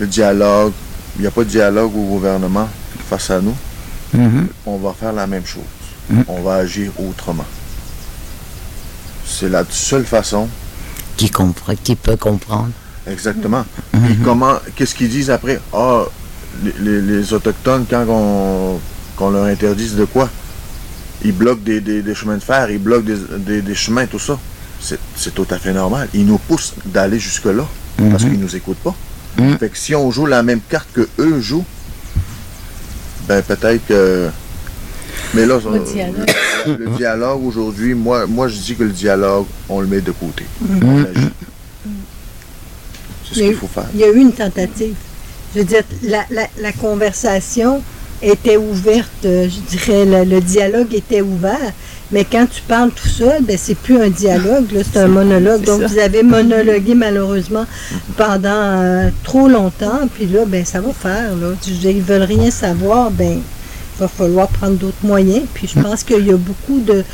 le 0.00 0.06
dialogue, 0.06 0.72
il 1.16 1.22
n'y 1.22 1.26
a 1.26 1.30
pas 1.30 1.44
de 1.44 1.48
dialogue 1.48 1.94
au 1.96 2.04
gouvernement 2.04 2.68
face 3.08 3.30
à 3.30 3.40
nous, 3.40 3.54
mhm. 4.14 4.48
on 4.66 4.78
va 4.78 4.92
faire 4.92 5.12
la 5.12 5.26
même 5.26 5.46
chose. 5.46 5.62
Mhm. 6.10 6.24
On 6.28 6.42
va 6.42 6.54
agir 6.56 6.90
autrement. 6.98 7.46
C'est 9.26 9.48
la 9.48 9.64
seule 9.68 10.04
façon. 10.04 10.48
Qui, 11.16 11.30
comprend, 11.30 11.74
qui 11.82 11.94
peut 11.94 12.16
comprendre. 12.16 12.70
Exactement. 13.06 13.64
Et 13.94 14.16
comment, 14.24 14.54
qu'est-ce 14.74 14.94
qu'ils 14.94 15.08
disent 15.08 15.30
après? 15.30 15.60
Ah, 15.72 16.04
les, 16.80 17.32
Autochtones, 17.32 17.84
quand 17.88 18.04
on, 18.08 19.30
leur 19.30 19.44
interdise 19.44 19.94
de 19.94 20.04
quoi? 20.04 20.28
Ils 21.24 21.32
bloquent 21.32 21.62
des, 21.62 22.14
chemins 22.14 22.36
de 22.36 22.42
fer, 22.42 22.70
ils 22.70 22.78
bloquent 22.78 23.06
des, 23.06 23.74
chemins, 23.74 24.06
tout 24.06 24.18
ça. 24.18 24.38
C'est 24.80 25.34
tout 25.34 25.46
à 25.50 25.58
fait 25.58 25.72
normal. 25.72 26.08
Ils 26.14 26.26
nous 26.26 26.38
poussent 26.38 26.74
d'aller 26.86 27.18
jusque-là 27.18 27.66
parce 28.10 28.24
qu'ils 28.24 28.38
ne 28.38 28.42
nous 28.42 28.56
écoutent 28.56 28.78
pas. 28.78 28.94
Mm. 29.38 29.56
Fait 29.58 29.68
que 29.68 29.78
si 29.78 29.94
on 29.94 30.10
joue 30.10 30.26
la 30.26 30.42
même 30.42 30.60
carte 30.68 30.88
que 30.92 31.08
eux 31.18 31.40
jouent, 31.40 31.64
ben 33.28 33.42
peut-être 33.42 33.86
que. 33.86 34.28
Mais 35.34 35.46
là, 35.46 35.58
le 36.66 36.96
dialogue, 36.96 37.44
aujourd'hui, 37.44 37.94
moi, 37.94 38.26
moi 38.26 38.48
je 38.48 38.56
dis 38.56 38.74
que 38.76 38.84
le 38.84 38.92
dialogue, 38.92 39.46
on 39.68 39.80
le 39.80 39.86
met 39.86 40.00
de 40.00 40.12
côté. 40.12 40.44
Mm. 40.60 41.04
C'est 43.24 43.34
ce 43.34 43.40
qu'il 43.40 43.54
faut 43.54 43.66
faire. 43.66 43.86
Il 43.94 44.00
y 44.00 44.04
a 44.04 44.08
eu 44.08 44.18
une 44.18 44.32
tentative. 44.32 44.94
Je 45.54 45.60
veux 45.60 45.64
dire, 45.64 45.82
la, 46.02 46.24
la, 46.30 46.72
conversation 46.72 47.80
était 48.20 48.56
ouverte, 48.56 49.08
je 49.22 49.60
dirais, 49.68 50.24
le 50.24 50.40
dialogue 50.40 50.92
était 50.94 51.20
ouvert. 51.20 51.72
Mais 52.10 52.24
quand 52.24 52.46
tu 52.46 52.60
parles 52.62 52.90
tout 52.90 53.08
seul, 53.08 53.42
ben, 53.42 53.56
c'est 53.58 53.74
plus 53.74 54.00
un 54.00 54.10
dialogue, 54.10 54.66
c'est 54.92 55.00
un 55.00 55.08
monologue. 55.08 55.62
Donc, 55.62 55.82
vous 55.82 55.98
avez 55.98 56.22
monologué 56.22 56.94
malheureusement 56.94 57.66
pendant 58.16 58.48
euh, 58.50 59.08
trop 59.22 59.48
longtemps. 59.48 60.00
Puis 60.14 60.26
là, 60.26 60.44
ben, 60.46 60.64
ça 60.64 60.80
va 60.80 60.92
faire. 60.92 61.34
Là. 61.34 61.48
Ils 61.66 62.02
veulent 62.02 62.22
rien 62.22 62.50
savoir. 62.50 63.10
Ben, 63.10 63.40
va 63.98 64.08
falloir 64.08 64.48
prendre 64.48 64.74
d'autres 64.74 65.04
moyens. 65.04 65.44
Puis 65.54 65.68
je 65.74 65.80
pense 65.80 66.02
qu'il 66.02 66.26
y 66.26 66.30
a 66.30 66.36
beaucoup 66.36 66.80
de, 66.80 67.04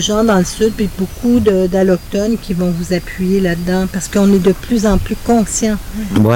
gens 0.00 0.24
dans 0.24 0.38
le 0.38 0.44
sud, 0.44 0.72
puis 0.76 0.88
beaucoup 0.98 1.40
d'allochtones 1.40 2.36
qui 2.40 2.54
vont 2.54 2.70
vous 2.70 2.92
appuyer 2.92 3.40
là-dedans, 3.40 3.86
parce 3.92 4.08
qu'on 4.08 4.32
est 4.32 4.38
de 4.38 4.52
plus 4.52 4.86
en 4.86 4.98
plus 4.98 5.16
conscient 5.16 5.76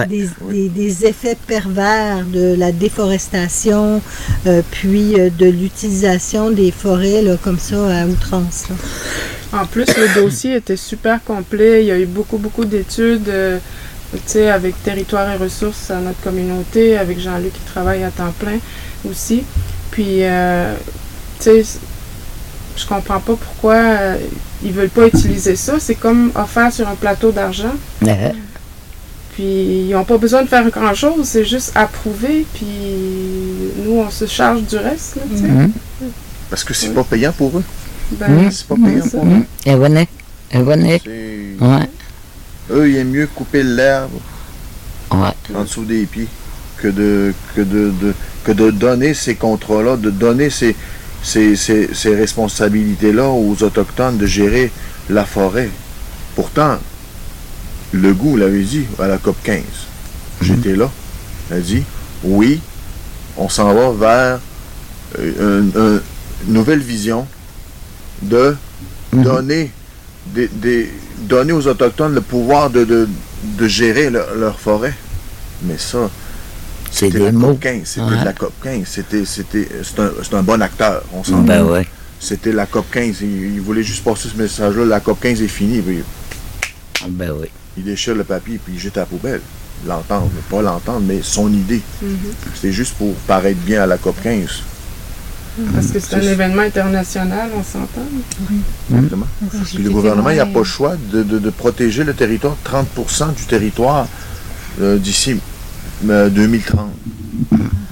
des, 0.09 1.07
effets 1.07 1.37
pervers 1.47 2.25
de 2.25 2.55
la 2.57 2.73
déforestation, 2.73 4.01
euh, 4.47 4.63
puis 4.71 5.19
euh, 5.19 5.31
de 5.31 5.47
l'utilisation 5.47 6.51
des 6.51 6.71
forêts 6.71 7.23
là, 7.23 7.37
comme 7.43 7.59
ça 7.59 8.03
à 8.03 8.07
outrance. 8.07 8.67
En 9.53 9.65
plus, 9.65 9.87
le 9.87 10.21
dossier 10.21 10.57
était 10.57 10.77
super 10.77 11.23
complet. 11.25 11.83
Il 11.83 11.87
y 11.87 11.91
a 11.91 11.99
eu 11.99 12.07
beaucoup, 12.07 12.39
beaucoup 12.39 12.65
d'études. 12.65 13.29
Euh, 13.29 13.59
avec 14.35 14.83
Territoire 14.83 15.31
et 15.31 15.37
ressources 15.37 15.91
à 15.91 16.01
notre 16.01 16.21
communauté, 16.21 16.97
avec 16.97 17.21
Jean-Luc 17.21 17.53
qui 17.53 17.61
travaille 17.61 18.05
à 18.05 18.11
temps 18.11 18.33
plein 18.39 18.59
aussi. 19.09 19.43
Puis, 19.99 20.23
euh, 20.23 20.75
tu 21.41 21.45
sais, 21.45 21.65
Je 22.77 22.87
comprends 22.87 23.19
pas 23.19 23.35
pourquoi 23.35 23.75
euh, 23.75 24.17
ils 24.63 24.71
veulent 24.71 24.89
pas 24.91 25.09
utiliser 25.09 25.57
ça. 25.57 25.81
C'est 25.81 25.97
comme 25.97 26.31
offert 26.37 26.73
sur 26.73 26.87
un 26.87 26.95
plateau 26.95 27.33
d'argent. 27.33 27.75
Puis 29.35 29.43
ils 29.89 29.91
n'ont 29.91 30.05
pas 30.05 30.17
besoin 30.19 30.43
de 30.43 30.49
faire 30.49 30.69
grand-chose, 30.71 31.27
c'est 31.27 31.45
juste 31.45 31.73
approuver, 31.75 32.47
puis 32.55 32.67
nous, 33.85 33.95
on 33.99 34.11
se 34.11 34.27
charge 34.27 34.63
du 34.63 34.77
reste. 34.77 35.17
Là, 35.17 35.23
tu 35.31 35.37
sais. 35.39 35.43
mhm, 35.49 35.73
Parce 36.51 36.63
que 36.63 36.75
c'est 36.75 36.91
pas 36.95 37.03
payant 37.05 37.33
pour 37.33 37.59
eux. 37.59 37.65
Ben, 38.13 38.49
C'est 38.53 38.67
pas 38.69 38.77
payant 38.77 39.03
ça. 39.05 39.11
pour 39.11 39.23
eux. 39.25 39.27
mhm. 39.27 39.45
Et 39.67 39.75
venez, 39.75 40.09
et. 40.95 41.01
C'est- 41.05 41.65
Ouais, 41.65 41.91
Eux, 42.71 42.89
ils 42.91 42.97
aiment 42.99 43.11
mieux 43.11 43.27
couper 43.27 43.63
l'herbe 43.65 44.13
ouais. 45.13 45.35
en 45.57 45.63
dessous 45.63 45.85
des 45.85 46.05
pieds 46.07 46.29
que 46.83 46.89
de, 46.89 47.33
que 47.55 47.61
de, 47.63 47.91
de- 48.01 48.15
que 48.45 48.53
de 48.53 48.71
donner 48.71 49.15
ces 49.15 49.35
contrats-là, 49.35 49.97
de 49.97 50.11
donner 50.11 50.49
ces, 50.51 50.75
ces, 51.23 51.57
ces, 51.57 51.91
ces 51.93 52.15
responsabilités-là 52.15 53.29
aux 53.29 53.57
Autochtones 53.63 54.17
de 54.17 54.27
gérer 54.27 54.71
la 55.11 55.25
forêt. 55.25 55.69
Pourtant, 56.35 56.79
le 57.93 58.13
goût 58.15 58.37
l'avait 58.37 58.63
dit 58.63 58.87
à 58.99 59.07
la 59.09 59.19
COP 59.19 59.37
15. 59.43 59.63
J'étais 60.43 60.77
là. 60.77 60.91
Il 61.51 61.57
a 61.57 61.61
dit 61.61 61.83
oui, 62.23 62.61
on 63.37 63.49
s'en 63.49 63.73
va 63.75 63.91
vers 63.93 64.41
euh, 65.19 65.63
un- 65.75 65.81
un- 65.81 66.01
une 66.47 66.53
nouvelle 66.53 66.81
vision 66.81 67.27
de 68.23 68.57
Mhm. 69.13 69.23
donner, 69.23 69.73
des, 70.27 70.49
des- 70.49 70.91
donner 71.21 71.53
aux 71.55 71.67
Autochtones 71.67 72.15
le 72.15 72.21
pouvoir 72.21 72.69
de, 72.71 72.85
de, 72.85 73.09
de 73.43 73.67
gérer 73.69 74.11
leur, 74.11 74.35
leur 74.35 74.61
forêt. 74.61 74.95
Mais 75.63 75.79
ça, 75.79 76.11
C'est 76.91 77.07
c'était 77.07 77.19
des 77.19 77.25
la 77.27 77.33
mots. 77.33 77.49
COP 77.53 77.61
15. 77.61 77.81
C'était 77.85 78.01
Ouais. 78.07 78.21
de 78.21 78.25
la 78.25 78.33
COP 78.33 78.53
15. 78.63 78.83
C'était, 78.87 79.25
c'était, 79.25 79.69
c'est 79.83 80.01
un, 80.01 80.11
c'est 80.23 80.35
un 80.35 80.43
bon 80.43 80.61
acteur, 80.63 81.03
on 81.13 81.23
s'en 81.25 81.43
Ben 81.43 81.63
ouais. 81.65 81.87
C'était 82.21 82.53
la 82.53 82.67
COP 82.67 82.87
15. 82.91 83.17
Il, 83.23 83.55
il 83.55 83.61
voulait 83.61 83.83
juste 83.83 84.03
passer 84.05 84.29
ce 84.29 84.37
message-là. 84.41 84.85
La 84.85 85.01
COP 85.01 85.21
15 85.21 85.43
est 85.43 85.49
finie. 85.49 85.81
Puis 85.81 86.03
Ben 87.11 87.31
oui. 87.41 87.49
il 87.77 87.85
déchire 87.85 88.15
le 88.15 88.25
papier 88.25 88.59
puis 88.63 88.75
il 88.75 88.81
jette 88.81 88.97
à 88.97 89.01
la 89.01 89.07
poubelle. 89.07 89.41
L'entendre, 89.87 90.31
pas 90.51 90.61
l'entendre, 90.63 91.03
mais 91.07 91.21
son 91.23 91.53
idée. 91.53 91.81
Mhm. 92.03 92.17
C'était 92.55 92.73
juste 92.73 92.95
pour 92.95 93.15
paraître 93.29 93.61
bien 93.61 93.83
à 93.83 93.87
la 93.87 93.97
COP 93.99 94.17
15. 94.23 94.63
Parce 95.75 95.89
que 95.89 95.99
c'est 96.01 96.15
un 96.15 96.21
C'est- 96.21 96.27
événement 96.27 96.63
international, 96.63 97.51
on 97.57 97.63
s'entend. 97.65 98.07
Exactement. 98.95 99.27
Puis 99.67 99.83
le 99.83 99.91
gouvernement, 99.91 100.31
il 100.31 100.37
n'a 100.37 100.47
pas 100.47 100.59
le 100.61 100.65
choix 100.65 100.97
de, 101.13 101.23
de- 101.25 101.39
de 101.39 101.51
protéger 101.51 102.05
le 102.05 102.15
territoire, 102.15 102.57
30% 102.65 103.35
du 103.35 103.45
territoire 103.45 104.07
euh, 104.81 104.99
d'ici 104.99 105.37
2030. 106.03 106.91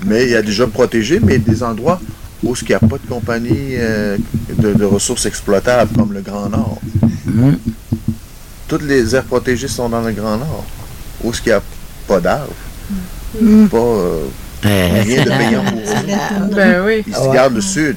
Mais 0.06 0.24
il 0.24 0.30
y 0.30 0.34
a 0.36 0.42
déjà 0.42 0.66
protégé, 0.66 1.20
mais 1.22 1.38
des 1.38 1.62
endroits 1.62 2.00
où 2.42 2.54
il 2.60 2.68
n'y 2.68 2.74
a 2.74 2.78
pas 2.78 2.98
de 2.98 3.06
compagnie 3.08 3.74
euh, 3.74 4.16
de, 4.56 4.72
de 4.74 4.84
ressources 4.84 5.26
exploitables 5.26 5.92
comme 5.96 6.12
le 6.12 6.20
Grand 6.20 6.48
Nord. 6.48 6.78
Mhm. 7.24 7.58
Toutes 8.68 8.82
les 8.82 9.14
aires 9.14 9.24
protégées 9.24 9.68
sont 9.68 9.88
dans 9.88 10.00
le 10.02 10.12
Grand 10.12 10.36
Nord. 10.36 10.64
Où 11.22 11.30
est-ce 11.30 11.40
qu'il 11.40 11.50
n'y 11.52 11.56
a 11.58 11.62
pas 12.06 12.20
d'arbres, 12.20 12.52
Mm. 13.40 13.66
pas 13.66 13.76
euh, 13.78 14.24
Eh, 14.64 15.00
rien 15.02 15.24
de 15.24 15.28
payant 15.28 15.64
pour 15.64 15.78
eux. 15.80 16.54
Ben 16.54 16.82
oui. 16.86 17.02
Ils 17.06 17.14
se 17.14 17.32
gardent 17.34 17.54
le 17.56 17.60
sud. 17.60 17.96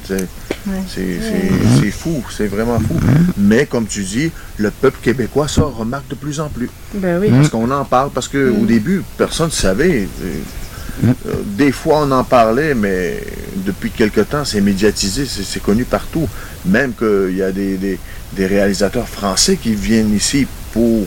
C'est- 0.88 1.02
Ouais. 1.02 1.52
C'est 1.82 1.92
fou, 1.92 2.24
c'est 2.36 2.48
vraiment 2.48 2.80
fou. 2.80 2.96
Mais 3.38 3.66
comme 3.66 3.86
tu 3.88 4.04
dis, 4.04 4.32
le 4.58 4.72
peuple 4.72 5.00
québécois, 5.02 5.48
ça 5.48 5.62
remarque 5.64 6.08
de 6.10 6.16
plus 6.16 6.40
en 6.40 6.50
plus. 6.50 6.70
Ben 6.94 7.20
oui. 7.20 7.30
Parce 7.30 7.50
qu'on 7.50 7.70
en 7.72 7.86
parle, 7.86 8.10
parce 8.12 8.28
qu'au 8.28 8.66
début, 8.66 9.04
personne 9.18 9.48
ne 9.48 9.52
savait. 9.52 10.08
Euh, 10.24 11.08
euh, 11.28 11.34
Des 11.58 11.72
fois, 11.72 12.00
on 12.06 12.12
en 12.12 12.24
parlait, 12.26 12.74
mais 12.76 13.24
depuis 13.66 13.90
quelque 13.92 14.22
temps, 14.22 14.44
c'est 14.46 14.60
médiatisé, 14.62 15.26
c'est 15.26 15.44
c'est 15.44 15.62
connu 15.62 15.86
partout. 15.86 16.28
Même 16.66 16.92
qu'il 16.94 17.36
y 17.38 17.42
a 17.42 17.52
des, 17.52 17.78
des- 17.78 18.00
des 18.36 18.46
réalisateurs 18.46 19.08
français 19.08 19.56
qui 19.58 19.74
viennent 19.76 20.14
ici 20.14 20.46
pour 20.74 21.06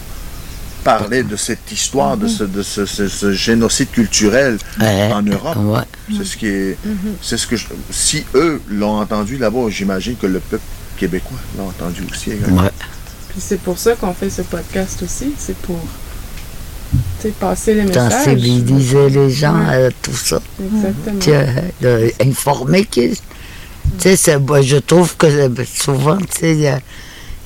parler 0.85 1.23
de 1.23 1.37
cette 1.37 1.71
histoire, 1.71 2.17
de, 2.17 2.27
ce, 2.29 2.45
de 2.45 2.63
ce, 2.63 2.87
ce- 2.87 3.09
ce 3.09 3.33
génocide 3.33 3.91
culturel 3.91 4.59
en 4.81 5.23
Europe. 5.23 5.57
ouais. 5.59 6.17
C'est 6.17 6.25
ce 6.25 6.37
qui 6.37 6.47
est. 6.47 6.77
C'est 7.21 7.37
ce 7.37 7.47
que 7.47 7.57
je- 7.57 7.67
Si 7.91 8.25
eux 8.35 8.61
l'ont 8.69 8.99
entendu 9.01 9.37
là-bas, 9.39 9.69
j'imagine 9.71 10.17
que 10.17 10.27
le 10.27 10.41
peuple 10.41 10.63
québécois 10.97 11.39
l'a 11.57 11.65
entendu 11.65 12.03
aussi. 12.11 12.31
Ouais. 12.31 12.71
Puis 13.31 13.41
c'est 13.41 13.61
pour 13.61 13.79
ça 13.79 13.95
qu'on 13.95 14.13
fait 14.13 14.31
ce 14.31 14.43
podcast 14.43 15.03
aussi. 15.03 15.33
C'est 15.39 15.57
pour 15.57 15.81
passer 17.41 17.75
les 17.75 17.83
messages. 17.85 18.13
Sensibiliser 18.25 19.09
les 19.09 19.31
gens 19.31 19.57
Ouais. 19.59 19.87
à 19.87 19.91
tout 19.91 20.13
ça. 20.15 20.41
Exactement. 20.61 22.11
Informer 22.21 22.85
qu'ils. 22.85 23.15
Tu 23.17 23.21
sais, 23.99 24.17
c'est- 24.17 24.39
moi, 24.39 24.63
je 24.63 24.77
trouve 24.77 25.17
que 25.17 25.27
souvent, 25.67 26.17
tu 26.19 26.27
sais, 26.41 26.83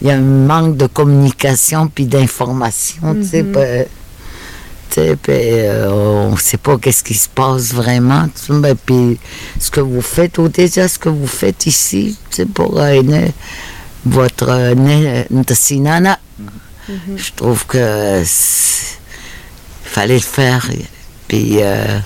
il 0.03 0.09
y 0.09 0.11
a, 0.11 0.15
il 0.15 0.17
un 0.17 0.21
manque 0.21 0.77
de 0.77 0.87
communication 0.87 1.89
puis 1.89 2.07
d'information, 2.07 3.15
tu 3.15 3.25
sais. 3.25 3.43
Mhm. 3.43 3.53
ben, 3.53 3.87
tu 4.91 4.95
sais, 5.01 5.17
puis, 5.17 5.33
euh, 5.35 5.91
on 5.91 6.33
ne 6.33 6.37
sait 6.39 6.59
pas 6.59 6.77
qu'est-ce 6.79 7.03
qui 7.03 7.15
se 7.15 7.29
passe 7.29 7.73
vraiment. 7.75 8.29
ben, 8.49 8.77
puis 8.77 9.19
ce 9.59 9.71
que 9.71 9.81
vous 9.81 10.03
faites, 10.03 10.39
ou 10.39 10.49
déjà 10.49 10.87
ce 10.89 10.99
que 10.99 11.09
vous 11.09 11.27
faites 11.27 11.67
ici, 11.67 12.17
pour 12.55 12.79
né- 13.03 13.33
votre 14.05 14.75
né- 14.75 15.27
Ntasinana, 15.31 16.19
je 17.17 17.33
trouve 17.35 17.67
que 17.67 18.23
fallait 19.85 20.15
le 20.15 20.21
faire. 20.21 20.69
Puis, 21.27 21.57
euh, 21.61 21.99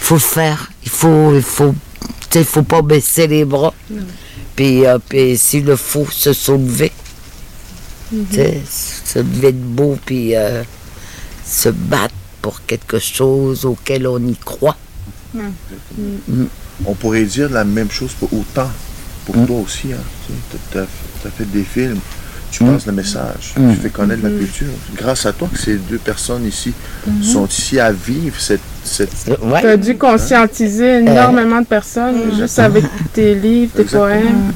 faut 0.00 0.16
le 0.16 0.20
faire. 0.20 0.70
Il 0.84 0.90
faut, 0.90 1.34
il 1.34 1.42
faut, 1.42 1.74
il 2.34 2.44
faut 2.44 2.62
pas 2.62 2.82
baisser 2.82 3.26
les 3.26 3.44
bras. 3.46 3.72
Puis 4.56 4.82
s'il 5.36 5.64
le 5.64 5.76
faut, 5.76 6.06
se 6.10 6.32
soulever. 6.32 6.90
Se 8.68 9.18
lever 9.18 9.52
debout, 9.52 9.98
puis 10.04 10.34
euh, 10.36 10.62
se 11.44 11.68
battre 11.68 12.14
pour 12.40 12.64
quelque 12.64 12.98
chose 12.98 13.64
auquel 13.64 14.06
on 14.06 14.18
y 14.26 14.36
croit. 14.36 14.76
On 16.86 16.94
pourrait 16.94 17.24
dire 17.24 17.50
la 17.50 17.64
même 17.64 17.90
chose 17.90 18.12
pour 18.18 18.32
autant 18.32 18.70
pour 19.24 19.36
Mm. 19.36 19.46
toi 19.46 19.56
aussi. 19.60 19.92
Hein. 19.92 20.32
Tu 20.72 20.78
as, 20.78 20.86
fait 21.36 21.50
des 21.50 21.64
films, 21.64 21.98
tu 22.52 22.62
Mm. 22.62 22.72
passes 22.72 22.86
le 22.86 22.92
message, 22.92 23.54
Mm. 23.56 23.74
tu 23.74 23.80
fais 23.80 23.90
connaître 23.90 24.22
la 24.22 24.30
culture. 24.30 24.68
Grâce 24.96 25.26
à 25.26 25.32
toi 25.32 25.48
que 25.52 25.58
ces 25.58 25.76
deux 25.76 25.98
personnes 25.98 26.46
ici 26.46 26.72
sont 27.22 27.46
ici 27.46 27.80
à 27.80 27.90
vivre 27.92 28.38
cette. 28.40 28.60
Cette... 28.86 29.10
Ouais. 29.42 29.60
Tu 29.60 29.66
as 29.66 29.76
dû 29.76 29.96
conscientiser 29.98 30.98
énormément 31.00 31.60
de 31.60 31.66
personnes 31.66 32.34
juste 32.36 32.58
avec 32.58 32.84
tes 33.12 33.34
livres, 33.34 33.72
tes 33.74 33.82
Exactement. 33.82 34.04
poèmes, 34.06 34.52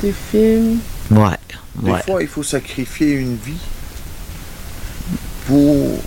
tes 0.00 0.14
films. 0.32 0.78
Ouais. 1.10 1.36
Des 1.82 1.90
Ouais. 1.92 2.02
fois, 2.04 2.22
il 2.22 2.28
faut 2.28 2.42
sacrifier 2.42 3.12
une 3.12 3.36
vie 3.36 3.60
pour 5.46 6.00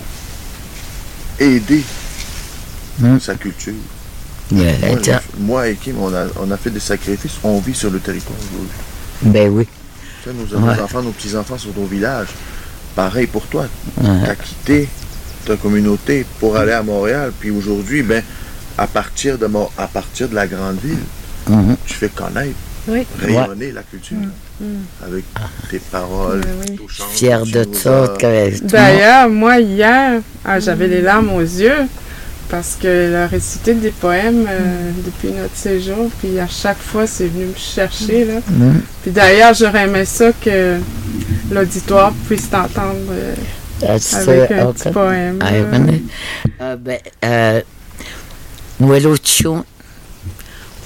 aider 1.40 1.82
Mm. 3.00 3.18
sa 3.18 3.34
culture. 3.34 3.72
Moi, 5.38 5.68
et 5.68 5.74
Kim, 5.76 5.96
on 5.98 6.12
a, 6.14 6.26
on 6.40 6.50
a 6.50 6.56
fait 6.58 6.70
des 6.70 6.78
sacrifices. 6.80 7.38
On 7.42 7.58
vit 7.58 7.74
sur 7.74 7.90
le 7.90 7.98
territoire 8.00 8.38
aujourd'hui. 8.38 8.76
Ben 9.22 9.48
oui. 9.50 9.66
Tu 10.22 10.28
sais, 10.28 10.34
nos, 10.36 10.60
nos 10.60 10.66
Ouais. 10.68 10.78
enfants, 10.80 11.02
nos 11.02 11.10
petits-enfants 11.10 11.56
sont 11.56 11.76
au 11.78 11.86
village. 11.86 12.28
Pareil 12.94 13.26
pour 13.26 13.46
toi. 13.46 13.66
Ouais. 14.02 14.08
Tu 14.24 14.30
as 14.30 14.34
quitté 14.36 14.88
ta 15.44 15.56
communauté 15.56 16.24
pour 16.40 16.56
aller 16.56 16.72
à 16.72 16.82
Montréal. 16.82 17.32
Puis 17.38 17.50
aujourd'hui, 17.50 18.02
ben, 18.02 18.22
à 18.78 18.86
partir 18.86 19.38
de 19.38 19.46
Mo- 19.46 19.70
à 19.76 19.86
partir 19.86 20.28
de 20.28 20.34
la 20.34 20.46
grande 20.46 20.78
ville, 20.82 20.96
Mhm. 21.48 21.76
tu 21.86 21.94
fais 21.94 22.08
connaître, 22.08 22.54
Oui. 22.88 23.04
rayonner 23.20 23.72
la 23.72 23.82
culture. 23.82 24.16
Avec 25.04 25.24
tes 25.70 25.80
paroles, 25.80 26.42
oui. 26.60 26.76
touchantes, 26.76 27.08
Fier 27.12 27.42
tu 27.44 27.50
de 27.52 27.58
le 27.60 27.64
monde- 27.66 28.60
D'ailleurs, 28.70 29.28
moi, 29.28 29.58
hier, 29.58 30.20
ah, 30.44 30.60
j'avais 30.60 30.86
les 30.86 31.00
larmes 31.02 31.30
aux 31.32 31.40
yeux 31.40 31.86
parce 32.48 32.76
qu'elle 32.80 33.14
a 33.16 33.26
récité 33.26 33.74
des 33.74 33.90
poèmes 33.90 34.46
euh, 34.48 34.90
depuis 35.04 35.32
notre 35.36 35.56
séjour. 35.56 36.10
Puis 36.20 36.38
à 36.38 36.46
chaque 36.46 36.78
fois, 36.78 37.06
c'est 37.08 37.26
venu 37.26 37.46
me 37.46 37.56
chercher. 37.56 38.24
Là. 38.24 38.34
Puis 39.02 39.10
d'ailleurs, 39.10 39.54
j'aurais 39.54 39.84
aimé 39.84 40.04
ça 40.04 40.30
que 40.32 40.76
l'auditoire 41.50 42.12
puisse 42.28 42.48
t'entendre 42.48 43.10
euh, 43.10 43.34
Ah, 43.88 43.98
c'est- 43.98 44.28
avec 44.28 44.50
un 44.52 44.66
ok. 44.66 44.76
petit 44.76 44.90
poème. 44.90 45.38
Ah, 45.42 45.50
là. 45.50 45.62
venez. 45.64 46.02
Euh, 46.60 46.76
ben, 46.76 46.98
euh, 47.24 47.62
Nueluchun, 48.80 49.64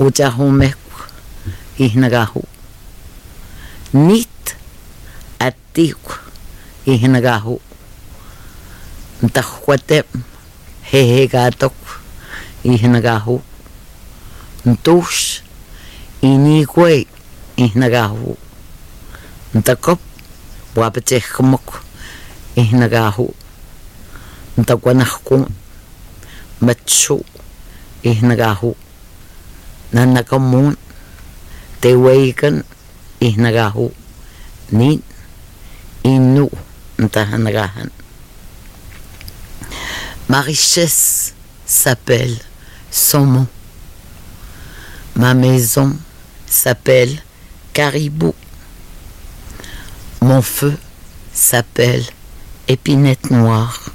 Ujahumeku, 0.01 0.77
Ihnagahu. 1.79 2.43
Nit, 3.95 4.57
Atiku, 5.39 6.15
Ihnagahu. 6.87 7.59
Ntahuatem, 9.23 10.05
Hehegatok, 10.93 11.73
Ihnagahu. 12.65 13.41
Ntush, 14.67 15.43
Inigwe, 16.23 17.07
Ihnagahu. 17.57 18.37
Ntakop, 19.55 20.01
Wapetechmok, 20.77 21.81
Ihnagahu. 22.57 23.29
ntaguanajkun 24.57 25.45
matsu 26.65 27.21
ihnagahu 28.03 28.73
nanakamun 29.93 30.77
Tewaken 31.77 32.65
ihnagahu 33.21 33.93
ni 34.73 35.05
inu 36.03 36.49
ntahanrahan. 36.99 37.93
Ma 40.27 40.41
richesse 40.41 41.37
s'appelle 41.69 42.41
saumon. 42.91 43.47
Ma 45.15 45.35
maison 45.35 45.93
s'appelle 46.49 47.21
caribou. 47.77 48.35
Mon 50.23 50.41
feu 50.41 50.75
s'appelle 51.33 52.16
épinette 52.69 53.31
noire. 53.31 53.91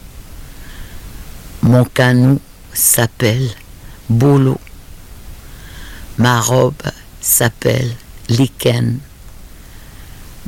Mon 1.61 1.83
canot 1.83 2.39
s'appelle 2.73 3.49
boulot. 4.09 4.59
Ma 6.17 6.39
robe 6.39 6.81
s'appelle 7.19 7.95
lichen. 8.29 8.99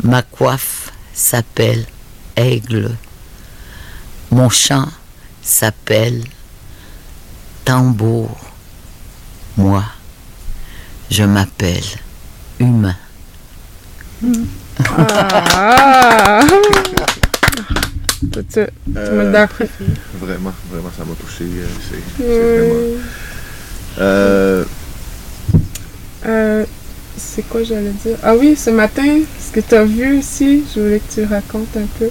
Ma 0.04 0.22
coiffe 0.22 0.92
s'appelle 1.14 1.86
aigle. 2.36 2.96
Mon 4.32 4.50
chant 4.50 4.88
s'appelle 5.42 6.24
tambour. 7.66 8.38
Moi, 9.58 9.84
je 11.12 11.24
m'appelle 11.24 11.84
humain. 12.60 12.96
Ah! 14.98 16.42
tu, 18.42 18.44
tu 18.54 18.60
Euh, 18.98 19.26
me 19.28 19.32
donnes- 19.32 19.48
Vraiment, 20.20 20.54
vraiment, 20.72 20.92
ça 20.98 21.04
m'a 21.06 21.16
touché. 21.16 21.44
euh, 21.46 21.66
C'est 21.90 21.96
c'est 22.18 22.24
Oui. 22.24 22.58
vraiment. 22.58 23.00
Euh, 24.00 24.64
Euh, 26.26 26.66
c'est 27.18 27.44
quoi 27.48 27.64
j'allais 27.64 27.92
dire? 28.04 28.18
Ah 28.24 28.36
oui, 28.36 28.56
ce 28.56 28.70
matin, 28.70 29.20
ce 29.40 29.52
que 29.54 29.60
tu 29.60 29.76
as 29.76 29.84
vu 29.84 30.20
aussi, 30.20 30.64
je 30.74 30.80
voulais 30.80 31.00
que 31.00 31.14
tu 31.14 31.24
racontes 31.26 31.76
un 31.78 31.88
peu. 32.00 32.10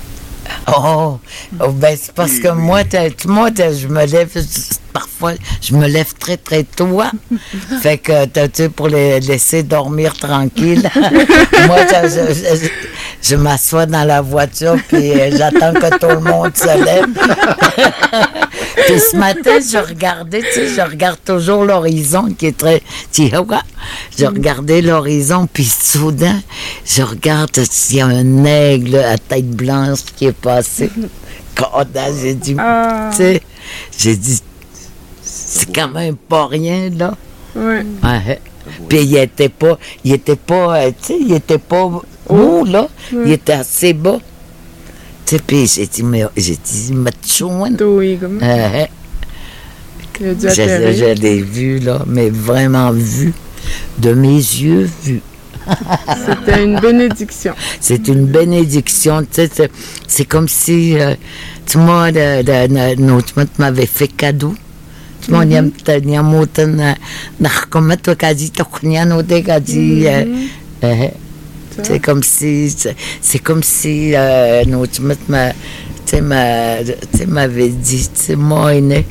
Oh, 0.68 1.18
oh, 1.60 1.68
ben 1.72 1.96
c'est 2.00 2.12
parce 2.12 2.38
que 2.38 2.48
moi, 2.48 2.84
t'as- 2.84 3.08
moi 3.26 3.48
je 3.56 3.86
me 3.88 4.04
lève, 4.04 4.28
parfois, 4.92 5.32
je 5.62 5.74
me 5.74 5.86
lève 5.86 6.12
très 6.18 6.36
très 6.36 6.62
tôt. 6.64 7.00
hein. 7.00 7.12
fait 7.82 7.98
que, 7.98 8.26
t'as- 8.26 8.48
tu 8.48 8.68
pour 8.68 8.88
les 8.88 9.20
laisser 9.20 9.62
dormir 9.62 10.12
tranquille, 10.14 10.88
moi, 11.66 11.78
je, 13.22 13.36
m'assois 13.36 13.86
dans 13.86 14.04
la 14.04 14.20
voiture, 14.20 14.76
puis 14.88 15.12
euh, 15.12 15.30
j'attends 15.36 15.72
que 15.72 15.98
tout 15.98 16.08
le 16.08 16.20
monde 16.20 16.56
se 16.56 16.84
lève. 16.84 17.06
puis 18.86 19.00
ce 19.00 19.16
matin, 19.16 19.58
je 19.60 19.78
regardais, 19.78 20.40
tu 20.40 20.52
sais, 20.52 20.68
je 20.68 20.80
regarde 20.80 21.18
toujours 21.24 21.64
l'horizon 21.64 22.32
qui 22.36 22.46
est 22.46 22.56
très... 22.56 22.82
Je 23.16 24.26
regardais 24.26 24.82
l'horizon, 24.82 25.48
puis 25.52 25.64
soudain, 25.64 26.40
je 26.84 27.02
regarde, 27.02 27.50
il 27.90 27.96
y 27.96 28.00
a 28.00 28.06
un 28.06 28.44
aigle 28.44 28.96
à 28.96 29.18
tête 29.18 29.50
blanche 29.50 30.00
qui 30.16 30.26
est 30.26 30.32
passé. 30.32 30.90
Quand 31.54 31.84
j'ai 32.20 32.34
dit, 32.34 32.56
Ah, 32.58 33.10
tu 33.10 33.18
sais, 33.18 33.42
j'ai 33.98 34.16
dit, 34.16 34.40
c'est 35.22 35.72
quand 35.72 35.88
même 35.88 36.16
pas 36.16 36.46
rien, 36.46 36.88
là. 36.90 37.14
Ouais. 37.54 37.84
Puis 38.88 39.02
il 39.02 39.16
était 39.16 39.48
pas, 39.48 39.78
il 40.04 40.12
était 40.12 40.36
pas, 40.36 40.76
euh, 40.78 40.90
tu 40.90 41.06
sais, 41.06 41.18
il 41.20 41.32
était 41.32 41.58
pas 41.58 41.90
haut, 42.28 42.64
là. 42.64 42.88
Il 43.26 43.32
était 43.32 43.52
assez 43.52 43.92
bas. 43.92 44.18
Tu 45.26 45.36
sais, 45.36 45.42
puis 45.46 45.66
j'ai 45.66 45.86
dit, 45.86 46.02
mais, 46.02 46.24
j'ai 46.36 46.56
dit, 46.56 46.92
mais 46.92 47.10
chouine. 47.26 47.76
Oui, 47.80 48.18
comme 48.20 48.38
Euh, 48.42 48.84
je, 50.50 50.62
je 50.96 51.20
l'ai 51.20 51.40
vu, 51.42 51.78
là, 51.78 52.02
mais 52.06 52.30
vraiment 52.30 52.90
vu. 52.92 53.32
De 53.98 54.12
mes 54.12 54.36
yeux, 54.36 54.88
vu. 55.04 55.20
C'était 56.26 56.64
une 56.64 56.80
bénédiction. 56.80 57.54
C'est 57.80 58.08
une 58.08 58.26
bénédiction. 58.26 59.22
Tu 59.22 59.28
sais, 59.32 59.48
c'est- 59.54 59.70
comme 60.24 60.48
si, 60.48 60.98
euh, 60.98 61.14
tu 61.66 61.78
vois, 61.78 62.10
mère 62.10 62.96
m'avait 63.58 63.86
fait 63.86 64.08
cadeau. 64.08 64.54
Tu 65.22 65.30
vois, 65.30 65.44
il 65.44 65.52
y 65.52 65.56
a 65.56 65.62
il 65.98 66.10
y 66.10 66.16
a 66.16 66.22
moten, 66.22 66.96
c'est 71.82 72.00
comme 72.00 72.22
si, 72.22 72.70
c'est- 72.70 72.94
comme 73.38 73.62
si 73.62 74.14
euh, 74.14 74.62
tu 76.06 77.18
sais, 77.18 77.26
m'avait 77.26 77.68
dit, 77.68 78.08
moi, 78.36 78.74
aîné, 78.74 79.06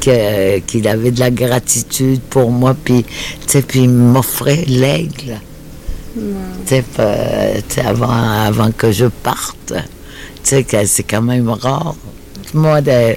que- 0.00 0.58
qu'il 0.60 0.86
avait 0.88 1.10
de 1.10 1.20
la 1.20 1.30
gratitude 1.30 2.20
pour 2.30 2.50
moi, 2.50 2.74
puis, 2.84 3.04
il 3.74 3.88
m'offrait 3.90 4.64
l'aigle. 4.66 5.40
Sais, 6.66 6.84
avant, 7.84 8.10
avant 8.10 8.70
que 8.72 8.92
je 8.92 9.06
parte, 9.06 9.72
c'est 10.42 10.64
quand 11.08 11.22
même 11.22 11.48
rare. 11.48 11.94
Moi, 12.54 12.80
de, 12.82 13.14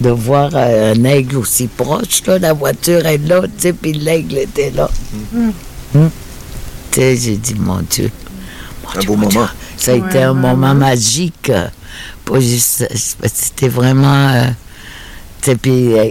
de 0.00 0.10
voir 0.10 0.50
euh, 0.54 0.94
un 0.94 1.04
aigle 1.04 1.36
aussi 1.38 1.66
proche, 1.66 2.22
là, 2.26 2.38
la 2.38 2.52
voiture 2.54 3.04
est 3.06 3.18
là, 3.18 3.42
puis 3.80 3.92
l'aigle 3.92 4.38
était 4.38 4.70
là. 4.70 4.88
Hum. 5.34 5.52
Tu 5.92 5.98
j'ai 7.16 7.36
dit, 7.36 7.54
mon 7.54 7.80
Dieu. 7.80 8.10
mon 8.84 8.90
Un 8.94 8.98
Dieu, 9.00 9.08
beau 9.08 9.16
mon 9.16 9.28
Dieu. 9.28 9.38
moment. 9.40 9.50
Ça 9.76 9.92
a 9.92 9.94
été 9.94 10.18
Ouais, 10.18 10.22
un 10.24 10.34
moment 10.34 10.74
magique. 10.74 11.50
euh, 11.50 11.68
c'était 13.32 13.68
vraiment. 13.68 14.28
euh, 14.30 14.44
tu 15.40 15.50
sais, 15.50 15.56
puis, 15.56 15.98
euh, 15.98 16.10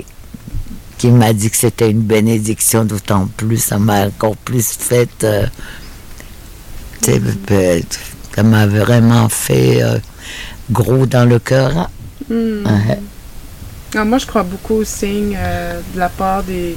qui 0.97 1.11
m'a 1.11 1.31
dit 1.33 1.49
que 1.49 1.57
c'était 1.57 1.91
une 1.91 2.01
bénédiction, 2.01 2.83
d'autant 2.85 3.27
plus, 3.37 3.57
ça 3.63 3.77
m'a 3.77 4.07
encore 4.07 4.35
plus 4.37 4.65
fait. 4.79 5.09
euh, 5.23 5.45
tu 7.01 7.11
sais, 7.11 7.21
euh, 7.51 7.79
ça 8.35 8.43
m'a 8.43 8.65
vraiment 8.67 9.29
fait 9.29 9.81
euh, 9.83 9.99
gros 10.71 11.05
dans 11.05 11.25
le 11.27 11.39
cœur. 11.39 11.77
hein. 11.77 11.89
Ouais. 12.29 12.99
Ah, 13.95 14.03
moi, 14.05 14.17
je 14.17 14.25
crois 14.25 14.43
beaucoup 14.43 14.75
aux 14.75 14.83
signes 14.83 15.35
euh, 15.37 15.79
de 15.93 15.99
la 15.99 16.09
part 16.09 16.43
des. 16.43 16.75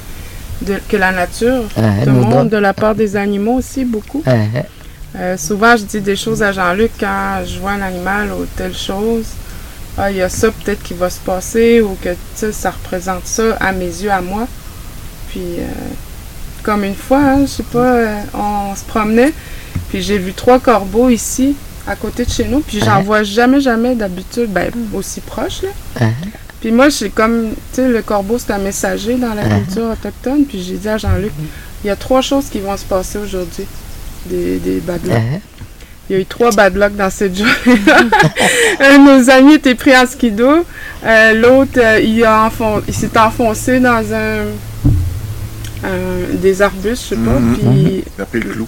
De- 0.61 0.79
que 0.87 0.97
la 0.97 1.11
nature 1.11 1.63
te 2.05 2.09
nous 2.09 2.23
montre, 2.35 2.49
de 2.49 2.57
la 2.57 2.73
part 2.73 2.95
des 2.95 3.15
animaux 3.15 3.53
aussi, 3.55 3.85
beaucoup. 3.85 4.23
Ouais, 4.25 4.65
Euh, 5.17 5.35
souvent, 5.37 5.75
je 5.75 5.83
dis 5.83 5.99
des 5.99 6.15
choses 6.15 6.41
à 6.41 6.51
Jean-Luc 6.53 6.91
quand 6.99 7.41
je 7.45 7.59
vois 7.59 7.71
un 7.71 7.81
animal 7.81 8.29
ou 8.31 8.45
telle 8.55 8.75
chose. 8.75 9.25
Ah, 9.97 10.09
il 10.09 10.17
y 10.17 10.21
a 10.21 10.29
ça 10.29 10.47
peut-être 10.51 10.81
qui 10.83 10.93
va 10.93 11.09
se 11.09 11.19
passer 11.19 11.81
ou 11.81 11.97
que 12.01 12.09
ça 12.53 12.71
représente 12.71 13.25
ça 13.25 13.57
à 13.59 13.73
mes 13.73 13.85
yeux, 13.87 14.09
à 14.11 14.21
moi. 14.21 14.47
Puis, 15.29 15.41
euh, 15.59 15.63
comme 16.63 16.83
une 16.85 16.95
fois, 16.95 17.19
hein, 17.19 17.41
je 17.41 17.47
sais 17.47 17.63
pas, 17.63 17.79
euh, 17.95 18.17
on 18.33 18.73
se 18.75 18.83
promenait, 18.85 19.33
puis 19.89 20.01
j'ai 20.01 20.17
vu 20.17 20.31
trois 20.33 20.59
corbeaux 20.59 21.09
ici, 21.09 21.55
à 21.87 21.95
côté 21.95 22.23
de 22.23 22.29
chez 22.29 22.45
nous, 22.45 22.61
puis 22.61 22.79
j'en 22.79 23.01
vois 23.01 23.23
jamais, 23.23 23.59
jamais 23.59 23.95
d'habitude, 23.95 24.47
ben, 24.49 24.71
aussi 24.93 25.19
proche, 25.19 25.63
là. 25.63 25.69
Puis 26.61 26.71
moi, 26.71 26.89
j'ai 26.89 27.09
comme, 27.09 27.49
tu 27.73 27.81
sais, 27.81 27.87
le 27.87 28.01
corbeau, 28.03 28.37
c'est 28.39 28.53
un 28.53 28.59
messager 28.59 29.15
dans 29.15 29.33
la 29.33 29.41
Ouais. 29.43 29.61
culture 29.65 29.89
autochtone. 29.91 30.45
Puis 30.45 30.61
j'ai 30.61 30.75
dit 30.77 30.87
à 30.89 30.97
Jean-Luc, 30.97 31.31
il 31.83 31.87
y 31.87 31.89
a 31.89 31.95
trois 31.95 32.21
choses 32.21 32.45
qui 32.51 32.59
vont 32.59 32.77
se 32.77 32.85
passer 32.85 33.17
aujourd'hui. 33.17 33.65
Des, 34.27 34.57
des 34.59 34.79
bad 34.79 35.03
luck. 35.03 35.13
Ouais. 35.15 35.41
Il 36.09 36.13
y 36.15 36.19
a 36.19 36.21
eu 36.21 36.25
trois 36.25 36.51
bad 36.51 36.75
luck 36.75 36.95
dans 36.95 37.09
cette 37.09 37.35
journée-là. 37.35 37.97
un 38.79 38.97
de 38.99 39.03
nos 39.23 39.29
amis 39.31 39.53
était 39.55 39.73
pris 39.75 39.95
en 39.97 40.05
skido. 40.05 40.63
Euh, 41.05 41.33
L'autre, 41.33 41.77
euh, 41.79 41.99
il, 41.99 42.23
a 42.23 42.47
enfon- 42.49 42.81
il 42.87 42.93
s'est 42.93 43.17
enfoncé 43.17 43.79
dans 43.79 44.03
un, 44.13 44.41
un- 45.83 46.35
des 46.35 46.61
arbustes, 46.61 47.03
je 47.03 47.09
sais 47.09 47.15
pas. 47.15 47.39
Mhm. 47.39 47.55
Puis 47.55 48.03
Tapé 48.17 48.39
le 48.39 48.49
clou. 48.51 48.67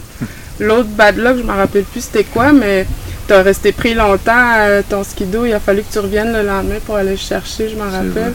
l'autre 0.60 0.90
bad 0.90 1.18
luck, 1.18 1.38
je 1.38 1.44
me 1.44 1.52
rappelle 1.52 1.84
plus 1.84 2.02
c'était 2.02 2.24
quoi, 2.24 2.52
mais 2.52 2.88
t'as 3.28 3.42
resté 3.42 3.72
pris 3.72 3.94
longtemps 3.94 4.54
euh, 4.60 4.82
ton 4.88 5.04
skido. 5.04 5.46
Il 5.46 5.54
a 5.54 5.60
fallu 5.60 5.82
que 5.84 5.92
tu 5.92 6.00
reviennes 6.00 6.34
le 6.34 6.44
lendemain 6.44 6.76
pour 6.86 6.96
aller 6.96 7.12
le 7.12 7.18
chercher, 7.18 7.70
je 7.70 7.76
m'en 7.76 7.90
rappelle. 7.90 8.34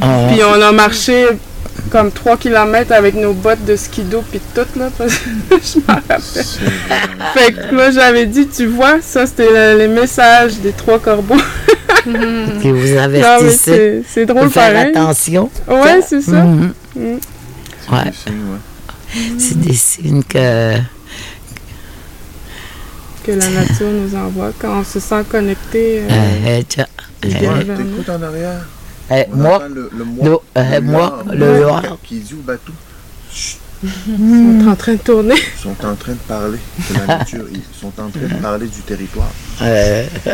Ah, 0.00 0.28
Puis 0.30 0.40
on 0.44 0.60
a 0.60 0.72
marché 0.72 1.26
comme 1.90 2.10
3 2.10 2.36
km 2.38 2.92
avec 2.92 3.14
nos 3.14 3.32
bottes 3.32 3.64
de 3.64 3.76
skido 3.76 4.22
puis 4.30 4.40
tout 4.54 4.66
là. 4.78 4.88
parce 4.96 5.14
que 5.14 5.20
je 5.50 5.78
m'en 5.86 5.94
rappelle. 5.94 6.44
Fait 7.34 7.52
que 7.52 7.74
moi 7.74 7.90
j'avais 7.90 8.26
dit, 8.26 8.48
tu 8.48 8.66
vois, 8.66 9.00
ça 9.02 9.26
c'était 9.26 9.48
le- 9.50 9.78
les 9.78 9.88
messages 9.88 10.56
des 10.58 10.72
trois 10.72 10.98
corbeaux. 10.98 11.36
qui 12.62 12.70
vous 12.70 12.96
avertissez 12.96 14.02
c'est 14.08 14.26
drôle 14.26 14.48
faire 14.50 14.72
pareil. 14.72 14.90
attention. 14.90 15.50
Ouais, 15.68 16.00
c'est 16.06 16.20
ça. 16.20 16.42
Mhm. 16.44 16.72
Mm. 16.94 17.00
Ouais, 17.92 18.12
c'est- 18.24 18.30
ouais. 18.30 19.20
c'est 19.38 19.60
des 19.60 19.74
signes 19.74 20.22
que. 20.22 20.76
Que 23.26 23.32
la 23.32 23.48
nature 23.50 23.88
nous 23.90 24.14
envoie 24.16 24.52
quand 24.56 24.78
on 24.80 24.84
se 24.84 25.00
sent 25.00 25.24
connecté. 25.28 26.02
euh, 26.02 26.04
euh, 26.46 26.62
euh, 26.78 26.84
Ouais, 27.24 27.64
vers 27.64 27.76
nous. 27.76 27.76
T'écoutes 27.76 28.08
en 28.10 28.22
arrière. 28.22 28.60
euh, 29.10 29.22
On 29.32 29.36
moi, 29.36 29.62
le, 29.68 29.90
le 29.92 30.04
le- 30.22 30.38
euh, 30.56 30.80
moi, 30.80 31.24
le 31.32 31.60
noir. 31.60 31.82
qui 32.04 32.20
dit 32.20 32.34
au 32.34 32.42
bateau. 32.42 32.72
Ils 33.82 34.62
sont 34.62 34.68
en 34.70 34.74
train 34.76 34.92
de 34.94 34.98
tourner. 34.98 35.34
Ils 35.36 35.62
sont 35.62 35.86
en 35.86 35.94
train 35.96 36.12
de 36.12 36.18
parler 36.26 36.58
de 36.88 36.98
la 36.98 37.18
nature. 37.18 37.44
Ils 37.52 37.60
sont 37.78 37.88
en 38.00 38.08
train 38.08 38.28
de 38.28 38.34
parler 38.40 38.66
du 38.68 38.80
territoire. 38.82 39.28
Euh, 39.62 40.06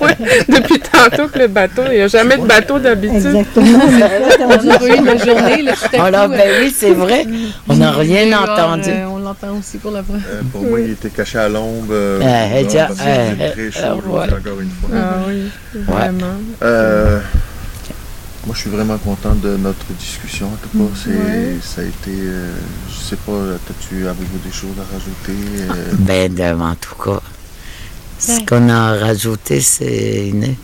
Ouais, 0.00 0.16
Depuis 0.48 0.80
tantôt 0.80 1.28
que 1.28 1.38
le 1.38 1.46
bateau, 1.48 1.82
il 1.90 1.96
n'y 1.96 2.00
a 2.02 2.08
jamais 2.08 2.36
de 2.36 2.44
bateau 2.46 2.78
d'habitude. 2.78 3.16
Exactement. 3.26 3.78
On 3.84 4.70
a 4.70 4.86
eu 4.86 4.96
une 4.98 5.18
journée, 5.24 5.62
là, 5.62 5.72
tout 5.72 5.96
à 6.00 6.06
oh 6.06 6.10
là, 6.10 6.24
coup, 6.26 6.32
ben 6.32 6.50
oui, 6.60 6.74
c'est 6.76 6.92
vrai. 6.94 7.26
On 7.68 7.76
n'a 7.76 7.92
rien 7.92 8.32
euh, 8.32 8.36
entendu. 8.44 8.90
euh, 8.90 9.06
on 9.08 9.13
l'entend 9.24 9.58
aussi 9.58 9.78
pour 9.78 9.90
la 9.90 10.02
fois. 10.02 10.16
Euh, 10.16 10.42
pour 10.52 10.62
moi, 10.62 10.80
il 10.80 10.90
était 10.90 11.10
caché 11.10 11.38
à 11.38 11.48
l'ombre. 11.48 11.88
euh, 11.90 12.20
Euh, 12.22 12.60
dehors, 12.60 12.64
déjà, 12.68 12.86
parce 12.86 12.98
que 13.00 13.04
euh, 13.06 13.30
c'était 13.30 13.50
très 13.52 13.70
chaud, 13.72 13.78
euh, 13.86 13.94
aujourd'hui, 13.96 14.12
ouais. 14.34 14.38
encore 14.40 14.60
une 14.60 14.70
fois. 14.70 14.88
Ah 14.94 15.16
oui, 15.26 15.50
vraiment. 15.74 16.36
Euh, 16.62 17.20
moi, 18.46 18.54
je 18.54 18.60
suis 18.60 18.70
vraiment 18.70 18.98
content 18.98 19.34
de 19.34 19.56
notre 19.56 19.86
discussion. 19.98 20.46
En 20.48 20.56
tout 20.56 20.68
cas, 20.78 20.84
c'est, 21.02 21.10
Ouais. 21.10 21.56
ça 21.62 21.80
a 21.80 21.84
été. 21.84 22.10
euh, 22.10 22.52
je 22.90 23.02
sais 23.02 23.16
pas, 23.16 23.32
as-tu 23.32 24.06
avez-vous 24.06 24.38
des 24.44 24.52
choses 24.52 24.76
à 24.78 24.84
rajouter 24.92 25.48
euh, 25.70 25.92
Ben, 26.00 26.32
de- 26.34 26.60
en 26.62 26.74
tout 26.74 26.94
cas, 27.02 27.20
ce 28.18 28.40
qu'on 28.46 28.68
a 28.68 28.96
rajouté, 28.98 29.60
c'est 29.60 30.28
une. 30.28 30.54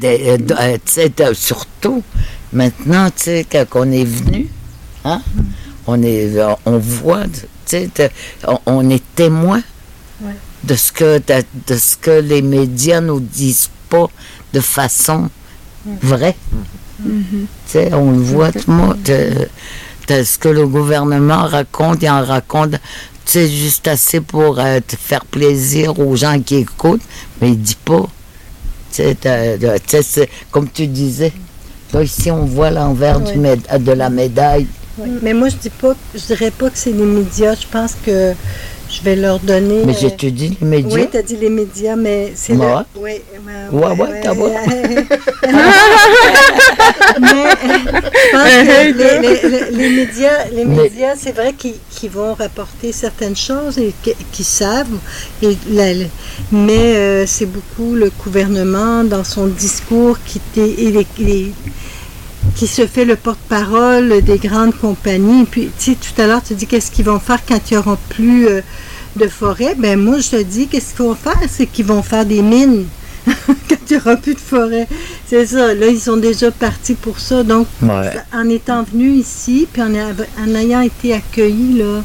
Tuer, 0.00 0.28
euh, 0.28 0.36
de. 0.38 0.52
Euh, 0.54 0.76
de- 0.96 1.24
de- 1.30 1.34
surtout, 1.34 2.02
maintenant, 2.52 3.08
tu 3.10 3.22
sais, 3.24 3.46
quand 3.50 3.64
on 3.74 3.90
est 3.92 4.04
venu, 4.04 4.48
hein, 5.04 5.20
on, 5.86 6.02
est, 6.02 6.36
euh, 6.36 6.54
on 6.66 6.78
voit, 6.78 7.24
tu 7.26 7.46
sais, 7.66 7.90
on, 8.46 8.58
on 8.66 8.90
est 8.90 9.02
témoin 9.14 9.62
Ouais. 10.22 10.32
de, 10.62 10.74
ce 10.76 10.92
que, 10.92 11.18
de, 11.66 11.76
ce 11.76 11.96
que 11.96 12.20
les 12.20 12.40
médias 12.40 13.00
nous 13.00 13.20
disent 13.20 13.68
pas 13.90 14.06
de 14.52 14.60
façon 14.60 15.28
vraie. 16.02 16.36
Tu 17.02 17.46
sais, 17.66 17.92
on 17.92 18.12
le 18.12 18.18
voit, 18.22 18.52
tout 18.52 18.60
le 18.68 18.74
monde, 18.74 19.02
de, 19.02 19.48
de 20.08 20.22
ce 20.22 20.38
que 20.38 20.48
le 20.48 20.66
gouvernement 20.68 21.46
raconte, 21.46 22.02
il 22.02 22.08
en 22.08 22.24
raconte, 22.24 22.72
tu 23.26 23.32
sais, 23.32 23.48
juste 23.48 23.88
assez 23.88 24.20
pour 24.20 24.58
euh, 24.60 24.78
te 24.86 24.94
faire 24.96 25.24
plaisir 25.24 25.98
aux 25.98 26.14
gens 26.14 26.40
qui 26.40 26.56
écoutent, 26.56 27.02
mais 27.40 27.50
il 27.50 27.60
dit 27.60 27.76
pas. 27.84 28.06
Comme 30.50 30.68
tu 30.68 30.86
disais. 30.86 31.32
Là, 31.92 32.02
ici, 32.02 32.30
on 32.30 32.44
voit 32.44 32.70
l'envers 32.70 33.20
Ouais. 33.22 33.56
de 33.78 33.92
la 33.92 34.10
médaille. 34.10 34.66
Mais 35.22 35.32
moi, 35.34 35.48
je 35.48 35.56
dis 35.56 35.70
pas, 35.70 35.94
je 36.14 36.20
dirais 36.20 36.50
pas 36.50 36.70
que 36.70 36.78
c'est 36.78 36.92
les 36.92 37.04
médias. 37.04 37.54
Je 37.54 37.66
pense 37.66 37.94
que 38.04 38.32
vais 39.04 39.16
leur 39.16 39.38
donner. 39.38 39.82
Mais 39.86 39.92
euh, 39.92 39.96
j'ai 40.00 40.10
te 40.16 40.26
dit 40.26 40.56
les 40.60 40.66
médias? 40.66 40.96
Oui, 40.96 41.08
tu 41.10 41.16
as 41.16 41.22
dit 41.22 41.36
les 41.36 41.50
médias, 41.50 41.96
mais 41.96 42.32
c'est 42.34 42.54
Ouais. 42.54 42.66
là. 42.66 42.86
Oui, 42.96 43.12
mais- 43.46 43.68
Ouais, 43.78 43.90
ouais, 44.00 44.20
t'as 44.22 44.32
ouais. 44.34 44.54
mais 47.20 47.50
je 47.50 48.30
pense 48.32 48.50
que 48.50 48.92
les, 48.98 49.18
les- 49.20 49.48
les- 49.48 49.70
les 49.70 49.88
médias, 49.96 50.44
les 50.52 50.64
Mais- 50.64 50.82
médias 50.84 51.14
c'est 51.16 51.32
vrai 51.32 51.52
qu'ils 51.52 51.74
qu'ils 51.90 52.10
vont 52.10 52.34
rapporter 52.34 52.92
certaines 52.92 53.36
choses 53.36 53.78
et 53.78 53.92
qu'ils 54.32 54.44
savent. 54.44 54.86
Et 55.42 55.56
la- 55.70 55.94
la- 55.94 56.04
mais 56.52 56.96
euh, 56.96 57.24
c'est 57.26 57.46
beaucoup 57.46 57.94
le 57.94 58.10
gouvernement 58.24 59.04
dans 59.04 59.24
son 59.24 59.46
discours 59.46 60.18
qui, 60.26 60.40
t'est- 60.40 60.74
et 60.78 60.90
les- 60.90 61.06
les- 61.18 61.52
qui 62.56 62.66
se 62.66 62.86
fait 62.86 63.04
le 63.04 63.16
porte-parole 63.16 64.22
des 64.22 64.38
grandes 64.38 64.76
compagnies. 64.78 65.44
Puis, 65.44 65.70
tu 65.78 65.92
sais, 65.92 65.96
tout 65.96 66.20
à 66.20 66.26
l'heure, 66.26 66.42
tu 66.46 66.54
dis 66.54 66.66
qu'est-ce 66.66 66.90
qu'ils 66.90 67.04
vont 67.06 67.18
faire 67.18 67.40
quand 67.48 67.58
il 67.70 67.74
n'y 67.74 67.78
aura 67.78 67.98
plus 68.10 68.46
euh, 68.48 68.60
de 69.16 69.28
forêt. 69.28 69.74
Ben 69.76 69.98
moi, 69.98 70.18
je 70.18 70.30
te 70.30 70.42
dis, 70.42 70.66
qu'est-ce 70.68 70.94
qu'ils 70.94 71.04
vont 71.04 71.14
faire? 71.14 71.38
C'est 71.48 71.66
qu'ils 71.66 71.86
vont 71.86 72.02
faire 72.02 72.24
des 72.26 72.42
mines 72.42 72.86
quand 73.26 73.76
il 73.90 73.96
n'y 73.96 74.02
aura 74.02 74.16
plus 74.16 74.34
de 74.34 74.40
forêt. 74.40 74.86
C'est 75.26 75.46
ça. 75.46 75.74
Là, 75.74 75.86
ils 75.88 76.00
sont 76.00 76.16
déjà 76.16 76.50
partis 76.50 76.94
pour 76.94 77.18
ça. 77.20 77.42
Donc, 77.42 77.66
Ouais. 77.82 78.10
en 78.32 78.48
étant 78.48 78.82
venus 78.84 79.20
ici, 79.26 79.66
puis 79.72 79.82
en, 79.82 80.54
ayant 80.54 80.80
été 80.80 81.14
accueillis, 81.14 81.78
là, 81.78 82.02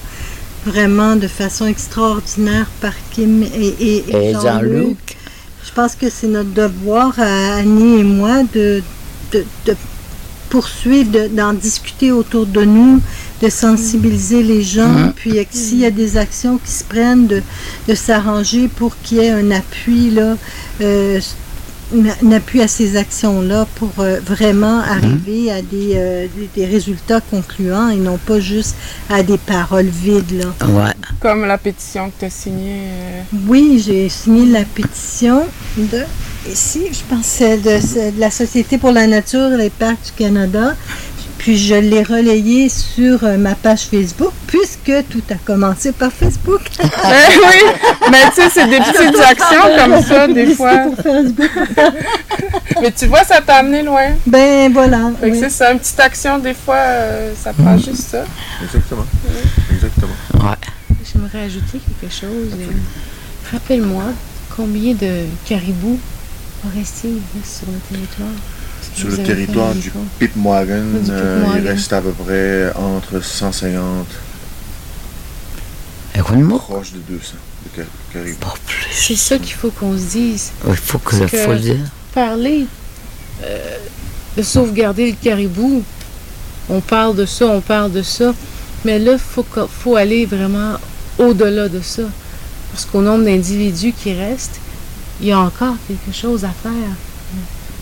vraiment 0.66 1.16
de 1.16 1.28
façon 1.28 1.66
extraordinaire 1.66 2.68
par 2.82 2.94
Kim 3.12 3.44
et, 3.44 3.48
et- 3.48 3.98
et 4.10 4.30
Et 4.30 4.34
Jean-Luc, 4.34 4.42
Jean-Luc. 4.44 5.18
je 5.66 5.72
pense 5.74 5.96
que 5.96 6.10
c'est 6.10 6.28
notre 6.28 6.52
devoir 6.54 7.14
à 7.20 7.56
Annie 7.56 8.00
et 8.02 8.04
moi 8.04 8.44
de, 8.54 8.84
de, 9.32 9.46
de 9.66 9.76
poursuivre, 10.50 11.12
de- 11.12 11.28
d'en 11.28 11.54
discuter 11.54 12.12
autour 12.12 12.46
de 12.46 12.64
nous, 12.66 13.02
de 13.42 13.50
sensibiliser 13.50 14.44
les 14.44 14.64
gens, 14.64 15.12
puis 15.16 15.38
euh, 15.40 15.44
que 15.44 15.56
s'il 15.56 15.80
y 15.80 15.86
a 15.86 15.92
des 15.92 16.18
actions 16.18 16.58
qui 16.64 16.72
se 16.72 16.84
prennent, 16.84 17.28
de, 17.28 17.42
de 17.88 17.96
s'arranger 17.96 18.68
pour 18.68 18.92
qu'il 19.02 19.18
y 19.20 19.22
ait 19.22 19.30
un 19.30 19.52
appui, 19.52 20.10
là, 20.12 20.36
euh, 20.82 21.20
un- 21.96 22.32
appui 22.34 22.62
à 22.62 22.68
ces 22.68 22.98
actions-là 22.98 23.66
pour 23.76 23.90
euh, 24.00 24.20
vraiment 24.24 24.80
arriver 24.80 25.52
à 25.52 25.62
des, 25.62 25.94
euh, 25.96 26.28
des, 26.36 26.50
des 26.56 26.66
résultats 26.68 27.20
concluants 27.22 27.90
et 27.90 27.96
non 27.96 28.18
pas 28.18 28.40
juste 28.40 28.76
à 29.10 29.24
des 29.24 29.38
paroles 29.40 29.88
vides. 29.88 30.32
Là. 30.44 30.68
Ouais. 30.68 30.92
Comme 31.20 31.46
la 31.46 31.58
pétition 31.58 32.10
que 32.12 32.20
tu 32.20 32.26
as 32.26 32.30
signée. 32.30 32.82
euh, 32.92 33.22
Oui, 33.48 33.82
j'ai 33.84 34.08
signé 34.10 34.46
la 34.52 34.66
pétition 34.66 35.42
de, 35.78 36.04
ici, 36.52 36.88
je 36.92 37.00
pense 37.10 37.22
que 37.22 37.26
c'est 37.26 37.58
de, 37.58 38.12
de 38.12 38.20
la 38.20 38.32
Société 38.32 38.78
pour 38.78 38.92
la 38.92 39.08
nature 39.08 39.54
et 39.54 39.58
les 39.58 39.70
parcs 39.70 40.04
du 40.06 40.12
Canada. 40.12 40.76
Puis 41.38 41.58
je 41.58 41.76
l'ai 41.76 42.04
relayée 42.04 42.68
sur 42.68 43.24
euh, 43.24 43.38
ma 43.38 43.56
page 43.56 43.84
Facebook, 43.84 44.34
puisque 44.46 44.92
tout 45.10 45.24
a 45.30 45.36
commencé 45.36 45.94
par 45.94 46.12
Facebook. 46.12 46.62
Ben 46.80 47.30
oui, 47.48 47.62
mais 48.12 48.24
tu 48.36 48.42
sais, 48.42 48.50
c'est 48.54 48.68
des 48.68 48.78
petites 48.78 49.20
actions 49.22 49.64
comme 49.78 50.04
ça, 50.04 50.28
des 50.28 50.54
fois. 50.54 50.80
pour 50.80 50.98
Facebook. 50.98 51.50
Mais 52.82 52.92
tu 52.92 53.06
vois, 53.08 53.24
ça 53.24 53.42
t'a 53.42 53.56
amené 53.56 53.84
loin. 53.84 54.10
Ben 54.26 54.72
voilà. 54.72 55.12
Fait 55.20 55.30
que 55.30 55.36
oui. 55.36 55.40
c'est 55.42 55.50
ça, 55.50 55.72
une 55.72 55.80
petite 55.80 56.00
action, 56.00 56.40
des 56.40 56.54
fois, 56.54 56.76
euh, 56.76 57.34
ça 57.42 57.54
prend 57.54 57.78
juste 57.78 58.10
ça. 58.12 58.26
Exactement. 58.64 59.06
Exactement. 59.72 60.56
J'aimerais 61.12 61.46
ajouter 61.46 61.80
quelque 62.02 62.14
chose. 62.14 62.52
Euh, 62.60 63.52
Rappelle-moi, 63.52 64.04
combien 64.56 64.94
de 64.94 65.26
caribous 65.46 66.00
forestiers 66.64 67.12
il 67.12 67.40
reste 67.40 67.58
sur 67.60 67.68
le 67.68 67.80
territoire? 67.90 68.30
Sur 68.96 69.08
le 69.10 69.18
territoire 69.18 69.74
du 69.74 69.80
Du 69.80 69.92
euh, 71.10 71.44
il 71.58 71.68
reste 71.68 71.94
à 71.94 72.02
peu 72.02 72.12
près 72.12 72.72
entre 72.76 73.22
150 73.24 74.06
Écoute-moi. 76.16 76.60
proche 76.60 76.92
de 76.94 77.00
200 77.00 77.34
de 77.66 77.76
car- 77.76 77.86
caribous. 78.14 78.38
Pas 78.40 78.54
plus. 78.66 78.88
C'est 78.92 79.16
ça 79.16 79.38
qu'il 79.38 79.54
faut 79.54 79.70
qu'on 79.72 79.98
se 79.98 80.04
dise. 80.04 80.52
Il 80.68 80.76
faut 80.76 80.98
que 80.98 81.16
que- 81.26 81.38
faut 81.38 81.52
le 81.54 81.60
dire. 81.60 81.78
Parler 82.14 82.66
euh, 83.44 83.78
de 84.38 84.42
sauvegarder 84.42 85.12
le 85.12 85.18
caribou, 85.22 85.84
on 86.70 86.82
parle 86.82 87.16
de 87.16 87.26
ça, 87.26 87.46
on 87.48 87.62
parle 87.62 87.92
de 87.92 88.02
ça, 88.02 88.34
mais 88.86 89.00
là, 89.00 89.14
il 89.14 89.20
faut, 89.20 89.46
faut 89.70 89.96
aller 89.96 90.26
vraiment 90.26 90.76
au-delà 91.18 91.70
de 91.70 91.82
ça. 91.82 92.04
Parce 92.72 92.86
qu'au 92.86 93.02
nombre 93.02 93.26
d'individus 93.26 93.94
qui 93.94 94.14
restent, 94.14 94.60
il 95.22 95.28
y 95.28 95.32
a 95.32 95.40
encore 95.40 95.76
quelque 95.88 96.16
chose 96.16 96.44
à 96.46 96.50
faire. 96.50 96.72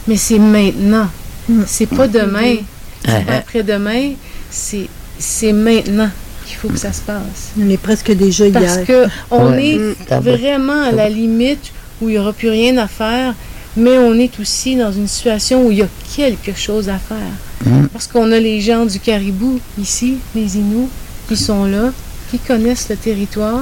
Mais 0.07 0.17
c'est 0.17 0.39
maintenant. 0.39 1.07
Mm. 1.49 1.63
C'est 1.67 1.85
pas 1.85 2.07
demain. 2.07 2.55
C'est 3.05 3.11
Euh, 3.11 3.21
pas 3.21 3.33
après-demain. 3.35 4.13
C'est 4.49 4.87
c'est 5.19 5.53
maintenant 5.53 6.09
qu'il 6.45 6.55
faut 6.57 6.67
que 6.69 6.77
ça 6.77 6.93
se 6.93 7.01
passe. 7.01 7.51
On 7.59 7.69
est 7.69 7.77
presque 7.77 8.11
déjà 8.11 8.45
Parce 8.51 8.65
hier. 8.77 8.85
que 8.85 9.05
on 9.31 9.51
Ouais. 9.51 9.75
est 9.75 9.77
Mm. 9.77 10.19
vraiment 10.19 10.81
à 10.83 10.91
la 10.91 11.09
limite 11.09 11.71
où 12.01 12.07
il 12.09 12.13
n'y 12.13 12.17
aura 12.19 12.33
plus 12.33 12.49
rien 12.49 12.77
à 12.77 12.87
faire, 12.87 13.33
mais 13.75 13.97
on 13.97 14.13
est 14.13 14.39
aussi 14.39 14.75
dans 14.75 14.91
une 14.91 15.07
situation 15.07 15.65
où 15.65 15.71
il 15.71 15.79
y 15.79 15.81
a 15.83 15.87
quelque 16.15 16.53
chose 16.55 16.89
à 16.89 16.97
faire. 16.99 17.33
Mm. 17.65 17.87
Parce 17.87 18.07
qu'on 18.07 18.31
a 18.31 18.39
les 18.39 18.61
gens 18.61 18.85
du 18.85 18.99
Caribou 18.99 19.59
ici, 19.79 20.17
les 20.35 20.57
Inuits, 20.57 20.89
qui 21.27 21.35
sont 21.35 21.65
là, 21.65 21.91
qui 22.29 22.37
connaissent 22.39 22.87
le 22.89 22.95
territoire. 22.95 23.61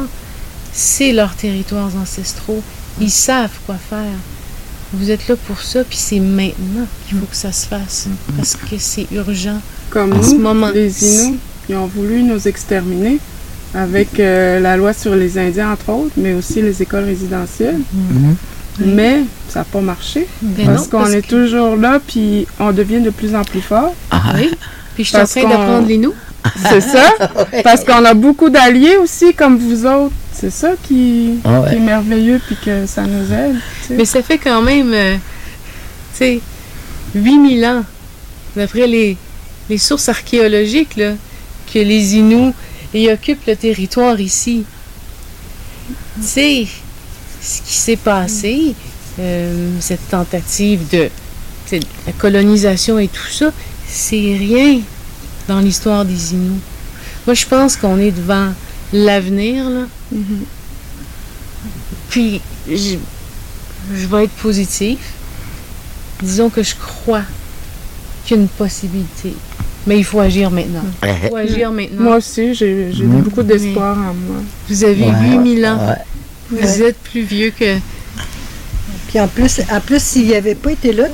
C'est 0.73 1.13
leurs 1.13 1.35
territoires 1.35 1.91
ancestraux. 2.01 2.61
Ils 2.99 3.11
savent 3.11 3.51
quoi 3.65 3.75
faire. 3.75 3.99
Vous 4.93 5.11
êtes 5.11 5.27
là 5.27 5.35
pour 5.47 5.59
ça, 5.61 5.83
puis 5.83 5.97
c'est 5.97 6.19
maintenant 6.19 6.85
qu'il 7.07 7.17
faut 7.17 7.25
que 7.25 7.35
ça 7.35 7.51
se 7.51 7.67
fasse. 7.67 8.07
Parce 8.37 8.55
que 8.55 8.77
c'est 8.77 9.07
urgent. 9.11 9.59
Comme 9.89 10.13
En 10.13 10.23
ce 10.23 10.31
nous, 10.31 10.39
moment. 10.39 10.69
les 10.73 11.03
Inuits, 11.03 11.39
ils 11.69 11.75
ont 11.75 11.87
voulu 11.87 12.23
nous 12.23 12.47
exterminer 12.47 13.17
avec 13.73 14.19
euh, 14.19 14.59
la 14.61 14.77
loi 14.77 14.93
sur 14.93 15.15
les 15.15 15.37
Indiens, 15.37 15.71
entre 15.73 15.89
autres, 15.89 16.13
mais 16.17 16.33
aussi 16.33 16.61
les 16.61 16.81
écoles 16.81 17.03
résidentielles. 17.05 17.79
Mhm. 17.93 18.35
Mais 18.85 19.21
ça 19.49 19.59
n'a 19.59 19.65
pas 19.65 19.81
marché. 19.81 20.27
Ben 20.41 20.65
parce 20.67 20.83
non, 20.83 20.89
qu'on 20.89 20.99
parce 20.99 21.13
est 21.13 21.21
que- 21.21 21.27
toujours 21.27 21.75
là, 21.75 21.99
puis 22.05 22.47
on 22.59 22.71
devient 22.71 23.01
de 23.01 23.09
plus 23.09 23.35
en 23.35 23.43
plus 23.43 23.61
fort. 23.61 23.93
Ah, 24.11 24.33
Oui. 24.35 24.51
Puis 24.95 25.03
je 25.03 25.09
suis 25.09 25.17
en 25.17 25.25
train 25.25 25.41
d'apprendre 25.49 25.87
les 25.87 25.97
nous. 25.97 26.13
C'est 26.69 26.79
ça. 26.79 27.09
Parce 27.63 27.83
qu'on 27.83 28.05
a 28.05 28.13
beaucoup 28.13 28.49
d'alliés 28.49 28.95
aussi, 28.97 29.33
comme 29.33 29.57
vous 29.57 29.85
autres. 29.85 30.13
C'est 30.45 30.51
ça 30.51 30.73
qui, 30.87 31.39
Ah 31.43 31.61
ouais. 31.61 31.69
qui 31.71 31.75
est 31.77 31.79
merveilleux, 31.79 32.39
puis 32.45 32.55
que 32.63 32.85
ça 32.85 33.01
nous 33.07 33.33
aide. 33.33 33.55
tu 33.81 33.87
sais. 33.87 33.93
Mais 33.95 34.05
ça 34.05 34.21
fait 34.21 34.37
quand 34.37 34.61
même, 34.61 34.93
euh, 34.93 35.15
tu 36.11 36.17
sais, 36.17 36.39
8000 37.15 37.65
ans, 37.65 37.83
d'après 38.55 38.85
les, 38.85 39.17
les 39.71 39.77
sources 39.79 40.07
archéologiques, 40.07 40.97
là, 40.97 41.13
que 41.73 41.79
les 41.79 42.15
Inuits 42.15 42.53
y 42.93 43.09
occupent 43.09 43.47
le 43.47 43.55
territoire 43.55 44.19
ici. 44.19 44.65
Tu 46.21 46.27
sais, 46.27 46.67
ce 47.41 47.61
qui 47.63 47.73
s'est 47.73 47.95
passé, 47.95 48.75
euh, 49.19 49.69
cette 49.79 50.07
tentative 50.09 50.81
de 50.91 51.09
la 51.71 52.11
colonisation 52.19 52.99
et 52.99 53.07
tout 53.07 53.31
ça, 53.31 53.51
c'est 53.87 54.15
rien 54.37 54.79
dans 55.47 55.59
l'histoire 55.59 56.05
des 56.05 56.33
Inuits. 56.33 56.61
Moi, 57.25 57.33
je 57.33 57.45
pense 57.47 57.75
qu'on 57.75 57.97
est 57.97 58.11
devant 58.11 58.49
l'avenir, 58.93 59.65
Mhm. 60.11 60.45
Puis, 62.09 62.41
je, 62.69 62.95
je 63.93 64.07
vais 64.07 64.25
être 64.25 64.31
positif. 64.41 64.97
Disons 66.21 66.49
que 66.49 66.63
je 66.63 66.75
crois 66.75 67.23
qu'il 68.25 68.37
y 68.37 68.39
a 68.39 68.43
une 68.43 68.47
possibilité. 68.49 69.33
Mais 69.87 69.97
il 69.99 70.03
faut 70.03 70.19
agir 70.19 70.49
maintenant. 70.49 70.83
Il 71.03 71.29
faut 71.29 71.35
agir 71.35 71.71
maintenant. 71.71 72.01
Moi 72.03 72.15
aussi, 72.17 72.55
j'ai 72.55 72.91
j'ai 72.91 73.03
Mhm. 73.03 73.21
beaucoup 73.21 73.43
d'espoir 73.43 73.95
en 73.97 74.13
moi. 74.13 74.37
Vous 74.69 74.83
avez 74.83 75.03
Ouais, 75.03 75.29
8000 75.31 75.65
ans. 75.65 75.77
ouais. 75.87 76.59
Vous 76.61 76.81
êtes 76.81 76.97
plus 76.97 77.21
vieux 77.21 77.51
que. 77.51 77.77
Puis 79.09 79.19
en 79.19 79.27
plus, 79.27 79.61
en 79.71 79.79
plus 79.81 80.01
s'il 80.01 80.27
n'y 80.27 80.35
avait 80.35 80.55
pas 80.55 80.71
été 80.71 80.91
là, 80.93 81.05